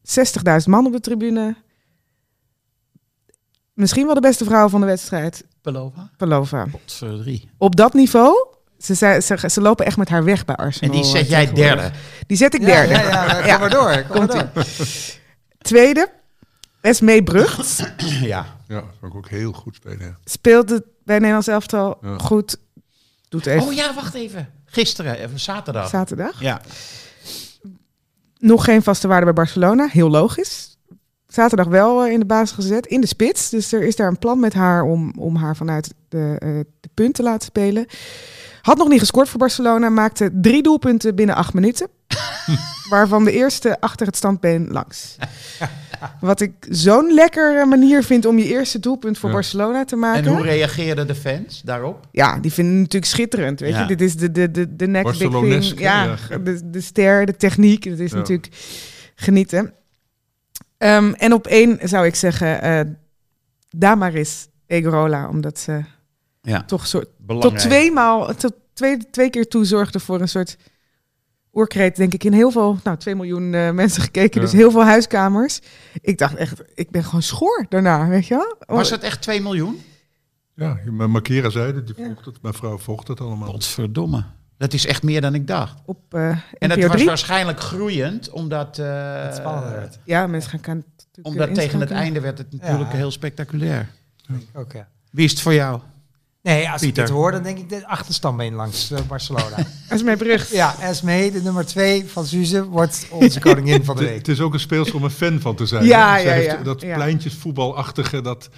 60.000 0.09 0.65
man 0.65 0.85
op 0.85 0.91
de 0.91 0.99
tribune. 0.99 1.55
Misschien 3.73 4.05
wel 4.05 4.13
de 4.15 4.21
beste 4.21 4.45
vrouw 4.45 4.69
van 4.69 4.79
de 4.79 4.85
wedstrijd, 4.85 5.43
Pelova. 5.61 6.09
Palova. 6.17 6.65
Potverdrie. 6.71 7.49
Op 7.57 7.75
dat 7.75 7.93
niveau, 7.93 8.47
ze, 8.77 8.93
zei, 8.93 9.21
ze, 9.21 9.49
ze 9.49 9.61
lopen 9.61 9.85
echt 9.85 9.97
met 9.97 10.09
haar 10.09 10.23
weg 10.23 10.45
bij 10.45 10.55
Arsenal. 10.55 10.95
En 10.95 11.01
die 11.01 11.05
zet 11.11 11.21
eh, 11.23 11.29
jij 11.29 11.45
tegenwoordig. 11.47 11.81
derde. 11.81 11.97
Die 12.27 12.37
zet 12.37 12.53
ik 12.53 12.61
Ja, 12.61 12.67
derde. 12.67 12.93
Ja, 12.93 13.01
ja, 13.01 13.35
kom 13.39 13.45
Ja. 13.47 13.57
maar 13.57 13.69
door. 13.69 14.05
Kom 14.09 14.25
maar 14.25 14.27
Komt-ie. 14.27 14.49
door. 14.53 14.65
Tweede, 15.57 16.11
Esmee 16.81 17.23
Brugt. 17.23 17.93
Ja. 18.21 18.45
ja, 18.67 18.75
dat 18.75 18.83
vond 18.99 19.11
ik 19.11 19.17
ook 19.17 19.29
heel 19.29 19.51
goed 19.51 19.75
spelen. 19.75 20.17
Speelt 20.23 20.69
het 20.69 20.83
bij 21.03 21.15
Nederlands 21.17 21.47
elftal 21.47 21.97
Ja. 22.01 22.17
goed. 22.17 22.57
Doet 23.31 23.45
even 23.45 23.67
Oh 23.67 23.73
ja, 23.73 23.93
wacht 23.93 24.13
even. 24.13 24.49
Gisteren, 24.65 25.19
even 25.19 25.39
zaterdag. 25.39 25.89
zaterdag. 25.89 26.41
Ja. 26.41 26.61
Nog 28.37 28.63
geen 28.63 28.83
vaste 28.83 29.07
waarde 29.07 29.25
bij 29.25 29.33
Barcelona. 29.33 29.87
Heel 29.87 30.09
logisch. 30.09 30.77
Zaterdag 31.27 31.67
wel 31.67 32.03
eh, 32.03 32.11
in 32.11 32.19
de 32.19 32.25
basis 32.25 32.51
gezet. 32.51 32.85
In 32.85 33.01
de 33.01 33.07
spits. 33.07 33.49
Dus 33.49 33.71
er 33.71 33.83
is 33.83 33.95
daar 33.95 34.07
een 34.07 34.19
plan 34.19 34.39
met 34.39 34.53
haar 34.53 34.83
om, 34.83 35.13
om 35.17 35.35
haar 35.35 35.55
vanuit 35.55 35.93
de, 36.09 36.35
eh, 36.39 36.49
de 36.79 36.89
punt 36.93 37.13
te 37.15 37.23
laten 37.23 37.47
spelen. 37.47 37.85
Had 38.61 38.77
nog 38.77 38.87
niet 38.87 38.99
gescoord 38.99 39.29
voor 39.29 39.39
Barcelona. 39.39 39.89
Maakte 39.89 40.29
drie 40.33 40.63
doelpunten 40.63 41.15
binnen 41.15 41.35
acht 41.35 41.53
minuten. 41.53 41.87
waarvan 42.91 43.23
de 43.23 43.31
eerste 43.31 43.79
achter 43.79 44.07
het 44.07 44.15
standbeen 44.15 44.67
langs. 44.69 45.15
Wat 46.19 46.41
ik 46.41 46.51
zo'n 46.69 47.13
lekkere 47.13 47.65
manier 47.65 48.03
vind 48.03 48.25
om 48.25 48.37
je 48.37 48.45
eerste 48.45 48.79
doelpunt 48.79 49.17
voor 49.17 49.29
Ja. 49.29 49.35
Barcelona 49.35 49.85
te 49.85 49.93
En 49.93 49.99
maken. 49.99 50.31
hoe 50.31 50.41
reageerden 50.41 51.07
de 51.07 51.15
fans 51.15 51.61
daarop? 51.61 52.07
Ja, 52.11 52.39
die 52.39 52.51
vinden 52.53 52.73
het 52.73 52.81
natuurlijk 52.81 53.11
schitterend. 53.11 53.59
Weet 53.59 53.73
Ja. 53.73 53.81
je, 53.81 53.87
dit 53.87 54.01
is 54.01 54.15
de, 54.15 54.31
de, 54.31 54.51
de, 54.51 54.75
de 54.75 54.87
next 54.87 55.19
big 55.19 55.29
thing. 55.31 55.79
Ja. 55.79 56.15
De, 56.43 56.69
de 56.69 56.81
ster, 56.81 57.25
de 57.25 57.35
techniek. 57.35 57.89
Dat 57.89 57.99
is 57.99 58.11
Ja. 58.11 58.17
natuurlijk 58.17 58.49
genieten. 59.15 59.73
Ehm, 60.77 61.13
en 61.13 61.33
op 61.33 61.47
één 61.47 61.79
zou 61.83 62.05
ik 62.05 62.15
zeggen, 62.15 62.61
eh 62.61 62.79
Damaris 63.69 64.47
Egorola, 64.67 65.27
omdat 65.29 65.59
ze 65.59 65.81
Ja. 66.41 66.63
toch 66.63 66.87
soort, 66.87 67.07
tot 67.39 67.57
twee 67.59 67.91
maal, 67.91 68.33
tot 68.35 68.53
twee, 68.73 68.97
twee 69.11 69.29
keer 69.29 69.47
toe 69.47 69.65
zorgde 69.65 69.99
voor 69.99 70.21
een 70.21 70.27
soort 70.29 70.57
oorkreet, 71.51 71.95
denk 71.95 72.13
ik, 72.13 72.23
in 72.23 72.33
heel 72.33 72.51
veel, 72.51 72.77
nou, 72.83 72.97
2 72.97 73.15
miljoen 73.15 73.53
eh, 73.53 73.71
mensen 73.71 74.01
gekeken, 74.01 74.39
Ja. 74.41 74.47
dus 74.47 74.55
heel 74.55 74.71
veel 74.71 74.83
huiskamers. 74.83 75.59
Ik 76.01 76.17
dacht 76.17 76.35
echt, 76.35 76.61
ik 76.75 76.89
ben 76.91 77.03
gewoon 77.03 77.21
schoor 77.21 77.65
daarna, 77.69 78.07
weet 78.07 78.27
je 78.27 78.35
wel? 78.35 78.77
Was 78.77 78.89
het 78.89 79.03
echt 79.03 79.21
2 79.21 79.41
miljoen? 79.41 79.81
Ja, 80.55 80.77
maar 80.91 81.09
Makera 81.09 81.49
zei 81.49 81.73
het, 81.73 81.85
die 81.87 81.95
volgt 82.05 82.25
het, 82.25 82.41
mijn 82.41 82.53
vrouw 82.53 82.77
volgt 82.77 83.07
het 83.07 83.21
allemaal. 83.21 83.49
Godverdomme. 83.49 84.23
Dat 84.57 84.73
is 84.73 84.85
echt 84.85 85.03
meer 85.03 85.21
dan 85.21 85.35
ik 85.35 85.47
dacht. 85.47 85.77
Op 85.85 86.13
eh 86.13 86.29
En 86.29 86.69
het 86.69 86.75
NPO 86.75 86.81
was 86.87 86.95
3. 86.95 87.05
waarschijnlijk 87.07 87.59
groeiend, 87.59 88.29
omdat... 88.29 88.79
eh, 88.79 89.23
Het 89.23 89.35
spannender 89.35 89.71
werd. 89.71 89.99
Ja, 90.05 90.27
mensen 90.27 90.49
gaan 90.51 90.59
kan 90.59 90.83
Omdat 91.21 91.53
tegen 91.55 91.79
het 91.79 91.91
einde 91.91 92.19
werd 92.19 92.37
het 92.37 92.51
natuurlijk 92.51 92.91
Ja. 92.91 92.97
heel 92.97 93.11
spectaculair. 93.11 93.89
Ook, 94.53 94.71
ja. 94.71 94.87
Wie 95.11 95.25
is 95.25 95.31
het 95.31 95.41
voor 95.41 95.53
jou? 95.53 95.79
Nee, 96.43 96.69
als 96.69 96.81
Pieter. 96.81 97.03
ik 97.03 97.09
dit 97.09 97.17
hoor, 97.17 97.31
dan 97.31 97.43
denk 97.43 97.57
ik 97.57 97.69
de 97.69 97.87
achterstandbeen 97.87 98.53
langs 98.53 98.91
eh, 98.91 98.99
Barcelona. 99.07 99.57
Is 99.89 100.03
mijn 100.03 100.17
brug. 100.17 100.51
ja, 100.51 100.75
Esmee, 100.79 101.31
de 101.31 101.41
nummer 101.41 101.65
twee 101.65 102.05
van 102.09 102.25
Suze, 102.25 102.65
wordt 102.65 103.07
onze 103.11 103.39
koningin 103.39 103.83
van 103.85 103.95
de 103.95 104.03
week. 104.03 104.17
het 104.17 104.27
is 104.35 104.41
ook 104.41 104.53
een 104.53 104.59
speelster 104.59 104.95
om 104.95 105.03
een 105.03 105.09
fan 105.09 105.39
van 105.39 105.55
te 105.55 105.65
zijn. 105.65 105.85
Ja, 105.85 106.17
ja, 106.17 106.31
heeft 106.31 106.45
ja, 106.45 106.55
Dat 106.63 106.81
ja. 106.81 106.95
pleintjesvoetbalachtige, 106.95 108.21
dat 108.21 108.49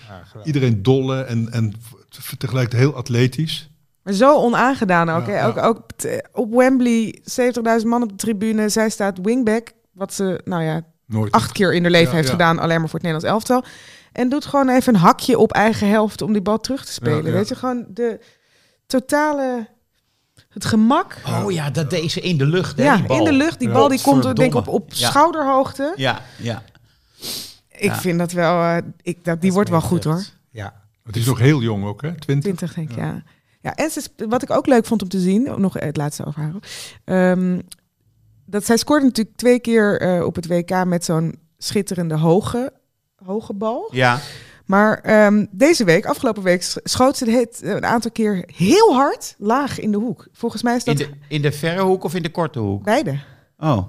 iedereen 0.44 0.84
dolle 0.84 1.22
en, 1.22 1.52
en 1.52 1.74
tegelijkertijd 2.38 2.82
heel 2.84 2.96
atletisch. 2.96 3.70
Maar 4.04 4.14
zo 4.14 4.36
onaangedaan 4.38 5.10
ook. 5.10 5.26
Ja, 5.26 5.32
hè? 5.32 5.38
ja. 5.40 5.46
ook, 5.48 5.58
ook 5.58 5.82
t- 5.96 6.08
op 6.32 6.54
Wembley, 6.54 7.22
70.000 7.82 7.88
man 7.88 8.02
op 8.04 8.10
de 8.10 8.16
tribune. 8.16 8.70
Zij 8.70 8.90
staat 8.90 9.18
wingback, 9.22 9.72
wat 9.92 10.14
ze 10.14 10.42
nou 10.46 10.64
ja, 10.64 10.82
Nooit. 11.08 11.32
acht 11.32 11.52
keer 11.52 11.74
in 11.74 11.82
haar 11.82 11.92
leven 11.92 12.10
Ja, 12.10 12.16
heeft 12.16 12.28
ja. 12.28 12.34
gedaan, 12.34 12.60
alleen 12.60 12.80
maar 12.80 12.90
voor 12.90 13.00
het 13.00 13.08
Nederlands 13.08 13.34
elftal. 13.48 13.64
En 14.14 14.30
doet 14.30 14.46
gewoon 14.46 14.70
even 14.70 14.94
een 14.94 15.00
hakje 15.00 15.38
op 15.38 15.52
eigen 15.52 15.88
helft 15.90 16.22
om 16.22 16.34
die 16.34 16.42
bal 16.42 16.60
terug 16.60 16.86
te 16.86 16.92
spelen. 16.94 17.22
Ja, 17.24 17.28
ja. 17.30 17.34
Weet 17.34 17.48
je, 17.48 17.56
gewoon 17.56 17.86
de 17.90 18.20
totale, 18.86 19.68
het 20.50 20.66
gemak. 20.66 21.18
Oh 21.28 21.52
ja, 21.52 21.70
dat 21.70 21.90
deze 21.90 22.20
in 22.22 22.38
de 22.38 22.46
lucht. 22.46 22.78
Hè, 22.78 22.84
ja, 22.84 22.96
die 22.98 23.06
bal. 23.06 23.18
in 23.18 23.24
de 23.24 23.34
lucht. 23.34 23.60
Die 23.60 23.68
Ja. 23.68 23.74
bal 23.74 23.88
die 23.88 24.02
komt 24.02 24.24
denk 24.24 24.40
ik 24.40 24.56
op, 24.56 24.68
op 24.68 24.94
Ja. 24.94 25.08
schouderhoogte. 25.10 25.94
Ja, 25.96 26.22
ja. 26.38 26.64
Ik 27.70 27.84
Ja. 27.90 27.96
vind 27.96 28.20
dat 28.20 28.32
wel, 28.32 28.62
eh, 28.62 28.78
ik, 29.02 29.24
dat, 29.26 29.42
die 29.42 29.54
wordt 29.54 29.70
wel 29.70 29.82
goed 29.82 30.04
hoor. 30.04 30.24
Ja. 30.52 30.82
Het 31.04 31.16
is 31.16 31.26
nog 31.26 31.40
heel 31.40 31.62
jong 31.62 31.86
ook, 31.86 32.02
hè? 32.02 32.16
20. 32.16 32.40
20 32.56 32.74
denk 32.74 32.90
ik, 32.90 32.96
ja. 32.96 33.24
ja. 33.62 33.76
en 33.76 33.90
ze, 33.90 34.02
wat 34.30 34.42
ik 34.42 34.50
ook 34.52 34.66
leuk 34.68 34.86
vond 34.86 35.02
om 35.02 35.08
te 35.10 35.20
zien, 35.20 35.54
nog 35.58 35.74
het 35.74 35.98
laatste 35.98 36.26
over 36.26 36.42
haar. 36.42 36.54
ehm, 37.04 37.60
dat 38.46 38.66
zij 38.66 38.78
scoorde 38.78 39.06
natuurlijk 39.06 39.38
twee 39.38 39.60
keer 39.60 40.02
eh, 40.02 40.26
op 40.26 40.36
het 40.36 40.48
WK 40.48 40.86
met 40.86 41.06
zo'n 41.06 41.40
schitterende 41.58 42.18
hoge, 42.18 42.74
hoge 43.26 43.54
bal. 43.54 43.90
Ja, 43.92 44.20
Maar 44.66 45.00
ehm, 45.00 45.46
deze 45.52 45.84
week, 45.84 46.06
afgelopen 46.06 46.44
week, 46.44 46.64
sch- 46.64 46.78
schoot 46.84 47.18
ze 47.18 47.30
het 47.30 47.60
een 47.64 47.86
aantal 47.86 48.12
keer 48.12 48.50
heel 48.56 48.94
hard 48.96 49.36
laag 49.38 49.80
in 49.80 49.92
de 49.92 49.98
hoek. 49.98 50.28
Volgens 50.32 50.64
mij 50.64 50.76
is 50.76 50.84
in 50.84 50.96
dat 50.96 51.08
de, 51.08 51.14
in 51.28 51.42
de 51.42 51.52
verre 51.52 51.82
hoek 51.82 52.04
of 52.04 52.16
in 52.16 52.24
de 52.24 52.32
korte 52.32 52.60
hoek? 52.60 52.84
beide. 52.84 53.20
Oh, 53.58 53.88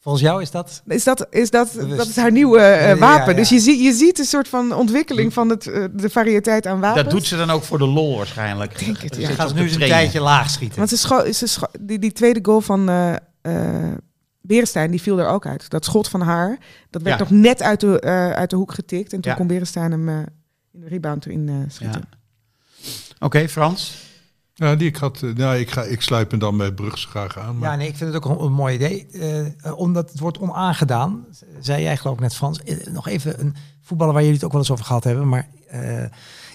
Volgens 0.00 0.24
jou 0.24 0.42
is 0.42 0.50
dat... 0.50 0.82
Is 0.86 1.04
dat, 1.04 1.26
is 1.30 1.50
dat, 1.50 1.72
Bewust. 1.72 1.96
dat 1.96 2.06
is 2.06 2.16
haar 2.16 2.30
nieuwe 2.32 2.58
eh, 2.60 2.88
Ja, 2.88 2.96
wapen. 2.96 3.30
ja. 3.32 3.38
Dus 3.38 3.48
je, 3.48 3.58
zie, 3.58 3.82
je 3.82 3.92
ziet 3.92 4.18
een 4.18 4.24
soort 4.24 4.48
van 4.48 4.72
ontwikkeling 4.74 5.32
van 5.32 5.48
het, 5.48 5.66
eh, 5.66 5.84
de 5.92 6.10
variëteit 6.10 6.66
aan 6.66 6.80
wapens. 6.80 7.02
dat 7.02 7.12
doet 7.12 7.24
ze 7.26 7.36
dan 7.36 7.50
ook 7.50 7.62
voor 7.62 7.78
de 7.78 7.86
lol 7.86 8.16
waarschijnlijk. 8.16 8.78
denk 8.78 8.98
het, 8.98 9.14
ja. 9.14 9.20
Zit 9.20 9.26
Ze 9.26 9.32
gaat 9.42 9.54
nu 9.54 9.62
eens 9.62 9.72
een 9.72 9.78
tijdje 9.78 10.20
laag 10.20 10.50
schieten. 10.50 10.76
Want 10.78 10.88
ze 10.90 10.96
scho 10.96 11.32
ze 11.32 11.46
scho- 11.46 11.66
die, 11.80 11.98
die 11.98 12.12
tweede 12.12 12.38
goal 12.42 12.60
van 12.60 12.88
eh 12.88 13.14
Berenstein, 14.48 14.90
die 14.90 15.02
viel 15.02 15.18
er 15.18 15.28
ook 15.28 15.46
uit. 15.46 15.70
Dat 15.70 15.84
schot 15.84 16.08
van 16.08 16.20
haar, 16.20 16.58
dat 16.90 17.02
werd 17.02 17.18
Ja. 17.18 17.24
nog 17.24 17.32
net 17.42 17.62
uit 17.62 17.80
de, 17.80 18.00
eh, 18.00 18.30
uit 18.30 18.50
de 18.50 18.56
hoek 18.56 18.72
getikt. 18.72 19.12
En 19.12 19.20
toen 19.20 19.30
Ja. 19.32 19.36
kon 19.38 19.46
Berenstein 19.46 19.90
hem 19.90 20.08
eh, 20.08 20.16
in 20.72 20.80
de 20.80 20.88
rebound 20.88 21.26
erin 21.26 21.48
eh, 21.48 21.54
schieten. 21.68 22.02
Ja. 22.10 22.86
Oké, 23.18 23.48
Frans. 23.48 24.06
Ja, 24.54 24.74
die 24.76 24.88
ik 24.88 24.96
had. 24.96 25.20
Nou, 25.34 25.56
ik, 25.56 25.70
ga, 25.70 25.82
ik 25.82 26.00
sluip 26.02 26.32
me 26.32 26.38
dan 26.38 26.56
bij 26.56 26.72
Brugs 26.72 27.04
graag 27.04 27.38
aan. 27.38 27.58
Maar 27.58 27.70
Ja, 27.70 27.76
nee, 27.76 27.88
ik 27.88 27.96
vind 27.96 28.12
het 28.14 28.24
ook 28.24 28.38
een, 28.38 28.44
een 28.44 28.52
mooi 28.52 28.74
idee. 28.74 29.06
Omdat 29.76 30.10
het 30.10 30.20
wordt 30.20 30.38
onaangedaan, 30.38 31.26
zei 31.60 31.82
jij 31.82 31.96
geloof 31.96 32.14
ik 32.14 32.20
net 32.22 32.34
Frans. 32.34 32.60
Nog 32.90 33.08
even 33.08 33.40
een 33.40 33.54
voetballer 33.80 34.12
waar 34.12 34.22
jullie 34.22 34.36
het 34.36 34.44
ook 34.46 34.52
wel 34.52 34.60
eens 34.60 34.70
over 34.70 34.84
gehad 34.84 35.04
hebben. 35.04 35.28
Maar 35.28 35.48
eh, 35.68 36.04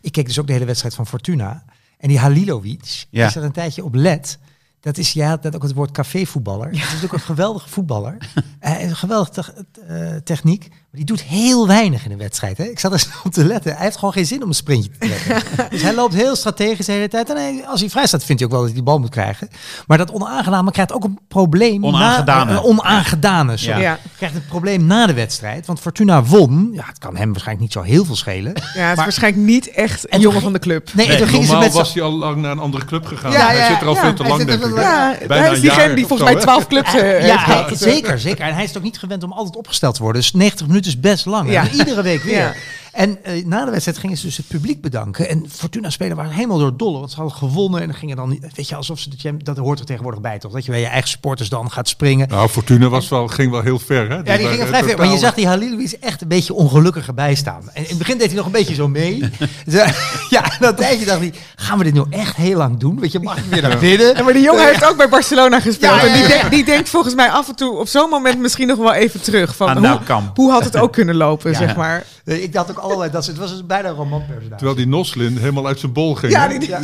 ik 0.01 0.11
keek 0.11 0.25
dus 0.25 0.39
ook 0.39 0.47
de 0.47 0.53
hele 0.53 0.65
wedstrijd 0.65 0.95
van 0.95 1.07
Fortuna. 1.07 1.63
En 1.97 2.07
die 2.07 2.19
Halilovic, 2.19 3.05
Ja. 3.09 3.27
is 3.27 3.35
er 3.35 3.43
een 3.43 3.51
tijdje 3.51 3.83
op 3.83 3.95
let. 3.95 4.39
Dat 4.83 4.97
is, 4.97 5.19
had 5.21 5.43
net 5.43 5.55
ook 5.55 5.63
het 5.63 5.73
woord 5.73 5.91
cafévoetballer. 5.91 6.65
Dat 6.65 6.75
is 6.75 6.85
natuurlijk 6.85 7.13
een 7.13 7.19
geweldige 7.19 7.69
voetballer. 7.69 8.17
Hij 8.59 8.77
heeft 8.77 8.89
een 8.89 8.95
geweldige 8.95 9.65
te- 9.71 9.81
eh, 9.81 10.15
techniek. 10.15 10.69
Maar 10.93 11.01
die 11.05 11.15
doet 11.15 11.25
heel 11.25 11.67
weinig 11.67 12.05
in 12.05 12.11
een 12.11 12.17
wedstrijd. 12.17 12.57
Hè? 12.57 12.63
Ik 12.63 12.79
zat 12.79 12.91
er 12.93 12.97
eens 12.97 13.09
op 13.23 13.31
te 13.31 13.45
letten. 13.45 13.75
Hij 13.75 13.83
heeft 13.83 13.97
gewoon 13.97 14.13
geen 14.13 14.25
zin 14.25 14.41
om 14.43 14.47
een 14.47 14.53
sprintje 14.55 14.89
te 14.91 14.97
trekken. 15.07 15.41
dus 15.71 15.81
hij 15.81 15.93
loopt 15.95 16.13
heel 16.13 16.35
strategisch 16.35 16.85
de 16.85 16.91
hele 16.91 17.07
tijd. 17.07 17.29
En 17.29 17.35
hij- 17.37 17.63
als 17.67 17.79
hij 17.79 17.89
vrij 17.89 18.07
staat, 18.07 18.23
vindt 18.23 18.41
hij 18.41 18.49
ook 18.49 18.55
wel 18.55 18.63
dat 18.65 18.69
hij 18.73 18.73
die 18.79 18.89
bal 18.91 18.99
moet 18.99 19.09
krijgen. 19.09 19.47
Maar 19.87 19.97
dat 19.97 20.11
onaangename 20.11 20.71
krijgt 20.71 20.93
ook 20.93 21.03
een 21.03 21.19
probleem. 21.27 21.81
na- 21.81 21.87
Onaangedane. 21.87 22.51
eh, 22.51 22.65
onaangedane, 22.65 23.57
sorry. 23.57 23.81
Ja. 23.81 23.89
Ja. 23.89 23.99
Krijgt 24.17 24.35
een 24.35 24.45
probleem 24.45 24.85
na 24.85 25.05
de 25.05 25.13
wedstrijd. 25.13 25.65
Want 25.65 25.79
Fortuna 25.79 26.23
won. 26.23 26.69
Ja, 26.73 26.83
het 26.85 26.97
kan 26.99 27.15
hem 27.15 27.31
waarschijnlijk 27.31 27.59
niet 27.59 27.73
zo 27.73 27.81
heel 27.91 28.05
veel 28.05 28.15
schelen. 28.15 28.51
Ja, 28.55 28.61
het 28.61 28.73
is 28.73 28.75
Maar- 28.75 28.95
waarschijnlijk 28.95 29.43
niet 29.45 29.69
echt 29.71 30.05
En 30.07 30.15
een 30.15 30.21
jongen 30.21 30.41
van 30.41 30.53
de 30.53 30.59
club. 30.59 30.89
Nee, 30.93 31.07
toen 31.07 31.15
gingen 31.27 31.31
ze 31.31 31.37
Normaal 31.39 31.59
met 31.59 31.71
z'n- 31.71 31.77
was 31.77 31.93
hij 31.93 32.03
al 32.03 32.11
lang 32.11 32.35
naar 32.41 32.51
een 32.51 32.59
andere 32.59 32.85
club 32.85 33.05
gegaan. 33.05 33.31
Ja, 33.31 33.45
hij 33.47 33.57
ja, 33.57 33.67
zit 33.67 33.81
er 33.81 33.87
al 33.87 33.93
ja, 33.95 34.01
veel 34.01 34.13
te 34.13 34.23
lang, 34.23 34.43
denk 34.45 34.63
ik. 34.65 34.75
Ja, 34.77 35.15
Bijna 35.27 35.43
hij 35.45 35.53
is 35.53 35.61
diegene 35.61 35.93
die 35.93 36.05
volgens 36.07 36.31
mij 36.31 36.39
twaalf 36.41 36.67
clubs 36.67 36.93
eh, 36.93 37.01
Ja, 37.01 37.07
heeft 37.35 37.45
hij- 37.45 37.55
gehad. 37.63 37.77
zeker, 37.79 38.19
zeker. 38.19 38.45
En 38.45 38.53
hij 38.53 38.63
is 38.63 38.77
ook 38.77 38.83
niet 38.83 38.99
gewend 38.99 39.23
om 39.23 39.31
altijd 39.31 39.55
opgesteld 39.55 39.95
te 39.95 40.01
worden. 40.01 40.21
Dus 40.21 40.33
90 40.33 40.67
minuten 40.67 40.82
is 40.85 40.99
best 40.99 41.25
lang. 41.25 41.51
Ja. 41.51 41.69
Iedere 41.71 42.01
week 42.01 42.23
weer. 42.23 42.55
En 42.93 43.23
eh, 43.23 43.45
na 43.45 43.65
de 43.65 43.71
wedstrijd 43.71 43.97
gingen 43.97 44.17
ze 44.17 44.25
dus 44.25 44.37
het 44.37 44.47
publiek 44.47 44.81
bedanken. 44.81 45.29
En 45.29 45.45
Fortuna-spelers 45.49 46.15
waren 46.15 46.31
helemaal 46.31 46.57
door 46.57 46.67
het 46.67 46.79
dolle. 46.79 46.97
Want 46.99 47.11
ze 47.11 47.15
hadden 47.17 47.35
gewonnen. 47.37 47.81
En 47.81 47.87
dan 47.87 47.95
gingen 47.95 48.15
dan, 48.15 48.39
weet 48.55 48.69
je, 48.69 48.75
alsof 48.75 48.99
ze, 48.99 49.37
dat, 49.43 49.57
hoort 49.57 49.79
er 49.79 49.85
tegenwoordig 49.85 50.21
bij 50.21 50.39
toch? 50.39 50.51
Dat 50.51 50.65
je 50.65 50.71
bij 50.71 50.79
je 50.79 50.85
eigen 50.87 51.09
supporters 51.09 51.49
dan 51.49 51.71
gaat 51.71 51.87
springen. 51.87 52.27
Nou, 52.29 52.49
Fortuna 52.49 52.89
was 52.89 53.09
wel, 53.09 53.27
ging 53.27 53.51
wel 53.51 53.61
heel 53.61 53.79
ver. 53.79 54.09
Hè? 54.09 54.15
Ja, 54.15 54.21
die 54.21 54.33
gingen 54.33 54.49
waren 54.49 54.67
vrij 54.67 54.83
ver. 54.83 54.97
Maar 54.97 55.07
je 55.07 55.17
zag 55.17 55.33
die 55.33 55.47
Halilovic 55.47 55.91
echt 55.91 56.21
een 56.21 56.27
beetje 56.27 56.53
ongelukkig 56.53 57.07
erbij 57.07 57.35
staan. 57.35 57.61
En 57.73 57.83
in 57.83 57.89
het 57.89 57.97
begin 57.97 58.17
deed 58.17 58.27
hij 58.27 58.35
nog 58.35 58.45
een 58.45 58.51
beetje 58.51 58.73
zo 58.75 58.87
mee. 58.87 59.19
Ze- 59.67 59.93
ja, 60.29 60.43
en 60.43 60.57
dat 60.59 60.77
tijdje 60.77 61.05
dacht 61.05 61.19
hij, 61.19 61.33
gaan 61.55 61.77
we 61.77 61.83
dit 61.83 61.93
nu 61.93 62.03
echt 62.09 62.35
heel 62.35 62.57
lang 62.57 62.77
doen? 62.79 62.99
Weet 62.99 63.11
je, 63.11 63.19
mag 63.19 63.37
ik 63.37 63.43
weer 63.49 63.61
naar 63.61 63.77
binnen? 63.77 64.15
Ja, 64.15 64.23
maar 64.23 64.33
die 64.33 64.43
jongen 64.43 64.65
heeft 64.65 64.85
ook 64.85 64.97
bij 64.97 65.09
Barcelona 65.09 65.59
gespeeld. 65.59 65.95
Ja, 66.01 66.05
ja, 66.05 66.13
En 66.13 66.39
die, 66.39 66.49
die 66.49 66.65
denkt 66.65 66.89
volgens 66.89 67.15
mij 67.15 67.29
af 67.29 67.47
en 67.49 67.55
toe 67.55 67.77
op 67.79 67.87
zo'n 67.87 68.09
moment 68.09 68.39
misschien 68.39 68.67
nog 68.67 68.77
wel 68.77 68.93
even 68.93 69.21
terug. 69.21 69.55
Van 69.55 69.67
Aan 69.69 69.77
hoe, 69.77 69.87
nou 69.87 70.03
kamp. 70.03 70.37
hoe 70.37 70.51
had 70.51 70.63
het 70.63 70.77
ook 70.77 70.91
kunnen 70.93 71.15
lopen, 71.15 71.51
Ja. 71.51 71.57
zeg 71.57 71.75
maar. 71.75 72.03
Eh, 72.25 72.43
Ik 72.43 72.53
dacht 72.53 72.71
ook 72.71 72.77
allerlei, 72.77 73.11
dat 73.11 73.25
het 73.25 73.37
was 73.37 73.51
dus 73.51 73.65
bijna 73.65 73.89
een 73.89 73.95
romanpersonage. 73.95 74.49
Terwijl 74.55 74.75
die 74.75 74.87
Noslin 74.87 75.37
helemaal 75.37 75.67
uit 75.67 75.79
zijn 75.79 75.93
bol 75.93 76.15
ging. 76.15 76.31
Ja, 76.31 76.47
die, 76.47 76.69
Ja, 76.69 76.81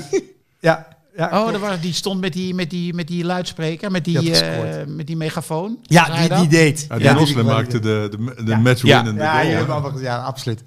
ja, 0.59 0.87
ja, 1.15 1.25
Oh, 1.25 1.31
klopt. 1.31 1.51
dat 1.51 1.61
was, 1.61 1.79
die 1.81 1.93
stond 1.93 2.21
met 2.21 2.33
die, 2.33 2.53
met 2.53 2.69
die, 2.69 2.93
met 2.93 3.07
die 3.07 3.23
luidspreker, 3.25 3.91
met 3.91 4.05
Die 4.05 4.31
eh, 4.41 4.85
met 4.87 5.07
die 5.07 5.15
megafoon. 5.17 5.77
ja 5.83 6.27
die, 6.27 6.37
die 6.37 6.47
deed. 6.47 6.85
Ja, 6.89 6.95
die 6.95 7.03
Ja, 7.05 7.13
Noslin 7.13 7.45
maakte 7.45 7.79
de, 7.79 8.07
de, 8.11 8.43
de 8.43 8.51
Ja. 8.51 8.57
match-winnende 8.57 9.21
Ja, 9.21 9.31
goal. 9.31 9.43
ja, 9.51 9.65
hè? 9.65 9.65
ja, 9.65 9.93
ja, 10.01 10.17
absoluut. 10.23 10.63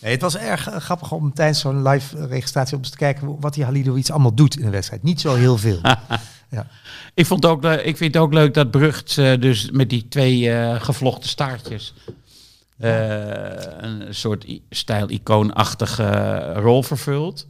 Nee, 0.00 0.12
het 0.12 0.22
was 0.22 0.36
erg 0.36 0.68
eh, 0.70 0.76
grappig 0.76 1.12
om 1.12 1.32
tijdens 1.34 1.60
zo'n 1.60 1.88
live 1.88 2.26
registratie 2.26 2.74
om 2.76 2.80
eens 2.80 2.90
te 2.90 2.96
kijken 2.96 3.36
wat 3.40 3.54
die 3.54 3.64
Halilovic 3.64 4.08
allemaal 4.08 4.34
doet 4.34 4.56
in 4.58 4.64
een 4.64 4.70
wedstrijd. 4.70 5.02
Niet 5.02 5.20
zo 5.20 5.34
heel 5.34 5.58
veel. 5.58 5.78
ja. 6.50 6.66
Ik, 7.14 7.26
vond 7.26 7.46
ook, 7.46 7.64
ik 7.64 7.96
vind 7.96 8.14
het 8.14 8.22
ook 8.22 8.32
leuk 8.32 8.54
dat 8.54 8.70
Brugt 8.70 9.18
eh, 9.18 9.40
dus 9.40 9.70
met 9.72 9.90
die 9.90 10.08
twee 10.08 10.50
eh, 10.50 10.80
gevlochten 10.82 11.28
staartjes 11.28 11.94
een 12.78 14.14
soort 14.14 14.46
stijl-icoonachtige 14.70 16.52
rol 16.52 16.82
vervult. 16.82 17.46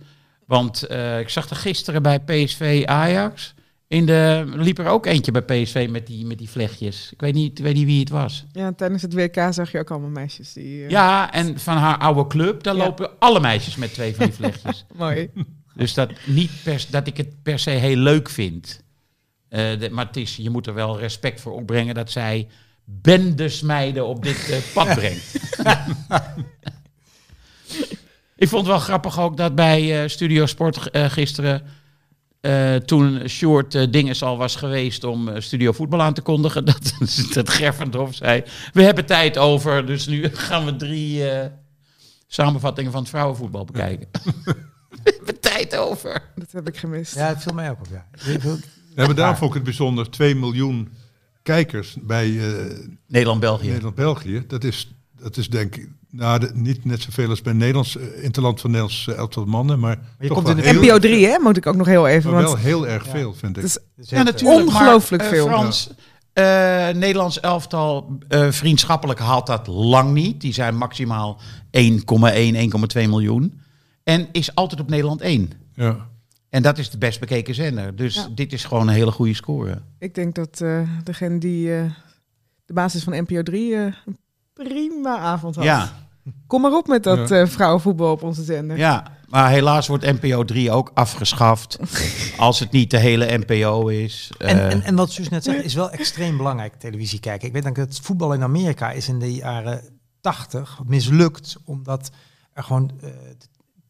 Want 0.46 0.82
eh, 0.82 1.18
ik 1.20 1.28
zag 1.28 1.50
er 1.50 1.56
gisteren 1.56 2.02
bij 2.02 2.20
PSV 2.20 2.82
Ajax. 2.86 3.54
In 3.88 4.06
de, 4.06 4.44
liep 4.56 4.78
er 4.78 4.86
ook 4.86 5.06
eentje 5.06 5.32
bij 5.32 5.42
PSV 5.42 5.88
met 5.90 6.06
die, 6.06 6.26
met 6.26 6.38
die 6.38 6.48
vlechtjes. 6.50 7.12
Ik 7.12 7.20
weet 7.20 7.34
niet, 7.34 7.58
weet 7.58 7.74
niet 7.74 7.84
wie 7.86 8.00
het 8.00 8.08
was. 8.08 8.44
ja, 8.52 8.72
tijdens 8.72 9.02
het 9.02 9.14
WK 9.14 9.46
zag 9.50 9.72
je 9.72 9.78
ook 9.78 9.90
allemaal 9.90 10.08
meisjes 10.10 10.52
die... 10.52 10.84
eh, 10.84 10.90
Ja, 10.90 11.32
en 11.32 11.58
van 11.58 11.76
haar 11.76 11.98
oude 11.98 12.26
club, 12.26 12.62
daar 12.62 12.76
Ja. 12.76 12.84
lopen 12.84 13.10
alle 13.18 13.40
meisjes 13.40 13.76
met 13.76 13.92
twee 13.92 14.14
van 14.14 14.24
die 14.26 14.34
vlechtjes. 14.34 14.84
Mooi. 14.96 15.30
Dus 15.74 15.94
dat, 15.94 16.10
niet 16.26 16.50
per, 16.64 16.86
dat 16.90 17.06
ik 17.06 17.16
het 17.16 17.42
per 17.42 17.58
se 17.58 17.70
heel 17.70 17.96
leuk 17.96 18.28
vind. 18.30 18.82
Eh, 19.48 19.78
de- 19.78 19.90
maar 19.90 20.06
het 20.06 20.16
is, 20.16 20.36
je 20.36 20.50
moet 20.50 20.66
er 20.66 20.74
wel 20.74 20.98
respect 20.98 21.40
voor 21.40 21.52
opbrengen 21.52 21.94
dat 21.94 22.10
zij 22.10 22.48
bendesmeiden 22.84 24.06
op 24.06 24.22
dit 24.22 24.50
eh, 24.50 24.58
pad 24.74 24.94
brengt. 24.98 25.34
ik 28.36 28.48
vond 28.48 28.62
het 28.66 28.70
wel 28.70 28.78
grappig 28.78 29.20
ook 29.20 29.36
dat 29.36 29.54
bij 29.54 30.02
eh, 30.02 30.08
Studio 30.08 30.46
Sport 30.46 30.90
eh, 30.90 31.04
gisteren... 31.10 31.62
eh, 32.40 32.74
toen 32.74 33.28
Short 33.28 33.74
uh, 33.74 33.86
Dinges 33.90 34.22
al 34.22 34.36
was 34.36 34.56
geweest 34.56 35.04
om 35.04 35.28
eh, 35.28 35.40
Studio 35.40 35.72
Voetbal 35.72 36.02
aan 36.02 36.14
te 36.14 36.20
kondigen... 36.22 36.64
dat, 36.72 36.92
dat 37.32 37.48
Gervendorf 37.48 38.14
zei, 38.14 38.42
we 38.72 38.82
hebben 38.82 39.06
tijd 39.06 39.38
over... 39.38 39.86
dus 39.86 40.06
nu 40.06 40.28
gaan 40.32 40.64
we 40.64 40.76
drie 40.76 41.30
eh, 41.30 41.50
samenvattingen 42.26 42.92
van 42.92 43.00
het 43.00 43.10
vrouwenvoetbal 43.10 43.64
bekijken. 43.64 44.08
we 45.04 45.12
hebben 45.16 45.40
tijd 45.40 45.76
over. 45.76 46.22
Dat 46.36 46.52
heb 46.52 46.68
ik 46.68 46.76
gemist. 46.76 47.14
ja, 47.14 47.26
het 47.28 47.42
viel 47.42 47.54
mij 47.54 47.70
ook 47.70 47.80
op. 47.80 47.88
Ja. 47.90 48.06
Maar 48.94 49.14
daarom 49.14 49.36
vond 49.36 49.48
ik 49.50 49.54
het 49.54 49.64
bijzonder. 49.64 50.10
2 50.10 50.34
miljoen 50.34 50.88
kijkers 51.44 51.96
bij 52.02 52.26
eh, 52.38 52.76
Nederland-België. 53.06 53.66
Nederland-België. 53.68 54.44
Dat 54.48 54.64
is, 54.64 54.94
dat 55.18 55.36
is 55.36 55.48
denk 55.48 55.76
ik 55.76 55.88
nou, 56.10 56.38
de- 56.40 56.50
niet 56.54 56.84
net 56.84 57.02
zoveel 57.02 57.28
als 57.28 57.42
bij 57.42 57.52
Nederlands, 57.52 57.96
eh, 57.96 58.24
Interland 58.24 58.60
van 58.60 58.70
Nederlands 58.70 59.08
eh, 59.08 59.16
elftal 59.16 59.44
mannen. 59.44 59.78
Maar, 59.78 59.98
je 60.20 60.26
toch 60.26 60.36
komt 60.42 60.48
wel 60.48 60.56
in 60.64 60.80
de 60.80 60.86
NPO 60.86 60.98
3, 60.98 61.26
hè, 61.26 61.38
moet 61.38 61.56
ik 61.56 61.66
ook 61.66 61.76
nog 61.76 61.86
heel 61.86 62.06
even. 62.06 62.30
Maar 62.32 62.42
Want 62.42 62.54
wel 62.54 62.64
heel 62.64 62.86
erg 62.88 63.06
veel, 63.08 63.34
vind 63.34 63.56
ik. 63.56 63.62
het 63.62 63.70
is 63.70 63.78
Dus 63.96 64.08
Ja, 64.10 64.22
natuurlijk. 64.22 64.68
Ongelooflijk 64.68 65.22
maar, 65.22 65.32
veel. 65.32 65.46
Frans, 65.46 65.90
eh, 66.32 66.44
Nederlands 66.88 67.40
elftal 67.40 68.18
eh, 68.28 68.50
vriendschappelijk 68.50 69.18
haalt 69.18 69.46
dat 69.46 69.66
lang 69.66 70.12
niet. 70.12 70.40
Die 70.40 70.52
zijn 70.52 70.76
maximaal 70.76 71.40
1,1, 71.70 72.54
1,2 72.56 73.08
miljoen. 73.08 73.60
En 74.04 74.28
is 74.32 74.54
altijd 74.54 74.80
op 74.80 74.88
Nederland 74.88 75.20
1. 75.20 75.50
Ja. 75.74 76.08
En 76.54 76.62
dat 76.62 76.78
is 76.78 76.90
de 76.90 76.98
best 76.98 77.20
bekeken 77.20 77.54
zender. 77.54 77.96
Dus 77.96 78.14
Ja. 78.14 78.28
dit 78.34 78.52
is 78.52 78.64
gewoon 78.64 78.88
een 78.88 78.94
hele 78.94 79.10
goede 79.10 79.34
score. 79.34 79.82
Ik 79.98 80.14
denk 80.14 80.34
dat 80.34 80.60
eh, 80.60 80.80
degene 81.04 81.38
die 81.38 81.76
eh, 81.76 81.84
de 82.64 82.72
basis 82.72 83.02
van 83.02 83.12
NPO 83.22 83.42
3 83.42 83.74
eh, 83.74 83.80
een 84.06 84.18
prima 84.52 85.18
avond 85.18 85.54
had. 85.54 85.64
Ja, 85.64 85.92
Kom 86.46 86.60
maar 86.60 86.72
op 86.72 86.86
met 86.86 87.02
dat 87.02 87.30
eh, 87.30 87.46
vrouwenvoetbal 87.46 88.12
op 88.12 88.22
onze 88.22 88.42
zender. 88.44 88.76
ja, 88.76 89.06
maar 89.28 89.50
helaas 89.50 89.86
wordt 89.86 90.20
NPO 90.20 90.44
3 90.44 90.70
ook 90.70 90.90
afgeschaft. 90.94 91.78
als 92.36 92.58
het 92.60 92.70
niet 92.70 92.90
de 92.90 92.98
hele 92.98 93.38
NPO 93.46 93.88
is. 93.88 94.32
En, 94.38 94.70
en, 94.70 94.82
en 94.82 94.94
wat 94.94 95.12
Suus 95.12 95.28
net 95.28 95.44
zegt, 95.44 95.64
is 95.64 95.74
wel 95.74 95.90
extreem 95.90 96.36
belangrijk, 96.36 96.74
televisie 96.74 97.20
kijken. 97.20 97.46
Ik 97.46 97.52
weet 97.54 97.62
dat 97.62 97.76
het 97.76 98.00
voetbal 98.00 98.32
in 98.32 98.42
Amerika 98.42 98.90
is 98.90 99.08
in 99.08 99.18
de 99.18 99.34
jaren 99.34 99.82
80 100.20 100.80
mislukt, 100.86 101.56
omdat 101.64 102.10
er 102.52 102.62
gewoon 102.62 102.90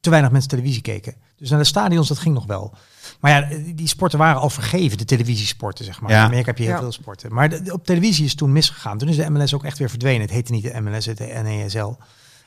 te 0.00 0.10
weinig 0.10 0.30
mensen 0.30 0.50
televisie 0.50 0.82
keken. 0.82 1.14
Dus 1.44 1.52
naar 1.52 1.62
de 1.62 1.68
stadions, 1.68 2.08
dat 2.08 2.18
ging 2.18 2.34
nog 2.34 2.46
wel. 2.46 2.74
Maar 3.20 3.30
ja, 3.30 3.58
die 3.74 3.88
sporten 3.88 4.18
waren 4.18 4.40
al 4.40 4.50
vergeven, 4.50 4.98
de 4.98 5.04
televisiesporten, 5.04 5.84
zeg 5.84 6.00
maar. 6.00 6.10
Ja. 6.10 6.18
In 6.18 6.24
Amerika 6.24 6.46
heb 6.46 6.58
je 6.58 6.64
heel 6.64 6.72
Ja. 6.72 6.78
veel 6.80 6.92
sporten. 6.92 7.32
Maar 7.34 7.48
de- 7.48 7.62
de- 7.62 7.72
op 7.72 7.84
televisie 7.86 8.24
is 8.24 8.34
toen 8.34 8.52
misgegaan. 8.52 8.98
Toen 8.98 9.08
is 9.08 9.16
de 9.16 9.30
MLS 9.30 9.54
ook 9.54 9.64
echt 9.64 9.78
weer 9.78 9.88
verdwenen. 9.90 10.20
Het 10.20 10.30
heette 10.30 10.52
niet 10.52 10.62
de 10.62 10.80
MLS, 10.80 11.06
het 11.06 11.18
heette 11.18 11.42
NESL. 11.42 11.92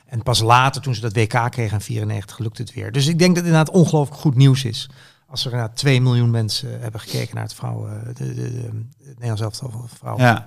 En 0.06 0.22
pas 0.22 0.40
later, 0.40 0.82
toen 0.82 0.94
ze 0.94 1.00
dat 1.00 1.12
WK 1.12 1.50
kregen 1.50 1.72
in 1.72 1.80
94, 1.80 2.38
lukte 2.38 2.62
het 2.62 2.74
weer. 2.74 2.92
Dus 2.92 3.06
ik 3.06 3.18
denk 3.18 3.34
dat 3.34 3.44
het 3.44 3.52
inderdaad 3.52 3.74
ongelooflijk 3.74 4.20
goed 4.20 4.34
nieuws 4.34 4.64
is. 4.64 4.90
Als 5.28 5.44
er 5.44 5.50
inderdaad 5.52 5.76
2 5.76 6.00
miljoen 6.00 6.30
mensen 6.30 6.80
hebben 6.80 7.00
gekeken 7.00 7.34
naar 7.34 7.44
het 7.44 7.54
vrouwen, 7.54 8.04
de, 8.14 8.34
de, 8.34 8.34
de, 8.34 8.84
het 8.98 9.06
Nederlands 9.18 9.40
elftal 9.42 9.70
van 9.70 9.88
vrouwen. 9.98 10.24
ja. 10.24 10.44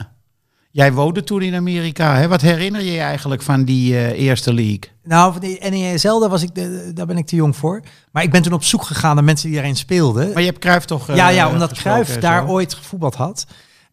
Jij 0.71 0.93
woonde 0.93 1.23
toen 1.23 1.41
in 1.41 1.55
Amerika. 1.55 2.15
Hè? 2.15 2.27
Wat 2.27 2.41
herinner 2.41 2.81
je 2.81 2.91
je 2.91 2.99
eigenlijk 2.99 3.41
van 3.41 3.63
die 3.63 3.95
eh, 3.97 4.19
eerste 4.27 4.53
league? 4.53 4.79
Nou, 5.03 5.31
van 5.31 5.41
die 5.41 5.59
NESL, 5.69 6.19
daar, 6.19 6.29
was 6.29 6.43
ik, 6.43 6.55
de- 6.55 6.91
daar 6.93 7.05
ben 7.05 7.17
ik 7.17 7.25
te 7.25 7.35
jong 7.35 7.55
voor. 7.55 7.81
Maar 8.11 8.23
ik 8.23 8.31
ben 8.31 8.41
toen 8.41 8.53
op 8.53 8.63
zoek 8.63 8.83
gegaan 8.83 9.15
naar 9.15 9.23
mensen 9.23 9.47
die 9.47 9.55
daarin 9.55 9.75
speelden. 9.75 10.27
Maar 10.33 10.39
je 10.41 10.47
hebt 10.47 10.59
Cruijff 10.59 10.85
toch... 10.85 11.09
eh, 11.09 11.15
ja, 11.15 11.29
ja, 11.29 11.49
omdat 11.49 11.69
gesproken 11.69 12.03
Cruijff 12.03 12.21
daar 12.21 12.47
ooit 12.49 12.73
gevoetbald 12.73 13.15
had. 13.15 13.45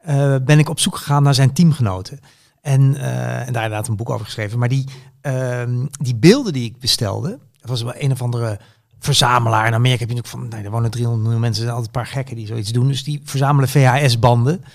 eh, 0.03 0.35
ben 0.45 0.59
ik 0.59 0.69
op 0.69 0.81
zoek 0.81 0.97
gegaan 0.97 1.23
naar 1.23 1.35
zijn 1.35 1.53
teamgenoten. 1.53 2.19
En, 2.63 2.97
eh, 2.97 3.47
en 3.47 3.53
daar 3.53 3.65
inderdaad 3.65 3.89
een 3.89 3.97
boek 3.97 4.11
over 4.11 4.25
geschreven. 4.25 4.59
Maar 4.59 4.69
die, 4.69 4.85
ehm, 5.21 5.87
die 5.91 6.17
beelden 6.17 6.53
die 6.53 6.65
ik 6.65 6.79
bestelde, 6.79 7.39
dat 7.61 7.71
was 7.71 7.83
wel 7.83 7.95
een 7.97 8.13
of 8.13 8.23
andere 8.23 8.59
verzamelaar. 8.99 9.67
In 9.67 9.75
Amerika 9.75 10.01
heb 10.01 10.09
je 10.09 10.15
natuurlijk 10.15 10.43
van, 10.51 10.59
nee, 10.59 10.65
er 10.67 10.71
wonen 10.71 10.91
300 10.91 11.23
miljoen 11.25 11.41
mensen, 11.41 11.63
er 11.63 11.69
zijn 11.69 11.77
altijd 11.79 11.97
een 11.97 12.03
paar 12.03 12.13
gekken 12.13 12.37
die 12.37 12.47
zoiets 12.47 12.73
doen. 12.73 12.89
Dus 12.89 13.05
die 13.05 13.21
verzamelen 13.25 13.69
VHS-banden 13.69 14.61
eh, 14.65 14.69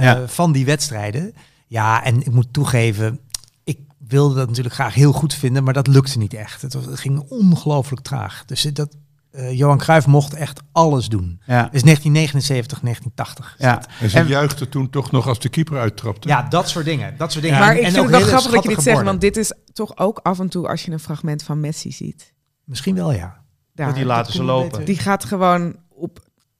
Ja. 0.00 0.28
van 0.28 0.52
die 0.52 0.64
wedstrijden. 0.64 1.34
Ja, 1.66 2.04
en 2.04 2.20
ik 2.20 2.30
moet 2.32 2.52
toegeven, 2.52 3.20
ik 3.64 3.78
wilde 3.98 4.34
dat 4.34 4.48
natuurlijk 4.48 4.74
graag 4.74 4.94
heel 4.94 5.12
goed 5.12 5.34
vinden, 5.34 5.64
maar 5.64 5.74
dat 5.74 5.86
lukte 5.86 6.18
niet 6.18 6.34
echt. 6.34 6.62
Het, 6.62 6.74
was, 6.74 6.84
het 6.84 7.00
ging 7.00 7.18
ongelooflijk 7.28 8.02
traag. 8.02 8.44
Dus 8.44 8.62
dat, 8.62 8.96
eh, 9.30 9.52
Johan 9.58 9.78
Cruijff 9.78 10.06
mocht 10.06 10.34
echt 10.34 10.60
alles 10.72 11.08
doen. 11.08 11.40
Ja. 11.46 11.68
Dus 11.72 11.82
1979, 11.82 12.80
1980. 12.80 13.54
is 13.58 13.64
Ja. 13.64 13.82
En 14.00 14.10
ze 14.10 14.18
En- 14.18 14.26
juichte 14.26 14.68
toen 14.68 14.90
toch 14.90 15.10
nog 15.10 15.28
als 15.28 15.38
de 15.40 15.48
keeper 15.48 15.78
uittrapte. 15.78 16.28
Ja, 16.28 16.42
dat 16.42 16.68
soort 16.68 16.84
dingen. 16.84 17.14
Dat 17.16 17.32
soort 17.32 17.44
dingen. 17.44 17.58
maar 17.58 17.70
En- 17.70 17.76
ik 17.76 17.82
en 17.84 17.92
vind 17.92 18.02
het 18.02 18.10
wel 18.10 18.20
grappig 18.26 18.50
dat 18.50 18.62
je 18.62 18.68
dit 18.68 18.82
zegt, 18.82 19.02
want 19.02 19.20
dit 19.20 19.36
is 19.36 19.52
toch 19.72 19.96
ook 19.96 20.18
af 20.22 20.38
en 20.40 20.48
toe 20.48 20.68
als 20.68 20.84
je 20.84 20.92
een 20.92 20.98
fragment 21.00 21.42
van 21.42 21.60
Messi 21.60 21.92
ziet. 21.92 22.32
Misschien 22.64 22.94
wel, 22.94 23.12
ja. 23.12 23.42
Daar. 23.74 23.94
die 23.94 24.04
laten 24.04 24.32
ze 24.32 24.42
lopen. 24.42 24.84
Die 24.84 24.98
gaat 24.98 25.24
gewoon 25.24 25.76
op... 25.88 26.18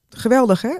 Geweldig, 0.09 0.62
hè? 0.62 0.74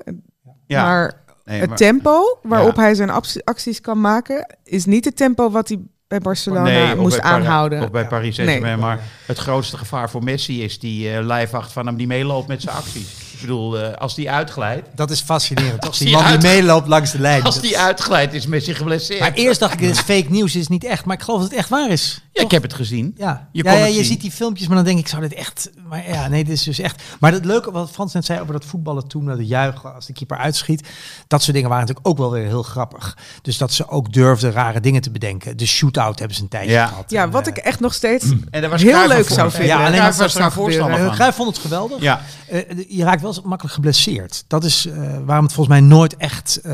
Ja. 0.66 0.82
Maar 0.84 1.24
Nee, 1.45 1.61
het 1.61 1.68
maar- 1.68 1.78
tempo 1.78 2.38
waarop 2.42 2.76
Ja. 2.76 2.82
hij 2.82 2.95
zijn 2.95 3.11
actie- 3.11 3.45
acties 3.45 3.80
kan 3.80 4.01
maken... 4.01 4.57
is 4.64 4.84
niet 4.84 5.05
het 5.05 5.16
tempo 5.16 5.51
wat 5.51 5.68
hij 5.68 5.78
bij 6.09 6.18
Barcelona 6.18 6.62
Nee, 6.62 6.95
moest 6.97 7.16
bij 7.20 7.24
aanhouden. 7.30 7.82
Of 7.82 7.90
bij 7.90 8.07
Paris 8.07 8.34
Saint-Germain. 8.34 8.72
Nee. 8.78 8.84
Maar 8.86 9.01
het 9.26 9.38
grootste 9.38 9.76
gevaar 9.76 10.11
voor 10.11 10.22
Messi 10.24 10.62
is 10.62 10.78
die 10.78 11.11
eh 11.14 11.24
lijfwacht 11.24 11.72
van 11.72 11.86
hem 11.86 11.97
die 11.97 12.07
meeloopt 12.07 12.49
met 12.49 12.62
zijn 12.62 12.76
acties. 12.76 13.09
Ik 13.32 13.40
bedoel, 13.40 13.78
eh, 13.78 13.95
als 13.95 14.14
die 14.14 14.30
uitglijdt. 14.30 14.88
Dat 14.97 15.11
is 15.11 15.20
fascinerend. 15.20 15.78
Als 15.80 15.88
Als 15.88 15.99
die 15.99 16.07
die 16.07 16.16
man 16.16 16.30
die 16.38 16.49
meeloopt 16.49 16.88
langs 16.88 17.12
de 17.12 17.18
lijn. 17.20 17.42
Als 17.42 17.55
Dat- 17.55 17.64
die 17.64 17.78
uitglijdt 17.78 18.32
is 18.34 18.47
Messi 18.47 18.74
geblesseerd. 18.74 19.20
Maar 19.20 19.32
eerst 19.32 19.61
dacht 19.61 19.72
ik, 19.72 19.78
dit 19.78 19.90
is 19.90 20.01
fake 20.01 20.26
nieuws, 20.30 20.53
dit 20.53 20.62
is 20.62 20.68
niet 20.68 20.84
echt. 20.84 21.05
Maar 21.05 21.16
ik 21.16 21.22
geloof 21.22 21.40
dat 21.40 21.49
het 21.51 21.59
echt 21.59 21.68
waar 21.68 21.90
is. 21.90 22.24
Ja, 22.35 22.43
ik 22.43 22.51
heb 22.51 22.62
het 22.62 22.74
gezien. 22.74 23.14
Ja, 23.16 23.49
Je 23.53 23.62
ja, 23.64 23.70
kon 23.70 23.78
ja, 23.80 23.85
het 23.85 23.95
je 23.95 23.99
zien. 23.99 24.05
ziet 24.12 24.20
die 24.20 24.30
filmpjes, 24.30 24.66
maar 24.66 24.76
dan 24.76 24.85
denk 24.85 24.99
ik, 24.99 25.09
zou 25.09 25.22
dit 25.22 25.35
echt... 25.35 25.70
Maar 25.89 26.09
ja, 26.09 26.28
nee, 26.28 26.45
dit 26.45 26.53
is 26.53 26.62
dus 26.62 26.78
echt... 26.78 27.03
Maar 27.20 27.32
het 27.32 27.45
leuke, 27.45 27.70
wat 27.70 27.91
Frans 27.91 28.12
net 28.12 28.24
zei 28.24 28.41
over 28.41 28.53
dat 28.53 28.64
voetballen 28.64 29.07
toen, 29.09 29.24
dat 29.24 29.49
juichen 29.49 29.95
als 29.95 30.07
de 30.07 30.12
keeper 30.12 30.37
uitschiet. 30.37 30.89
Dat 31.26 31.43
soort 31.43 31.55
dingen 31.55 31.68
waren 31.70 31.87
natuurlijk 31.87 32.09
ook 32.12 32.18
wel 32.18 32.30
weer 32.30 32.47
heel 32.47 32.62
grappig. 32.62 33.16
Dus 33.43 33.59
dat 33.59 33.72
ze 33.72 33.89
ook 33.89 34.12
durfden 34.12 34.53
rare 34.53 34.80
dingen 34.80 35.01
te 35.01 35.11
bedenken. 35.11 35.57
De 35.57 35.66
shootout 35.66 36.18
hebben 36.18 36.37
ze 36.37 36.43
een 36.43 36.49
tijdje 36.49 36.70
Ja. 36.72 36.87
gehad. 36.87 37.11
Ja, 37.11 37.22
En, 37.22 37.30
wat 37.30 37.47
ik 37.47 37.57
echt 37.57 37.80
nog 37.80 37.95
steeds 37.95 38.24
En 38.51 38.61
daar 38.61 38.70
was 38.70 38.82
heel 38.82 39.09
leuk 39.09 39.28
zou 39.28 39.51
vinden. 39.51 39.68
Ja, 39.68 39.87
alleen 39.87 40.01
als 40.01 40.16
was 40.16 40.35
er 40.35 40.53
voorstander 40.53 40.99
van. 40.99 41.11
Cruijff 41.14 41.37
vond 41.37 41.49
het 41.49 41.59
geweldig. 41.59 42.01
Ja, 42.01 42.20
Eh, 42.49 42.61
je 42.89 43.05
raakt 43.05 43.20
wel 43.20 43.30
eens 43.30 43.43
makkelijk 43.43 43.74
geblesseerd. 43.74 44.45
Dat 44.47 44.64
is 44.64 44.87
eh, 44.87 44.95
waarom 45.24 45.45
het 45.45 45.55
volgens 45.55 45.78
mij 45.78 45.87
nooit 45.89 46.16
echt. 46.16 46.61
eh 46.62 46.72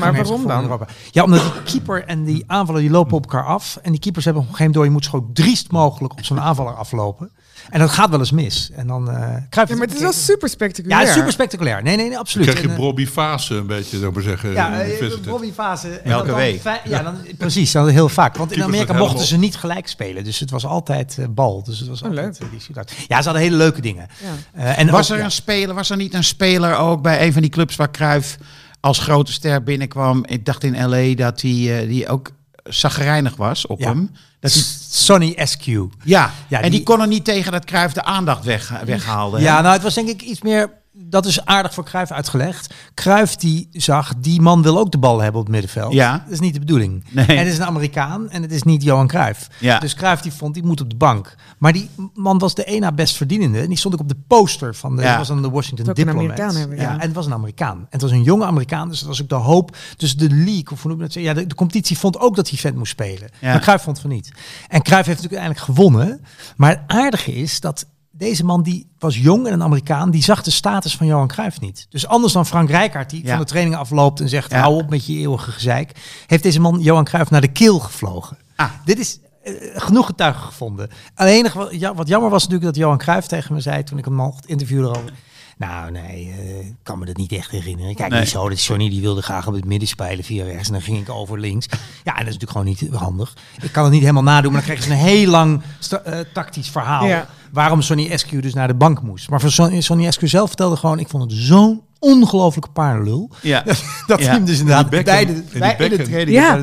Maar 0.00 0.12
waarom 0.14 0.46
dan? 0.46 0.86
Ja, 1.10 1.22
omdat 1.22 1.40
die 1.42 1.62
keeper 1.62 2.04
en 2.04 2.24
die 2.24 2.44
aanvaller 2.46 2.80
die 2.80 2.90
lopen 2.90 3.16
op 3.16 3.22
elkaar 3.22 3.44
af. 3.44 3.78
En 3.82 3.90
die 3.90 4.00
keepers 4.00 4.24
hebben 4.24 4.42
op 4.42 4.48
een 4.48 4.54
gegeven 4.56 4.72
moment 4.72 4.74
door. 4.76 4.84
Je 4.84 4.90
moet 4.90 5.04
zo 5.04 5.30
driest 5.32 5.70
mogelijk 5.70 6.12
op 6.12 6.24
zo'n 6.24 6.40
aanvaller 6.40 6.74
aflopen. 6.74 7.30
En 7.70 7.78
dat 7.80 7.90
gaat 7.90 8.10
wel 8.10 8.18
eens 8.18 8.30
mis. 8.30 8.70
En 8.74 8.86
dan. 8.86 9.10
eh 9.10 9.16
Cruijff 9.50 9.70
Ja, 9.72 9.76
maar 9.78 9.86
het 9.86 9.94
is 9.96 10.02
wel 10.02 10.12
super 10.12 10.48
spectaculair. 10.48 11.06
Ja, 11.06 11.12
super 11.12 11.32
spectaculair. 11.32 11.82
Nee, 11.82 11.96
nee, 11.96 12.08
nee 12.08 12.18
absoluut. 12.18 12.46
Dan 12.46 12.54
krijg 12.56 12.68
je 12.70 12.74
En, 12.76 12.80
eh, 12.82 12.86
Robbie 12.88 13.06
Fase 13.06 13.54
een 13.54 13.66
beetje, 13.66 13.96
zou 13.96 14.08
ik 14.08 14.14
maar 14.14 14.22
zeggen. 14.22 14.52
ja, 14.52 14.80
eh. 14.80 15.10
Robbie 15.24 15.52
Fase. 15.52 15.88
en 15.88 16.10
Elke 16.12 16.26
dan 16.26 16.36
week. 16.36 16.62
Ja, 16.84 17.02
dan, 17.02 17.16
precies. 17.38 17.72
Dat 17.72 17.90
heel 17.90 18.08
vaak. 18.08 18.36
Want 18.36 18.52
in 18.52 18.62
Amerika 18.62 18.92
mochten 18.92 19.26
ze 19.26 19.36
niet 19.36 19.56
gelijk 19.56 19.88
spelen. 19.88 20.24
Dus 20.24 20.38
het 20.38 20.50
was 20.50 20.66
altijd 20.66 21.18
bal. 21.30 21.62
Dus 21.62 21.78
het 21.78 21.88
was 21.88 22.02
Oh, 22.02 22.08
altijd 22.08 22.38
leuk. 22.40 22.50
die. 22.50 22.74
Ja, 23.08 23.18
ze 23.18 23.24
hadden 23.24 23.42
hele 23.42 23.56
leuke 23.56 23.80
dingen. 23.80 24.06
Ja. 24.22 24.60
Eh, 24.62 24.78
en 24.78 24.90
was 24.90 25.06
ook- 25.06 25.12
er 25.12 25.18
ja. 25.18 25.24
een 25.24 25.30
speler, 25.30 25.74
was 25.74 25.90
er 25.90 25.96
niet 25.96 26.14
een 26.14 26.24
speler 26.24 26.76
ook 26.76 27.02
bij 27.02 27.26
een 27.26 27.32
van 27.32 27.42
die 27.42 27.50
clubs 27.50 27.76
waar 27.76 27.90
Cruijff 27.90 28.36
als 28.80 28.98
grote 28.98 29.32
ster 29.32 29.62
binnenkwam? 29.62 30.24
Ik 30.26 30.44
dacht 30.44 30.64
in 30.64 30.88
LA 30.88 31.14
dat 31.14 31.40
hij 31.40 31.80
eh, 31.82 31.88
die 31.88 32.08
ook 32.08 32.30
zagrijnig 32.64 33.36
was 33.36 33.66
op 33.66 33.80
Ja. 33.80 33.88
hem. 33.88 34.10
Dat 34.54 34.62
hij, 34.62 34.62
Sonny 34.90 35.32
Eskew. 35.36 35.86
ja, 36.04 36.32
Ja, 36.48 36.56
en 36.56 36.62
die, 36.62 36.70
die- 36.70 36.82
kon 36.82 37.00
er 37.00 37.06
niet 37.06 37.24
tegen 37.24 37.52
dat 37.52 37.64
Cruijff 37.64 37.94
de 37.94 38.04
aandacht 38.04 38.44
weg, 38.44 38.72
weghaalde. 38.84 39.40
Ja, 39.40 39.60
nou, 39.60 39.72
het 39.74 39.82
was 39.82 39.94
denk 39.94 40.08
ik 40.08 40.22
iets 40.22 40.42
meer. 40.42 40.70
Dat 40.98 41.26
is 41.26 41.44
aardig 41.44 41.74
voor 41.74 41.84
Cruijff 41.84 42.10
uitgelegd. 42.10 42.74
Cruijff 42.94 43.36
die 43.36 43.68
zag, 43.72 44.14
die 44.18 44.40
man 44.40 44.62
wil 44.62 44.78
ook 44.78 44.90
de 44.92 44.98
bal 44.98 45.20
hebben 45.20 45.40
op 45.40 45.46
het 45.46 45.54
middenveld. 45.54 45.92
Ja. 45.92 46.12
Dat 46.24 46.32
is 46.32 46.40
niet 46.40 46.54
de 46.54 46.58
bedoeling. 46.60 47.04
Nee. 47.10 47.26
En 47.26 47.38
het 47.38 47.46
is 47.46 47.58
een 47.58 47.64
Amerikaan 47.64 48.30
en 48.30 48.42
het 48.42 48.52
is 48.52 48.62
niet 48.62 48.82
Johan 48.82 49.06
Cruijff. 49.06 49.48
Ja. 49.60 49.78
Dus 49.78 49.94
Cruijff 49.94 50.22
die 50.22 50.32
vond, 50.32 50.54
die 50.54 50.64
moet 50.64 50.80
op 50.80 50.90
de 50.90 50.96
bank. 50.96 51.34
Maar 51.58 51.72
die 51.72 51.90
man 52.14 52.38
was 52.38 52.54
de 52.54 52.64
één 52.64 52.80
na 52.80 52.92
best 52.92 53.16
verdienende. 53.16 53.60
En 53.60 53.68
die 53.68 53.78
stond 53.78 53.94
ook 53.94 54.00
op 54.00 54.08
de 54.08 54.16
poster 54.26 54.74
van 54.74 54.96
de, 54.96 55.02
Ja. 55.02 55.18
was 55.18 55.28
dan 55.28 55.42
de 55.42 55.50
Washington 55.50 55.84
Diplomat. 55.94 56.14
Amerikaan 56.14 56.54
hebben, 56.54 56.76
ja. 56.76 56.82
ja. 56.82 56.92
En 56.92 57.00
het 57.00 57.12
was 57.12 57.26
een 57.26 57.32
Amerikaan. 57.32 57.76
En 57.78 57.86
het 57.90 58.02
was 58.02 58.10
een 58.10 58.22
jonge 58.22 58.44
Amerikaan, 58.44 58.88
dus 58.88 58.98
dat 58.98 59.08
was 59.08 59.22
ook 59.22 59.28
de 59.28 59.34
hoop. 59.34 59.76
Dus 59.96 60.16
de 60.16 60.28
league, 60.30 60.70
of 60.72 60.82
hoe 60.82 60.90
noem 60.90 61.00
je 61.00 61.06
dat? 61.06 61.14
Ja, 61.22 61.34
de, 61.34 61.46
de 61.46 61.54
competitie 61.54 61.98
vond 61.98 62.18
ook 62.18 62.36
dat 62.36 62.48
hij 62.48 62.58
vent 62.58 62.76
moest 62.76 62.90
spelen. 62.90 63.28
Ja. 63.40 63.50
Maar 63.50 63.60
Cruijff 63.60 63.84
vond 63.84 64.00
van 64.00 64.10
niet. 64.10 64.32
En 64.68 64.82
Cruijff 64.82 65.06
heeft 65.06 65.22
natuurlijk 65.22 65.42
uiteindelijk 65.42 65.60
gewonnen. 65.60 66.20
Maar 66.56 66.70
het 66.70 66.80
aardige 66.86 67.34
is 67.34 67.60
dat 67.60 67.86
deze 68.18 68.44
man 68.44 68.62
die 68.62 68.86
was 68.98 69.16
jong 69.18 69.46
en 69.46 69.52
een 69.52 69.62
Amerikaan, 69.62 70.10
die 70.10 70.22
zag 70.22 70.42
de 70.42 70.50
status 70.50 70.96
van 70.96 71.06
Johan 71.06 71.28
Cruijff 71.28 71.60
niet. 71.60 71.86
Dus 71.90 72.06
anders 72.06 72.32
dan 72.32 72.46
Frank 72.46 72.70
Rijkaard 72.70 73.10
die 73.10 73.22
Ja. 73.24 73.28
van 73.30 73.38
de 73.38 73.44
trainingen 73.44 73.78
afloopt 73.78 74.20
en 74.20 74.28
zegt 74.28 74.50
Ja. 74.50 74.58
hou 74.60 74.74
op 74.82 74.90
met 74.90 75.06
je 75.06 75.16
eeuwige 75.16 75.50
gezeik, 75.50 75.92
heeft 76.26 76.42
deze 76.42 76.60
man 76.60 76.80
Johan 76.80 77.04
Cruijff 77.04 77.30
naar 77.30 77.40
de 77.40 77.52
keel 77.52 77.78
gevlogen. 77.78 78.36
Ah. 78.56 78.70
Dit 78.84 78.98
is 78.98 79.18
eh, 79.42 79.52
genoeg 79.74 80.06
getuigen 80.06 80.42
gevonden. 80.42 80.88
Alleen 81.14 81.46
wat 81.94 82.08
jammer 82.08 82.30
was 82.30 82.42
natuurlijk 82.42 82.64
dat 82.74 82.76
Johan 82.82 82.98
Cruijff 82.98 83.26
tegen 83.26 83.54
me 83.54 83.60
zei 83.60 83.82
toen 83.82 83.98
ik 83.98 84.04
hem 84.04 84.14
mocht 84.14 84.46
interviewen 84.46 84.84
erover. 84.84 85.12
Nou, 85.58 85.90
nee, 85.90 86.32
eh, 86.38 86.58
ik 86.58 86.74
kan 86.82 86.98
me 86.98 87.04
dat 87.04 87.16
niet 87.16 87.32
echt 87.32 87.50
herinneren. 87.50 87.94
Kijk, 87.94 88.10
Nee. 88.10 88.20
niet 88.20 88.28
zo. 88.28 88.48
Dat 88.48 88.64
Johnny 88.64 88.88
die 88.90 89.00
wilde 89.00 89.22
graag 89.22 89.46
op 89.46 89.54
het 89.54 89.64
midden 89.64 89.88
spelen 89.88 90.24
via 90.24 90.44
rechts. 90.44 90.66
En 90.66 90.72
dan 90.72 90.82
ging 90.82 90.98
ik 90.98 91.10
over 91.10 91.40
links. 91.40 91.66
Ja, 92.04 92.12
en 92.18 92.24
dat 92.24 92.34
is 92.34 92.38
natuurlijk 92.38 92.50
gewoon 92.50 92.66
niet 92.66 92.88
handig. 93.02 93.34
Ik 93.62 93.72
kan 93.72 93.82
het 93.82 93.92
niet 93.92 94.00
helemaal 94.00 94.22
nadoen, 94.22 94.52
maar 94.52 94.64
dan 94.66 94.70
krijg 94.76 94.84
je 94.86 94.90
een 94.92 94.98
heel 95.06 95.30
lang 95.30 95.62
eh, 96.04 96.18
tactisch 96.32 96.68
verhaal. 96.68 97.06
Ja. 97.06 97.26
Waarom 97.52 97.82
Sonny 97.82 98.08
Eskew 98.10 98.42
dus 98.42 98.54
naar 98.54 98.66
de 98.68 98.74
bank 98.74 99.02
moest. 99.02 99.30
Maar 99.30 99.40
voor 99.40 99.50
Sonny, 99.50 99.80
Sonny 99.80 100.06
Eskew 100.06 100.28
zelf 100.28 100.46
vertelde 100.48 100.76
gewoon... 100.76 100.98
ik 100.98 101.08
vond 101.08 101.22
het 101.22 101.40
zo'n 101.40 101.82
ongelofelijke 101.98 102.70
paardenlul. 102.70 103.30
Ja. 103.42 103.62
Dat 104.06 104.18
Ja. 104.18 104.24
hij 104.26 104.34
hem 104.34 104.44
dus 104.44 104.58
inderdaad 104.58 104.90
bij 104.90 105.02
de, 105.02 105.42
bij, 105.58 105.76
in 105.78 105.90
de 105.96 106.02
training 106.02 106.30
Ja. 106.36 106.62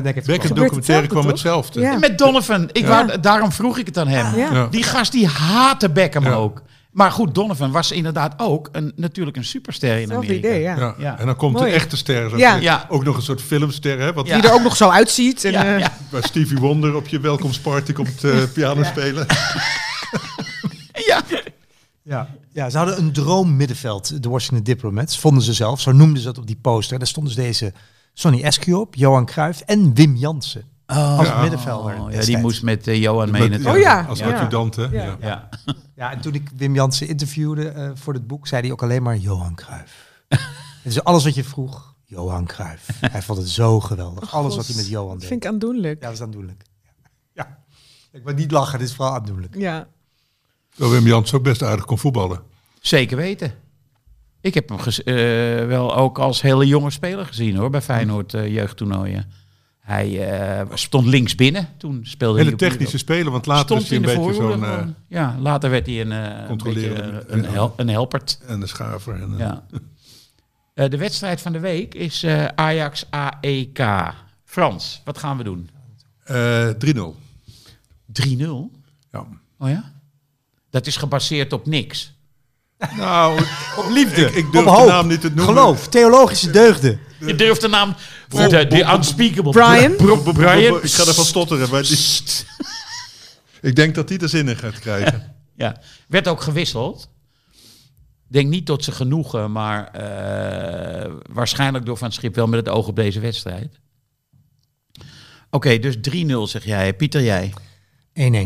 documentaire 0.54 1.06
kwam 1.06 1.26
hetzelfde. 1.26 1.80
Ja. 1.80 1.98
Met 1.98 2.18
Donovan. 2.18 2.68
Ik 2.72 2.86
wou, 2.86 3.20
daarom 3.20 3.52
vroeg 3.52 3.78
ik 3.78 3.86
het 3.86 3.98
aan 3.98 4.08
hem. 4.08 4.36
Ja. 4.36 4.52
Ja. 4.52 4.66
Die 4.66 4.82
gast 4.82 5.12
die 5.12 5.26
haatte 5.26 5.90
Beckham 5.90 6.24
Ja. 6.24 6.32
ook. 6.32 6.62
Maar 6.94 7.12
goed, 7.12 7.34
Donovan 7.34 7.70
was 7.70 7.92
inderdaad 7.92 8.34
ook 8.36 8.68
een, 8.72 8.92
natuurlijk 8.96 9.36
een 9.36 9.44
superster 9.44 9.98
in 9.98 10.12
Amerika. 10.12 10.34
idee, 10.34 10.60
ja. 10.60 10.76
Ja. 10.76 10.94
Ja. 10.98 11.18
En 11.18 11.26
dan 11.26 11.36
komt 11.36 11.52
Mooi. 11.52 11.70
de 11.70 11.74
echte 11.76 11.96
ster. 11.96 12.30
zo 12.30 12.36
Ja. 12.36 12.86
Ook 12.88 13.04
nog 13.04 13.16
een 13.16 13.22
soort 13.22 13.42
filmster, 13.42 13.98
hè? 13.98 14.12
Wat 14.12 14.26
Ja. 14.26 14.40
Die 14.40 14.50
er 14.50 14.54
ook 14.54 14.62
nog 14.62 14.76
zo 14.76 14.88
uitziet. 14.88 15.44
En, 15.44 15.52
Ja, 15.52 15.64
eh, 15.64 15.78
ja. 15.78 15.96
Waar 16.10 16.24
Stevie 16.24 16.58
Wonder 16.58 16.94
op 16.94 17.08
je 17.08 17.20
welkomstparty 17.20 17.92
komt 17.92 18.24
eh, 18.24 18.42
piano 18.52 18.82
spelen. 18.82 19.26
ja. 21.08 21.22
Ja. 22.02 22.28
ja, 22.52 22.70
ze 22.70 22.76
hadden 22.76 22.98
een 22.98 23.12
droom 23.12 23.56
middenveld, 23.56 24.22
de 24.22 24.28
Washington 24.28 24.62
Diplomats, 24.64 25.18
vonden 25.18 25.42
ze 25.42 25.52
zelf. 25.52 25.80
Zo 25.80 25.92
noemden 25.92 26.18
ze 26.18 26.24
dat 26.24 26.38
op 26.38 26.46
die 26.46 26.58
poster. 26.60 26.98
Daar 26.98 27.06
stonden 27.06 27.32
ze 27.32 27.40
deze 27.40 27.72
Sonny 28.12 28.42
Eskew 28.42 28.78
op, 28.78 28.94
Johan 28.94 29.26
Cruijff 29.26 29.60
en 29.60 29.94
Wim 29.94 30.16
Jansen 30.16 30.73
als 30.86 31.26
Ja. 31.26 31.40
middenvelder. 31.40 32.00
Oh, 32.00 32.12
ja, 32.12 32.20
die 32.20 32.38
moest 32.38 32.62
met 32.62 32.86
eh, 32.86 33.00
Johan 33.02 33.30
mee 33.30 33.40
Met- 33.40 33.50
natuurlijk. 33.50 33.76
Oh 33.76 33.82
ja. 33.82 34.04
Als 34.08 34.18
Ja. 34.18 34.32
adjudant, 34.34 34.76
hè? 34.76 34.82
Ja. 34.84 35.02
Ja. 35.04 35.16
Ja. 35.20 35.48
Ja, 35.96 36.12
en 36.12 36.20
toen 36.20 36.34
ik 36.34 36.50
Wim 36.56 36.74
Jansen 36.74 37.08
interviewde 37.08 37.68
eh, 37.68 37.90
voor 37.94 38.14
het 38.14 38.26
boek, 38.26 38.46
zei 38.46 38.62
hij 38.62 38.72
ook 38.72 38.82
alleen 38.82 39.02
maar 39.02 39.16
Johan 39.16 39.54
Cruijff. 39.54 40.22
dus 40.84 41.04
alles 41.04 41.24
wat 41.24 41.34
je 41.34 41.44
vroeg, 41.44 41.94
Johan 42.04 42.46
Cruijff. 42.46 42.88
Hij 43.00 43.22
vond 43.22 43.38
het 43.38 43.48
zo 43.48 43.80
geweldig. 43.80 44.34
Alles 44.34 44.56
wat 44.56 44.66
hij 44.66 44.76
met 44.76 44.88
Johan 44.88 45.08
Dat 45.10 45.18
deed. 45.20 45.28
vind 45.28 45.44
ik 45.44 45.50
aandoenlijk. 45.50 46.00
Ja, 46.00 46.06
dat 46.06 46.14
is 46.16 46.22
aandoenlijk. 46.22 46.62
Ja. 47.32 47.58
Ik 48.12 48.24
wil 48.24 48.34
niet 48.34 48.50
lachen, 48.50 48.78
dit 48.78 48.88
is 48.88 48.94
vooral 48.94 49.14
aandoenlijk. 49.14 49.54
Ja. 49.58 49.86
Terwijl 50.70 50.92
Wim 50.92 51.06
Jans 51.06 51.32
ook 51.34 51.42
best 51.42 51.62
aardig 51.62 51.84
kon 51.84 51.98
voetballen. 51.98 52.40
Zeker 52.80 53.16
weten. 53.16 53.52
Ik 54.40 54.54
heb 54.54 54.68
hem 54.68 54.78
eh, 54.78 55.66
wel 55.66 55.94
ook 55.96 56.18
als 56.18 56.42
hele 56.42 56.66
jonge 56.66 56.90
speler 56.90 57.26
gezien 57.26 57.56
hoor, 57.56 57.70
bij 57.70 57.82
Feyenoord 57.82 58.34
eh, 58.34 58.48
jeugdtoernooien. 58.54 59.30
Hij 59.84 60.28
eh, 60.60 60.66
stond 60.74 61.06
links 61.06 61.34
binnen, 61.34 61.68
toen 61.76 62.00
speelde 62.02 62.38
Hele 62.38 62.48
hij 62.48 62.58
technische 62.58 62.98
speler, 62.98 63.32
want 63.32 63.46
later 63.46 63.64
Stond 63.64 63.82
is 63.82 63.88
hij 63.88 63.96
een 63.96 64.04
beetje 64.04 64.34
zo'n... 64.34 64.64
eh, 64.64 64.72
gewoon. 64.72 64.94
ja, 65.08 65.36
later 65.38 65.70
werd 65.70 65.86
hij 65.86 66.00
een, 66.00 66.12
eh, 66.12 66.48
een, 66.48 66.56
beetje, 66.62 67.24
een, 67.26 67.44
hel, 67.44 67.74
een 67.76 67.88
helpert. 67.88 68.38
en 68.46 68.60
een 68.62 68.68
schaver. 68.68 69.14
En, 69.22 69.34
Ja. 69.38 69.64
Eh, 70.74 70.90
de 70.90 70.96
wedstrijd 70.96 71.40
van 71.40 71.52
de 71.52 71.58
week 71.60 71.94
is 71.94 72.22
eh, 72.22 72.44
Ajax 72.44 73.06
AEK. 73.10 74.12
Frans, 74.44 75.00
wat 75.04 75.18
gaan 75.18 75.36
we 75.36 75.42
doen? 75.44 75.70
3-0. 76.24 77.14
3-0? 78.22 78.44
Ja. 79.12 79.26
Oh 79.58 79.68
ja? 79.68 79.92
Dat 80.70 80.86
is 80.86 80.96
gebaseerd 80.96 81.52
op 81.52 81.66
niks. 81.66 82.14
Nou, 82.96 83.40
Op 83.76 83.90
liefde, 83.90 84.26
ik, 84.26 84.34
ik 84.34 84.52
durf 84.52 84.66
op 84.66 84.76
de 84.76 84.84
naam 84.86 85.06
niet 85.06 85.20
te 85.20 85.26
noemen. 85.26 85.44
geloof, 85.44 85.88
theologische 85.88 86.50
deugden. 86.50 87.00
Je 87.18 87.34
durft 87.34 87.60
de 87.60 87.68
naam... 87.68 87.94
Bob- 88.28 88.50
de, 88.50 88.92
unspeakable. 88.96 89.50
Brian? 89.52 89.96
Bro- 89.96 90.16
bro- 90.22 90.32
Brian? 90.32 90.72
bro- 90.72 90.76
Ik 90.84 90.92
ga 90.92 91.06
ervan 91.06 91.24
stotteren. 91.24 91.70
Maar 91.70 91.82
die, 91.82 91.98
ik 93.60 93.76
denk 93.76 93.94
dat 93.94 94.08
hij 94.08 94.18
er 94.18 94.28
zin 94.28 94.48
in 94.48 94.56
gaat 94.56 94.78
krijgen. 94.78 95.22
Ja, 95.56 95.80
werd 96.08 96.28
ook 96.28 96.40
gewisseld. 96.40 97.08
denk 98.28 98.48
niet 98.48 98.66
tot 98.66 98.84
ze 98.84 98.92
genoegen, 98.92 99.52
maar 99.52 99.86
eh, 99.86 101.12
waarschijnlijk 101.32 101.86
door 101.86 101.96
Van 101.96 102.06
het 102.06 102.16
Schip 102.16 102.34
wel 102.34 102.46
met 102.46 102.58
het 102.66 102.74
oog 102.74 102.86
op 102.86 102.96
deze 102.96 103.20
wedstrijd. 103.20 103.78
Oké, 105.50 105.78
dus 105.78 105.96
3-0 105.96 106.26
zeg 106.42 106.64
jij. 106.64 106.94
Pieter, 106.94 107.22
jij. 107.22 107.52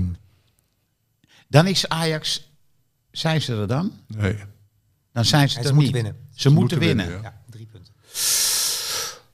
1-1. 0.02 0.16
Dan 1.48 1.66
is 1.66 1.88
Ajax, 1.88 2.47
zijn 3.18 3.42
ze 3.42 3.54
er 3.54 3.66
dan? 3.68 3.92
Nee. 4.06 4.36
Dan 5.12 5.24
zijn 5.24 5.48
ze 5.48 5.54
Ja, 5.54 5.60
er 5.60 5.66
ze 5.68 5.72
niet. 5.74 5.82
moeten 5.82 6.02
winnen. 6.02 6.16
Ze, 6.34 6.50
moeten 6.50 6.78
winnen. 6.78 7.10
ja. 7.10 7.18
Ja, 7.22 7.40
drie 7.50 7.66
punten. 7.66 7.92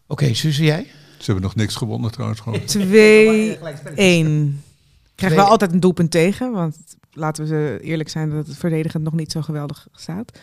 Oké, 0.07 0.35
Suze, 0.35 0.65
jij? 0.65 0.87
Ze 1.19 1.25
hebben 1.25 1.43
nog 1.43 1.55
niks 1.55 1.75
gewonnen 1.77 2.11
trouwens. 2.11 2.41
Gewoon. 2.41 2.61
2-1. 2.61 2.65
Krijgen 2.65 4.59
Krijgen 5.15 5.39
wel 5.39 5.47
altijd 5.49 5.73
een 5.73 5.81
doelpunt 5.81 6.11
tegen, 6.11 6.53
want 6.53 6.77
laten 7.13 7.43
we 7.43 7.49
ze 7.49 7.79
eerlijk 7.83 8.09
zijn 8.09 8.31
dat 8.31 8.47
het 8.47 8.57
verdedigend 8.57 9.03
nog 9.05 9.13
niet 9.13 9.33
zo 9.33 9.43
geweldig 9.43 9.87
staat. 9.93 10.39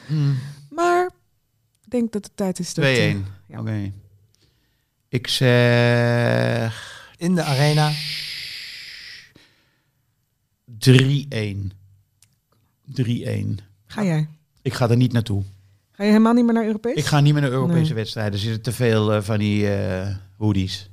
Maar 0.69 1.05
ik 1.83 1.89
denk 1.91 2.11
dat 2.11 2.23
het 2.25 2.37
tijd 2.37 2.59
is 2.59 2.69
2-1. 2.71 2.73
dat... 2.73 2.83
eh, 2.85 3.59
Oké. 3.59 3.91
Ik 5.09 5.27
zeg 5.27 7.09
In 7.17 7.35
de 7.35 7.43
arena. 7.43 7.91
3-1. 10.71 11.71
3-1. 12.95 13.63
Ga 13.85 14.03
jij? 14.03 14.27
Ik 14.61 14.73
ga 14.73 14.89
er 14.89 14.95
niet 14.97 15.13
naartoe. 15.13 15.43
Ga 15.91 16.03
je 16.03 16.09
helemaal 16.09 16.33
niet 16.33 16.45
meer 16.45 16.53
naar 16.53 16.65
Europees? 16.65 16.95
Ik 16.95 17.05
ga 17.05 17.19
niet 17.19 17.33
meer 17.33 17.41
naar 17.41 17.51
Europese 17.51 17.81
Nee. 17.85 17.93
wedstrijden. 17.93 18.33
Er 18.33 18.39
zitten 18.39 18.61
te 18.61 18.71
veel 18.71 19.13
eh, 19.13 19.21
van 19.21 19.37
die 19.37 19.73
eh 19.75 20.07
hoodies. 20.37 20.89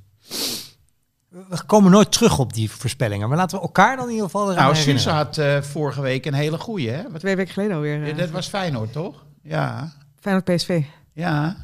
We 1.28 1.64
komen 1.66 1.90
nooit 1.90 2.12
terug 2.12 2.38
op 2.38 2.53
die 2.53 2.70
voorspellingen. 2.70 3.28
Maar 3.28 3.36
laten 3.36 3.57
we 3.57 3.62
elkaar 3.64 3.96
dan 3.96 4.05
in 4.05 4.11
ieder 4.11 4.24
geval 4.24 4.51
eraan 4.53 4.62
Nou. 4.64 4.76
Suze 4.76 5.11
had 5.11 5.38
eh, 5.38 5.61
vorige 5.62 6.01
week 6.01 6.26
een 6.26 6.34
hele 6.34 6.59
goeie, 6.59 6.90
hè? 6.90 7.11
Wat, 7.11 7.20
Twee 7.20 7.36
weken 7.36 7.53
geleden 7.53 7.76
alweer. 7.76 8.07
ja, 8.07 8.12
dat 8.12 8.30
was 8.30 8.46
Feyenoord, 8.49 8.92
toch? 8.92 9.24
Ja. 9.42 9.92
Feyenoord 10.20 10.44
PSV. 10.57 10.82
Ja. 11.12 11.57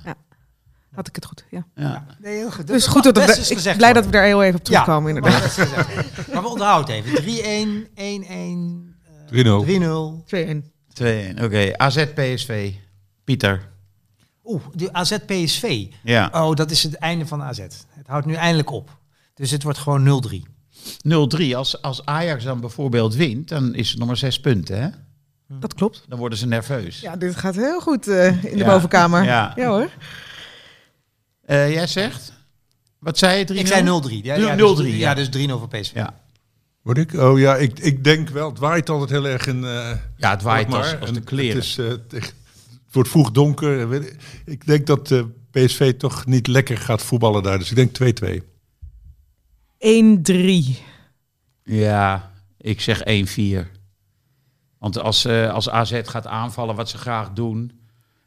Had 0.95 1.09
ik 1.09 1.15
het 1.15 1.25
goed, 1.25 1.45
ja. 1.51 1.67
ja. 1.75 2.07
Nee, 2.19 2.37
heel 2.37 2.51
goed. 2.51 2.67
Dus 2.67 2.87
goed 2.87 3.05
dat 3.05 3.17
we, 3.17 3.23
is 3.23 3.51
ik 3.51 3.57
gezegd 3.57 3.77
blij 3.77 3.93
dat 3.93 4.05
we 4.05 4.11
daar 4.11 4.25
heel 4.25 4.43
even 4.43 4.59
op 4.59 4.65
terugkomen, 4.65 5.11
Ja, 5.15 5.17
inderdaad. 5.17 5.41
maar 5.41 5.51
dat 5.51 5.59
is 5.59 5.73
gezegd. 5.73 6.33
Maar 6.33 6.43
we 6.43 6.49
onthouden 6.49 6.95
het 6.97 7.05
even. 7.05 7.89
3-1, 8.85 8.91
1-1, 8.93 8.94
3-0. 9.35 9.37
3-0. 9.37 10.25
2-1. 10.25 10.73
2-1. 11.39 11.43
Oké, 11.45 11.73
AZ 11.77 12.07
PSV. 12.15 12.73
Pieter. 13.25 13.73
Oeh, 14.45 14.63
de 14.73 14.93
AZ 14.93 15.17
PSV. 15.27 15.87
Ja. 16.03 16.31
Oh, 16.33 16.55
dat 16.55 16.71
is 16.71 16.83
het 16.83 16.95
einde 16.95 17.27
van 17.27 17.43
AZ. 17.43 17.59
Het 17.59 18.07
houdt 18.07 18.27
nu 18.27 18.35
eindelijk 18.35 18.71
op. 18.71 18.91
Dus 19.35 19.51
het 19.51 19.63
wordt 19.63 19.79
gewoon 19.79 20.23
0-3. 20.33 20.37
0-3. 21.49 21.55
Als, 21.55 21.83
als 21.83 22.05
Ajax 22.07 22.45
dan 22.45 22.61
bijvoorbeeld 22.61 23.15
wint, 23.15 23.49
dan 23.49 23.75
is 23.75 23.89
het 23.91 23.99
nog 23.99 24.07
maar 24.07 24.17
zes 24.17 24.41
punten, 24.41 24.83
hè? 24.83 24.89
Dat 25.49 25.75
klopt. 25.75 26.05
Dan 26.09 26.19
worden 26.19 26.39
ze 26.39 26.47
nerveus. 26.47 27.01
Ja, 27.01 27.17
dit 27.17 27.37
gaat 27.37 27.55
heel 27.55 27.81
goed 27.81 28.09
eh, 28.09 28.27
in 28.45 28.51
de 28.53 28.57
Ja. 28.57 28.67
bovenkamer. 28.67 29.25
Ja. 29.25 29.53
Ja. 29.57 29.69
hoor. 29.69 29.91
Eh, 31.45 31.73
jij 31.73 31.87
zegt? 31.87 32.33
Wat 32.99 33.19
zei 33.19 33.39
je? 33.39 33.45
3-0? 33.45 33.59
Ik 33.59 33.67
zei 33.67 33.83
0-3. 33.83 34.23
Ja, 34.23 34.35
ja, 34.35 34.55
0-3, 34.55 34.57
dus, 34.59 34.79
ja. 34.87 34.93
ja, 34.95 35.15
dus 35.15 35.29
3-0 35.29 35.31
voor 35.59 35.69
PSV. 35.69 35.95
Ja. 35.95 36.23
Word 36.85 36.99
ik? 36.99 37.13
Oh 37.13 37.39
ja, 37.39 37.57
ik, 37.57 37.79
ik 37.79 38.05
denk 38.05 38.29
wel. 38.29 38.49
Het 38.49 38.59
waait 38.59 38.91
altijd 38.91 39.11
heel 39.11 39.27
erg 39.27 39.47
in. 39.47 39.65
eh 39.65 39.91
Ja, 40.17 40.31
het 40.31 40.43
waait 40.43 40.67
Alkmaar. 40.67 40.83
als, 40.93 41.01
als 41.01 41.09
En 41.09 41.15
de 41.15 41.21
kleren. 41.21 41.57
Het, 41.57 41.65
is, 41.65 41.79
eh, 41.79 41.89
het 41.89 42.35
wordt 42.93 43.09
vroeg 43.09 43.31
donker. 43.31 43.89
weet 43.89 44.07
ik. 44.07 44.17
Ik 44.45 44.67
denk 44.67 44.87
dat 44.87 45.11
eh, 45.11 45.23
PSV 45.51 45.95
toch 45.97 46.27
niet 46.27 46.47
lekker 46.47 46.79
gaat 46.79 47.03
voetballen 47.03 47.43
daar. 47.43 47.59
Dus 47.59 47.71
ik 47.73 47.77
denk 47.77 48.21
2-2. 48.25 48.43
1-3. 50.77 50.79
Ja, 51.63 52.31
ik 52.59 52.81
zeg 52.81 53.03
1-4. 53.05 53.67
Want 54.79 54.99
als, 54.99 55.25
eh, 55.25 55.53
als 55.53 55.71
AZ 55.71 56.01
gaat 56.05 56.27
aanvallen 56.27 56.75
wat 56.75 56.89
ze 56.89 56.99
graag 56.99 57.33
doen... 57.33 57.73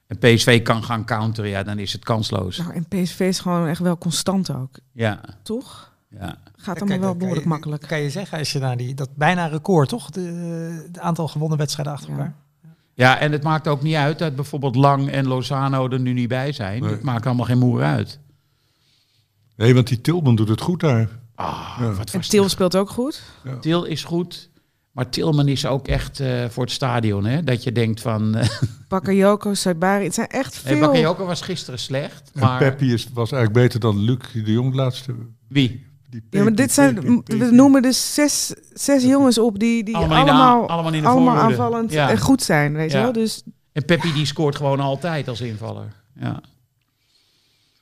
en 0.08 0.18
PSV 0.18 0.62
kan 0.62 0.84
gaan 0.84 1.06
counteren, 1.06 1.50
ja, 1.50 1.64
dan 1.64 1.80
is 1.80 1.94
het 1.94 2.04
kansloos. 2.04 2.58
Nou, 2.58 2.74
en 2.74 2.88
PSV 2.88 3.20
is 3.20 3.40
gewoon 3.40 3.68
echt 3.68 3.82
wel 3.82 3.98
constant 3.98 4.52
ook. 4.54 4.80
Ja, 4.94 5.22
Toch? 5.44 5.96
Ja. 6.10 6.38
Gaat 6.56 6.78
Kijk, 6.78 6.80
allemaal 6.80 7.00
wel 7.00 7.08
kan 7.10 7.18
behoorlijk 7.18 7.44
je- 7.44 7.50
makkelijk. 7.50 7.82
Kan 7.88 8.00
je 8.00 8.10
zeggen, 8.10 8.38
als 8.38 8.52
je 8.52 8.60
naar 8.60 8.78
die, 8.78 8.94
dat 8.94 9.10
bijna 9.16 9.46
record, 9.46 9.90
toch? 9.90 10.10
De, 10.10 10.22
het 10.88 11.00
aantal 11.00 11.28
gewonnen 11.28 11.58
wedstrijden 11.58 11.94
achter 11.94 12.10
Ja. 12.10 12.16
elkaar. 12.16 12.36
ja, 12.94 13.20
en 13.20 13.32
het 13.32 13.44
maakt 13.44 13.68
ook 13.68 13.82
niet 13.82 13.96
uit 13.96 14.20
dat 14.20 14.36
bijvoorbeeld 14.36 14.76
Lang 14.76 15.10
en 15.10 15.28
Lozano 15.28 15.90
er 15.90 16.00
nu 16.00 16.14
niet 16.14 16.28
bij 16.28 16.52
zijn. 16.52 16.82
Nee. 16.82 16.92
Het 16.92 17.02
maakt 17.04 17.26
allemaal 17.26 17.46
geen 17.46 17.58
moer 17.60 17.84
uit. 17.84 18.20
Nee, 19.56 19.74
want 19.74 19.88
die 19.88 20.02
Tilman 20.02 20.36
doet 20.36 20.50
het 20.50 20.62
goed 20.62 20.80
daar. 20.80 21.10
Ah, 21.36 21.78
Ja. 21.80 21.92
wat 21.94 22.14
En 22.14 22.22
Til 22.22 22.50
speelt 22.50 22.76
ook 22.76 22.90
goed. 22.90 23.22
Til 23.62 23.84
is 23.84 24.04
goed, 24.04 24.50
maar 24.92 25.10
Tilman 25.10 25.48
is 25.48 25.66
ook 25.66 25.88
echt 25.88 26.20
eh, 26.20 26.46
voor 26.50 26.64
het 26.64 26.72
stadion, 26.72 27.26
hè? 27.26 27.44
Dat 27.44 27.64
je 27.64 27.72
denkt 27.72 28.02
van... 28.02 28.36
eh 28.36 28.50
Bakayoko, 28.88 29.54
Saibari. 29.54 30.04
Het 30.04 30.14
zijn 30.14 30.28
echt 30.28 30.64
hey, 30.64 30.72
veel... 30.78 30.88
Bakayoko 30.88 31.26
was 31.26 31.42
gisteren 31.42 31.80
slecht, 31.80 32.32
En 32.34 32.40
maar... 32.40 32.58
Peppi 32.60 32.94
is, 32.94 33.08
was 33.14 33.32
eigenlijk 33.32 33.64
beter 33.64 33.80
dan 33.80 33.98
Luc 34.00 34.18
de 34.34 34.52
Jong 34.52 34.74
laatste. 34.76 35.16
Wie? 35.48 35.86
Die 36.10 36.24
Ja, 36.30 36.44
maar 36.44 36.56
dit 36.56 36.72
zijn, 36.72 36.96
we 37.26 37.50
noemen 37.52 37.82
dus 37.82 38.14
zes, 38.14 38.54
zes 38.74 39.04
jongens 39.04 39.38
op 39.38 39.60
die, 39.60 39.84
die 39.84 39.96
Allemaal 39.96 40.18
allemaal, 40.18 40.36
in 40.56 40.62
de 40.62 40.68
aan- 40.68 40.76
allemaal 40.78 40.94
in 40.94 41.02
de 41.02 41.08
allemaal 41.08 41.36
aanvallend 41.38 41.92
Ja. 41.92 42.10
en 42.10 42.20
goed 42.20 42.44
zijn, 42.44 42.74
weet 42.74 42.92
je 42.92 42.98
Ja. 42.98 43.04
wel. 43.04 43.12
Dus 43.14 43.44
En 43.74 43.86
Peppi 43.86 44.14
die 44.14 44.26
scoort 44.26 44.56
gewoon 44.56 44.80
altijd 44.80 45.28
als 45.28 45.42
invaller. 45.42 45.94
Ja. 46.20 46.34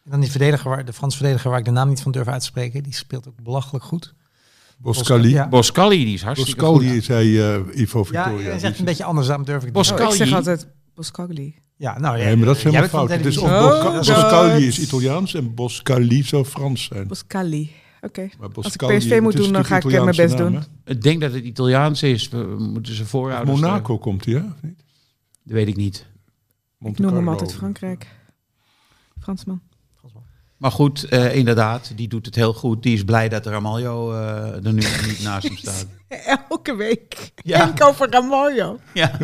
En 0.04 0.12
dan 0.12 0.20
die 0.20 0.32
verdediger, 0.32 0.70
waar, 0.70 0.86
de 0.86 0.94
Frans 0.94 1.16
verdediger 1.16 1.50
waar 1.50 1.60
ik 1.60 1.66
de 1.66 1.72
naam 1.72 1.88
niet 1.90 2.02
van 2.02 2.12
durf 2.12 2.28
uit 2.28 2.40
te 2.40 2.46
spreken, 2.46 2.84
die 2.84 2.94
speelt 2.94 3.28
ook 3.28 3.42
belachelijk 3.44 3.84
goed. 3.86 4.14
Boscali. 4.78 5.30
Ja. 5.30 5.48
Boscali, 5.48 6.06
die 6.06 6.14
is 6.14 6.22
hartstikke 6.24 6.62
Boscali 6.66 6.94
goed. 6.94 7.04
zei 7.04 7.40
eh, 7.40 7.80
Ivo 7.82 8.00
Ja, 8.00 8.06
Victoria. 8.06 8.42
hij 8.44 8.52
Die 8.52 8.60
zegt 8.60 8.80
een 8.80 8.86
beetje 8.86 9.04
anders, 9.04 9.28
daarom 9.28 9.46
durf 9.46 9.58
ik 9.60 9.64
het 9.66 9.74
Bos- 9.74 9.92
niet. 9.92 10.00
oh, 10.00 10.06
ik 10.06 10.12
zeg 10.12 10.20
Boscagli. 10.30 10.50
altijd 10.56 10.74
Boscagli. 10.96 11.56
Ja, 11.78 12.00
nou, 12.00 12.18
Nee, 12.18 12.36
maar 12.36 12.46
dat 12.46 12.56
is 12.58 12.64
helemaal 12.64 12.88
fout. 12.88 13.10
Het 13.10 13.26
is 13.26 13.38
of. 13.38 13.50
Oh. 13.50 13.94
Boscali 13.96 14.68
is 14.68 14.80
Italiaans 14.80 15.34
en 15.34 15.54
Boscali 15.56 16.24
zou 16.24 16.46
Frans 16.46 16.84
zijn. 16.84 17.08
Boscali. 17.08 17.72
Oké. 18.06 18.22
Als 18.22 18.48
ik 18.48 18.54
Boscali, 18.54 18.98
PSV 18.98 19.20
moet 19.22 19.34
is 19.34 19.40
doen, 19.40 19.54
dan 19.54 19.66
ga 19.66 19.78
ik 19.78 19.84
eh, 19.84 20.04
mijn 20.04 20.16
best 20.16 20.38
doen. 20.38 20.64
Ik 20.86 21.02
denk 21.02 21.22
dat 21.22 21.34
het 21.34 21.44
Italiaans 21.44 22.04
is. 22.04 22.30
We 22.30 22.56
moeten 22.60 22.96
ze 22.96 23.02
hè? 23.02 23.08
voorouders... 23.08 23.60
Monaco 23.60 23.98
komt 23.98 24.26
hij, 24.26 24.34
hè? 24.34 24.40
Of 24.40 24.62
niet? 24.62 24.84
Dat 25.44 25.54
weet 25.54 25.68
ik 25.68 25.76
niet. 25.76 26.06
Ik 26.80 27.00
noem 27.00 27.16
hem 27.16 27.30
altijd 27.30 27.54
Frankrijk. 27.54 28.08
Fransman. 29.20 29.62
Maar 30.58 30.72
goed, 30.72 31.04
eh, 31.04 31.36
inderdaad, 31.36 31.92
die 31.96 32.08
doet 32.08 32.26
het 32.26 32.36
heel 32.36 32.54
goed. 32.54 32.84
Die 32.84 32.94
is 32.94 33.04
blij 33.04 33.30
dat 33.30 33.46
Ramaljo 33.46 34.12
eh, 34.12 34.66
er 34.66 34.74
nu 34.74 34.84
niet 35.08 35.22
naast 35.24 35.48
hem 35.48 35.58
staat. 35.58 35.88
Elke 36.50 36.76
week. 36.76 37.32
Ja. 37.36 37.68
Enkel 37.68 37.94
voor 37.94 38.10
Ramaljo. 38.10 38.80
Ja. 38.94 39.18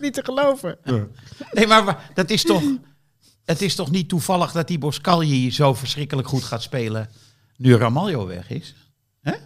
Niet 0.00 0.14
te 0.14 0.24
geloven. 0.24 0.78
Ja. 0.84 1.06
Nee, 1.52 1.66
maar 1.66 2.10
dat 2.14 2.30
is 2.30 2.42
toch... 2.42 2.62
Het 3.44 3.62
is 3.62 3.74
toch 3.74 3.90
niet 3.90 4.08
toevallig 4.08 4.52
dat 4.52 4.68
die 4.68 4.78
Boscali 4.78 5.52
zo 5.52 5.74
verschrikkelijk 5.74 6.28
goed 6.28 6.42
gaat 6.42 6.62
spelen... 6.62 7.08
nu 7.62 7.74
Ramaljo 7.76 8.26
weg 8.26 8.50
is? 8.50 8.74
Hè? 9.20 9.30
Vind 9.30 9.40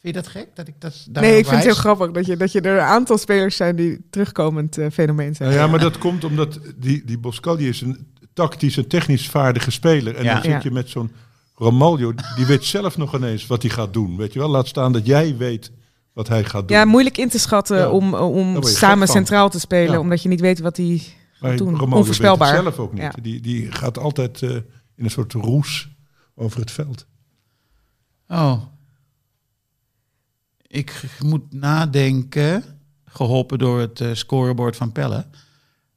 je 0.00 0.12
dat 0.12 0.26
gek? 0.26 0.48
Dat 0.54 0.68
ik 0.68 0.74
dat 0.78 1.06
daar 1.10 1.22
Nee, 1.22 1.38
ik 1.38 1.44
vind 1.44 1.56
het 1.56 1.64
heel 1.64 1.74
grappig 1.74 2.10
dat 2.10 2.26
je, 2.26 2.36
dat 2.36 2.52
je 2.52 2.60
er 2.60 2.74
een 2.76 2.84
aantal 2.84 3.18
spelers 3.18 3.56
zijn 3.56 3.76
die 3.76 4.06
terugkomend 4.10 4.78
eh, 4.78 4.86
fenomeen 4.92 5.34
zijn. 5.34 5.48
Nou 5.48 5.60
ja, 5.62 5.66
maar 5.66 5.80
dat 5.80 5.98
komt 5.98 6.24
omdat 6.24 6.60
die, 6.76 7.04
die 7.04 7.18
Boscali 7.18 7.68
is 7.68 7.80
een 7.80 8.06
tactisch 8.32 8.76
en 8.76 8.86
technisch 8.88 9.28
vaardige 9.28 9.70
speler. 9.70 10.16
En 10.16 10.24
Ja. 10.24 10.32
dan 10.40 10.52
zit 10.52 10.62
je 10.62 10.70
met 10.70 10.88
zo'n 10.88 11.10
Ramaljo, 11.58 12.12
die 12.36 12.46
weet 12.46 12.64
zelf 12.64 12.96
nog 12.96 13.14
ineens 13.14 13.46
wat 13.46 13.62
hij 13.62 13.70
gaat 13.70 13.92
doen. 13.92 14.16
Weet 14.16 14.32
je 14.32 14.38
wel, 14.38 14.48
laat 14.48 14.68
staan 14.68 14.92
dat 14.92 15.06
jij 15.06 15.36
weet 15.36 15.72
wat 16.12 16.28
hij 16.28 16.44
gaat 16.44 16.68
doen. 16.68 16.76
Ja, 16.76 16.84
moeilijk 16.84 17.18
in 17.18 17.28
te 17.28 17.38
schatten 17.38 17.76
Ja. 17.78 17.90
om, 17.90 18.14
om 18.14 18.48
je 18.54 18.62
gek 18.62 18.76
samen 18.76 19.08
centraal 19.08 19.48
te 19.50 19.60
spelen, 19.60 19.92
Ja. 19.92 19.98
omdat 19.98 20.22
je 20.22 20.28
niet 20.28 20.40
weet 20.40 20.58
wat 20.60 20.76
hij 20.76 21.02
gaat 21.32 21.58
doen. 21.58 21.72
Ramaljo 21.76 21.96
Onvoorspelbaar. 21.96 22.52
weet 22.54 22.64
het 22.64 22.74
zelf 22.74 22.86
ook 22.86 22.92
niet. 22.92 23.02
Ja. 23.02 23.12
Die, 23.22 23.40
die 23.40 23.72
gaat 23.72 23.98
altijd 23.98 24.42
eh, 24.42 24.50
in 24.96 25.04
een 25.04 25.10
soort 25.10 25.32
roes 25.32 25.88
over 26.34 26.60
het 26.60 26.70
veld. 26.70 27.06
Oh. 28.28 28.62
Ik 30.66 31.02
moet 31.18 31.52
nadenken, 31.52 32.64
geholpen 33.04 33.58
door 33.58 33.80
het 33.80 34.00
eh, 34.00 34.10
scorebord 34.12 34.76
van 34.76 34.92
Pelle. 34.92 35.26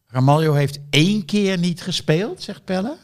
Ramaljo 0.07 0.53
heeft 0.53 0.79
één 0.89 1.25
keer 1.25 1.57
niet 1.57 1.81
gespeeld, 1.81 2.41
zegt 2.41 2.65
Pelle. 2.65 2.97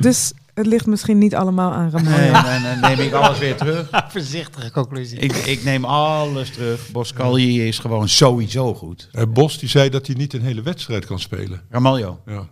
Dus 0.00 0.32
het 0.54 0.66
ligt 0.66 0.86
misschien 0.86 1.18
niet 1.18 1.34
allemaal 1.34 1.72
aan 1.72 1.90
Ramaljo. 1.90 2.32
Nee, 2.42 2.60
nee, 2.60 2.76
nee, 2.76 2.96
neem 2.96 3.06
ik 3.06 3.12
alles 3.12 3.38
weer 3.38 3.56
terug. 3.56 3.88
Voorzichtige 4.12 4.70
conclusie. 4.70 5.18
Ik, 5.18 5.32
ik 5.32 5.64
neem 5.64 5.84
alles 5.84 6.50
terug. 6.50 6.90
Boscali 6.90 7.66
is 7.66 7.78
gewoon 7.78 8.08
sowieso 8.08 8.74
goed. 8.74 9.08
Eh, 9.12 9.22
Bos 9.28 9.58
die 9.58 9.68
zei 9.68 9.88
dat 9.88 10.06
hij 10.06 10.16
niet 10.16 10.32
een 10.32 10.42
hele 10.42 10.62
wedstrijd 10.62 11.06
kan 11.06 11.20
spelen. 11.20 11.62
Ramaljo. 11.70 12.20
Ja. 12.26 12.48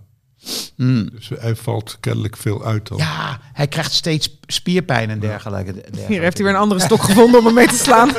Hmm. 0.77 1.11
Dus 1.11 1.31
hij 1.39 1.57
valt 1.57 1.97
kennelijk 2.01 2.37
veel 2.37 2.65
uit 2.65 2.89
dan. 2.89 2.99
Ja, 2.99 3.41
hij 3.53 3.69
krijgt 3.69 3.93
steeds 3.93 4.39
spierpijn 4.47 5.11
en 5.11 5.21
dergelijke. 5.21 5.73
dergelijke. 5.73 6.13
Hier 6.13 6.21
heeft 6.23 6.37
hij 6.37 6.47
weer 6.47 6.55
een 6.55 6.61
andere 6.61 6.81
stok 6.81 7.03
gevonden 7.03 7.39
om 7.41 7.47
hem 7.47 7.55
mee 7.55 7.67
te 7.67 7.77
slaan. 7.77 8.11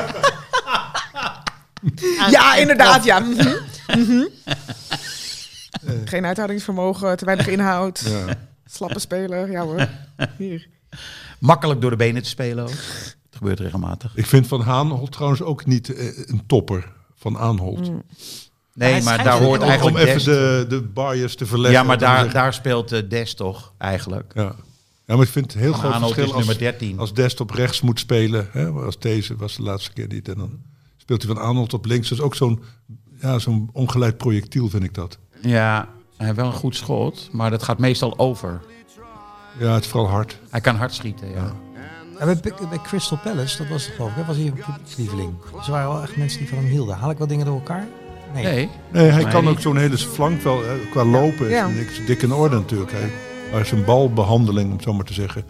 ja, 2.32 2.56
inderdaad, 2.56 3.04
ja. 3.04 3.20
Mhm. 3.20 3.54
Mhm. 3.98 4.24
Geen 6.06 6.26
uithoudingsvermogen, 6.26 7.18
te 7.18 7.26
weinig 7.26 7.48
inhoud, 7.58 8.00
Ja. 8.06 8.36
slappe 8.66 9.00
speler. 9.00 9.52
Ja 9.52 9.62
hoor. 9.64 9.88
Hier. 10.38 10.68
Makkelijk 11.40 11.82
door 11.82 11.90
de 11.90 11.96
benen 11.96 12.24
te 12.24 12.30
spelen 12.30 12.64
ook. 12.64 12.70
Dat 12.70 13.38
gebeurt 13.42 13.60
regelmatig. 13.60 14.12
Ik 14.16 14.26
vind 14.26 14.48
Van 14.48 14.64
Aanholt 14.64 15.12
trouwens 15.12 15.42
ook 15.42 15.66
niet 15.66 15.94
eh, 15.94 16.06
een 16.28 16.44
topper 16.48 16.92
van 17.16 17.38
Aanholt. 17.38 17.92
Nee, 18.74 19.02
maar 19.02 19.24
daar 19.24 19.42
hoort 19.42 19.58
ook 19.60 19.64
Om 19.64 19.70
eigenlijk 19.70 19.98
even 19.98 20.14
Dest. 20.14 20.26
de, 20.26 20.66
de 20.70 20.82
bias 20.82 21.36
te 21.36 21.46
verleggen. 21.46 21.80
Ja, 21.82 21.86
maar 21.88 21.98
daar, 21.98 22.32
daar 22.32 22.54
speelt 22.54 22.92
eh, 22.92 23.10
Dest 23.10 23.38
toch 23.38 23.74
eigenlijk. 23.78 24.32
Ja. 24.36 24.56
ja, 25.06 25.16
maar 25.16 25.26
ik 25.26 25.32
vind 25.32 25.52
het 25.54 25.62
heel 25.62 25.72
Van 25.72 25.80
groot 25.80 25.94
Arnold 25.94 26.14
verschil 26.14 26.32
is 26.32 26.38
als, 26.48 26.48
nummer 26.58 26.64
13. 26.80 27.00
als 27.00 27.14
Dest 27.14 27.40
op 27.40 27.50
rechts 27.50 27.82
moet 27.82 28.00
spelen. 28.00 28.48
Hè, 28.52 28.68
als 28.70 29.00
deze 29.00 29.36
was 29.36 29.56
de 29.56 29.64
laatste 29.64 29.94
keer 29.94 30.08
niet. 30.08 30.28
En 30.28 30.36
dan 30.38 30.60
speelt 30.98 31.24
hij 31.24 31.34
van 31.36 31.44
Arnold 31.44 31.74
op 31.74 31.86
links. 31.86 32.10
Dat 32.10 32.18
is 32.18 32.24
ook 32.24 32.36
zo'n 32.36 32.64
ja, 33.22 33.40
zo'n 33.40 33.70
ongeleid 33.74 34.18
projectiel, 34.18 34.70
vind 34.70 34.84
ik 34.84 34.94
dat. 34.94 35.18
Ja, 35.42 35.88
hij 36.18 36.26
heeft 36.26 36.38
wel 36.38 36.46
een 36.48 36.54
goed 36.54 36.76
schot, 36.76 37.30
maar 37.32 37.50
dat 37.50 37.64
gaat 37.64 37.80
meestal 37.80 38.20
over. 38.20 38.62
Ja, 39.60 39.74
het 39.74 39.84
is 39.84 39.90
vooral 39.90 40.10
hard. 40.10 40.40
Hij 40.50 40.62
kan 40.62 40.76
hard 40.76 40.94
schieten, 40.94 41.30
ja. 41.30 41.54
Ja, 42.20 42.26
bij, 42.26 42.36
bij- 42.42 42.68
bij 42.70 42.80
Crystal 42.84 43.18
Palace, 43.24 43.58
dat 43.58 43.68
was 43.68 43.86
het 43.86 43.96
geloof 43.96 44.10
ik, 44.10 44.16
hè, 44.16 44.26
was 44.26 44.36
hij 44.36 44.46
een 44.46 44.54
publiekslieveling. 44.54 45.34
Ze 45.64 45.72
waren 45.72 45.90
wel 45.90 46.02
echt 46.02 46.18
mensen 46.18 46.40
die 46.40 46.48
van 46.50 46.58
hem 46.58 46.68
hielden. 46.68 46.96
Haal 46.96 47.10
ik 47.10 47.18
wel 47.18 47.28
dingen 47.28 47.46
door 47.46 47.56
elkaar? 47.56 47.88
Nee. 48.34 48.44
Nee, 48.44 48.70
Nee, 48.92 49.10
hij 49.10 49.24
kan 49.24 49.48
ook 49.48 49.60
zo'n 49.60 49.78
hele 49.78 49.98
flank 49.98 50.42
wel, 50.42 50.64
hè, 50.64 50.78
qua 50.92 51.06
lopen 51.06 51.46
is 51.46 51.52
Ja. 51.52 51.68
niks 51.68 52.06
dik 52.06 52.22
in 52.22 52.34
orde 52.34 52.56
natuurlijk. 52.56 52.92
Hij, 52.92 53.10
maar 53.52 53.66
zijn 53.66 53.86
balbehandeling, 53.86 54.68
om 54.70 54.74
het 54.76 54.84
zo 54.84 54.94
maar 54.94 55.06
te 55.06 55.14
zeggen, 55.14 55.44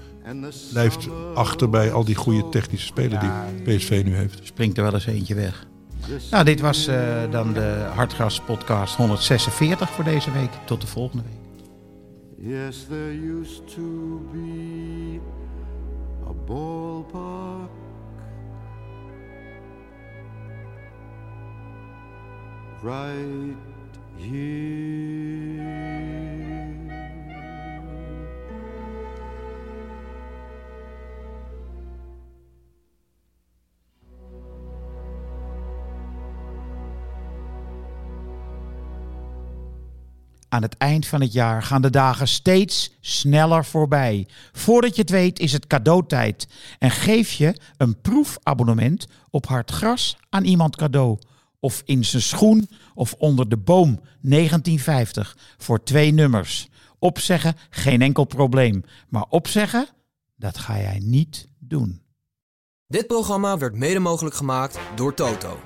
blijft 0.71 1.07
achter 1.34 1.69
bij 1.69 1.91
al 1.91 2.03
die 2.05 2.15
goede 2.15 2.49
technische 2.49 2.86
spelers 2.88 3.21
die 3.21 3.77
PSV 3.77 4.01
nu 4.05 4.15
heeft. 4.15 4.39
springt 4.43 4.77
er 4.77 4.84
wel 4.84 4.93
eens 4.93 5.05
eentje 5.05 5.36
weg. 5.36 5.65
Nou, 6.31 6.43
dit 6.45 6.59
was 6.59 6.88
eh, 6.88 6.97
dan 7.31 7.53
de 7.53 7.86
Hartgras 7.95 8.39
podcast 8.45 8.95
146 8.95 9.89
voor 9.89 10.03
deze 10.03 10.31
week. 10.31 10.49
Tot 10.65 10.81
de 10.81 10.88
volgende 10.88 11.23
week. 11.23 11.41
Yes, 12.51 12.86
there 12.89 13.39
used 13.41 13.67
to 13.75 14.21
be 14.31 15.19
a 16.27 16.31
ballpark 16.45 17.42
right 22.84 23.55
here. 24.17 24.84
Aan 40.49 40.61
het 40.61 40.77
eind 40.77 41.07
van 41.07 41.21
het 41.21 41.34
jaar 41.34 41.63
gaan 41.63 41.81
de 41.81 41.89
dagen 41.89 42.27
steeds 42.27 42.91
sneller 43.01 43.65
voorbij. 43.65 44.27
Voordat 44.51 44.95
je 44.95 45.01
het 45.01 45.09
weet 45.09 45.39
is 45.39 45.51
het 45.51 45.67
cadeautijd. 45.67 46.47
En 46.79 46.91
geef 46.91 47.31
je 47.31 47.55
een 47.77 48.01
proefabonnement 48.01 49.07
op 49.29 49.45
Hartgras 49.45 50.17
aan 50.29 50.43
iemand 50.43 50.75
cadeau. 50.75 51.17
Of 51.64 51.82
in 51.86 52.05
zijn 52.05 52.22
schoen 52.22 52.70
of 52.93 53.14
onder 53.14 53.49
de 53.49 53.57
boom 53.57 53.99
1950 54.22 55.38
voor 55.57 55.84
twee 55.84 56.11
nummers. 56.11 56.70
Opzeggen, 56.99 57.55
geen 57.70 58.01
enkel 58.01 58.24
probleem. 58.24 58.84
Maar 59.09 59.26
opzeggen, 59.30 59.88
dat 60.36 60.57
ga 60.57 60.78
jij 60.78 60.99
niet 61.03 61.47
doen. 61.59 62.01
Dit 62.88 63.07
programma 63.07 63.57
werd 63.57 63.76
mede 63.76 63.99
mogelijk 63.99 64.36
gemaakt 64.36 64.80
door 64.95 65.14
Toto. 65.14 65.59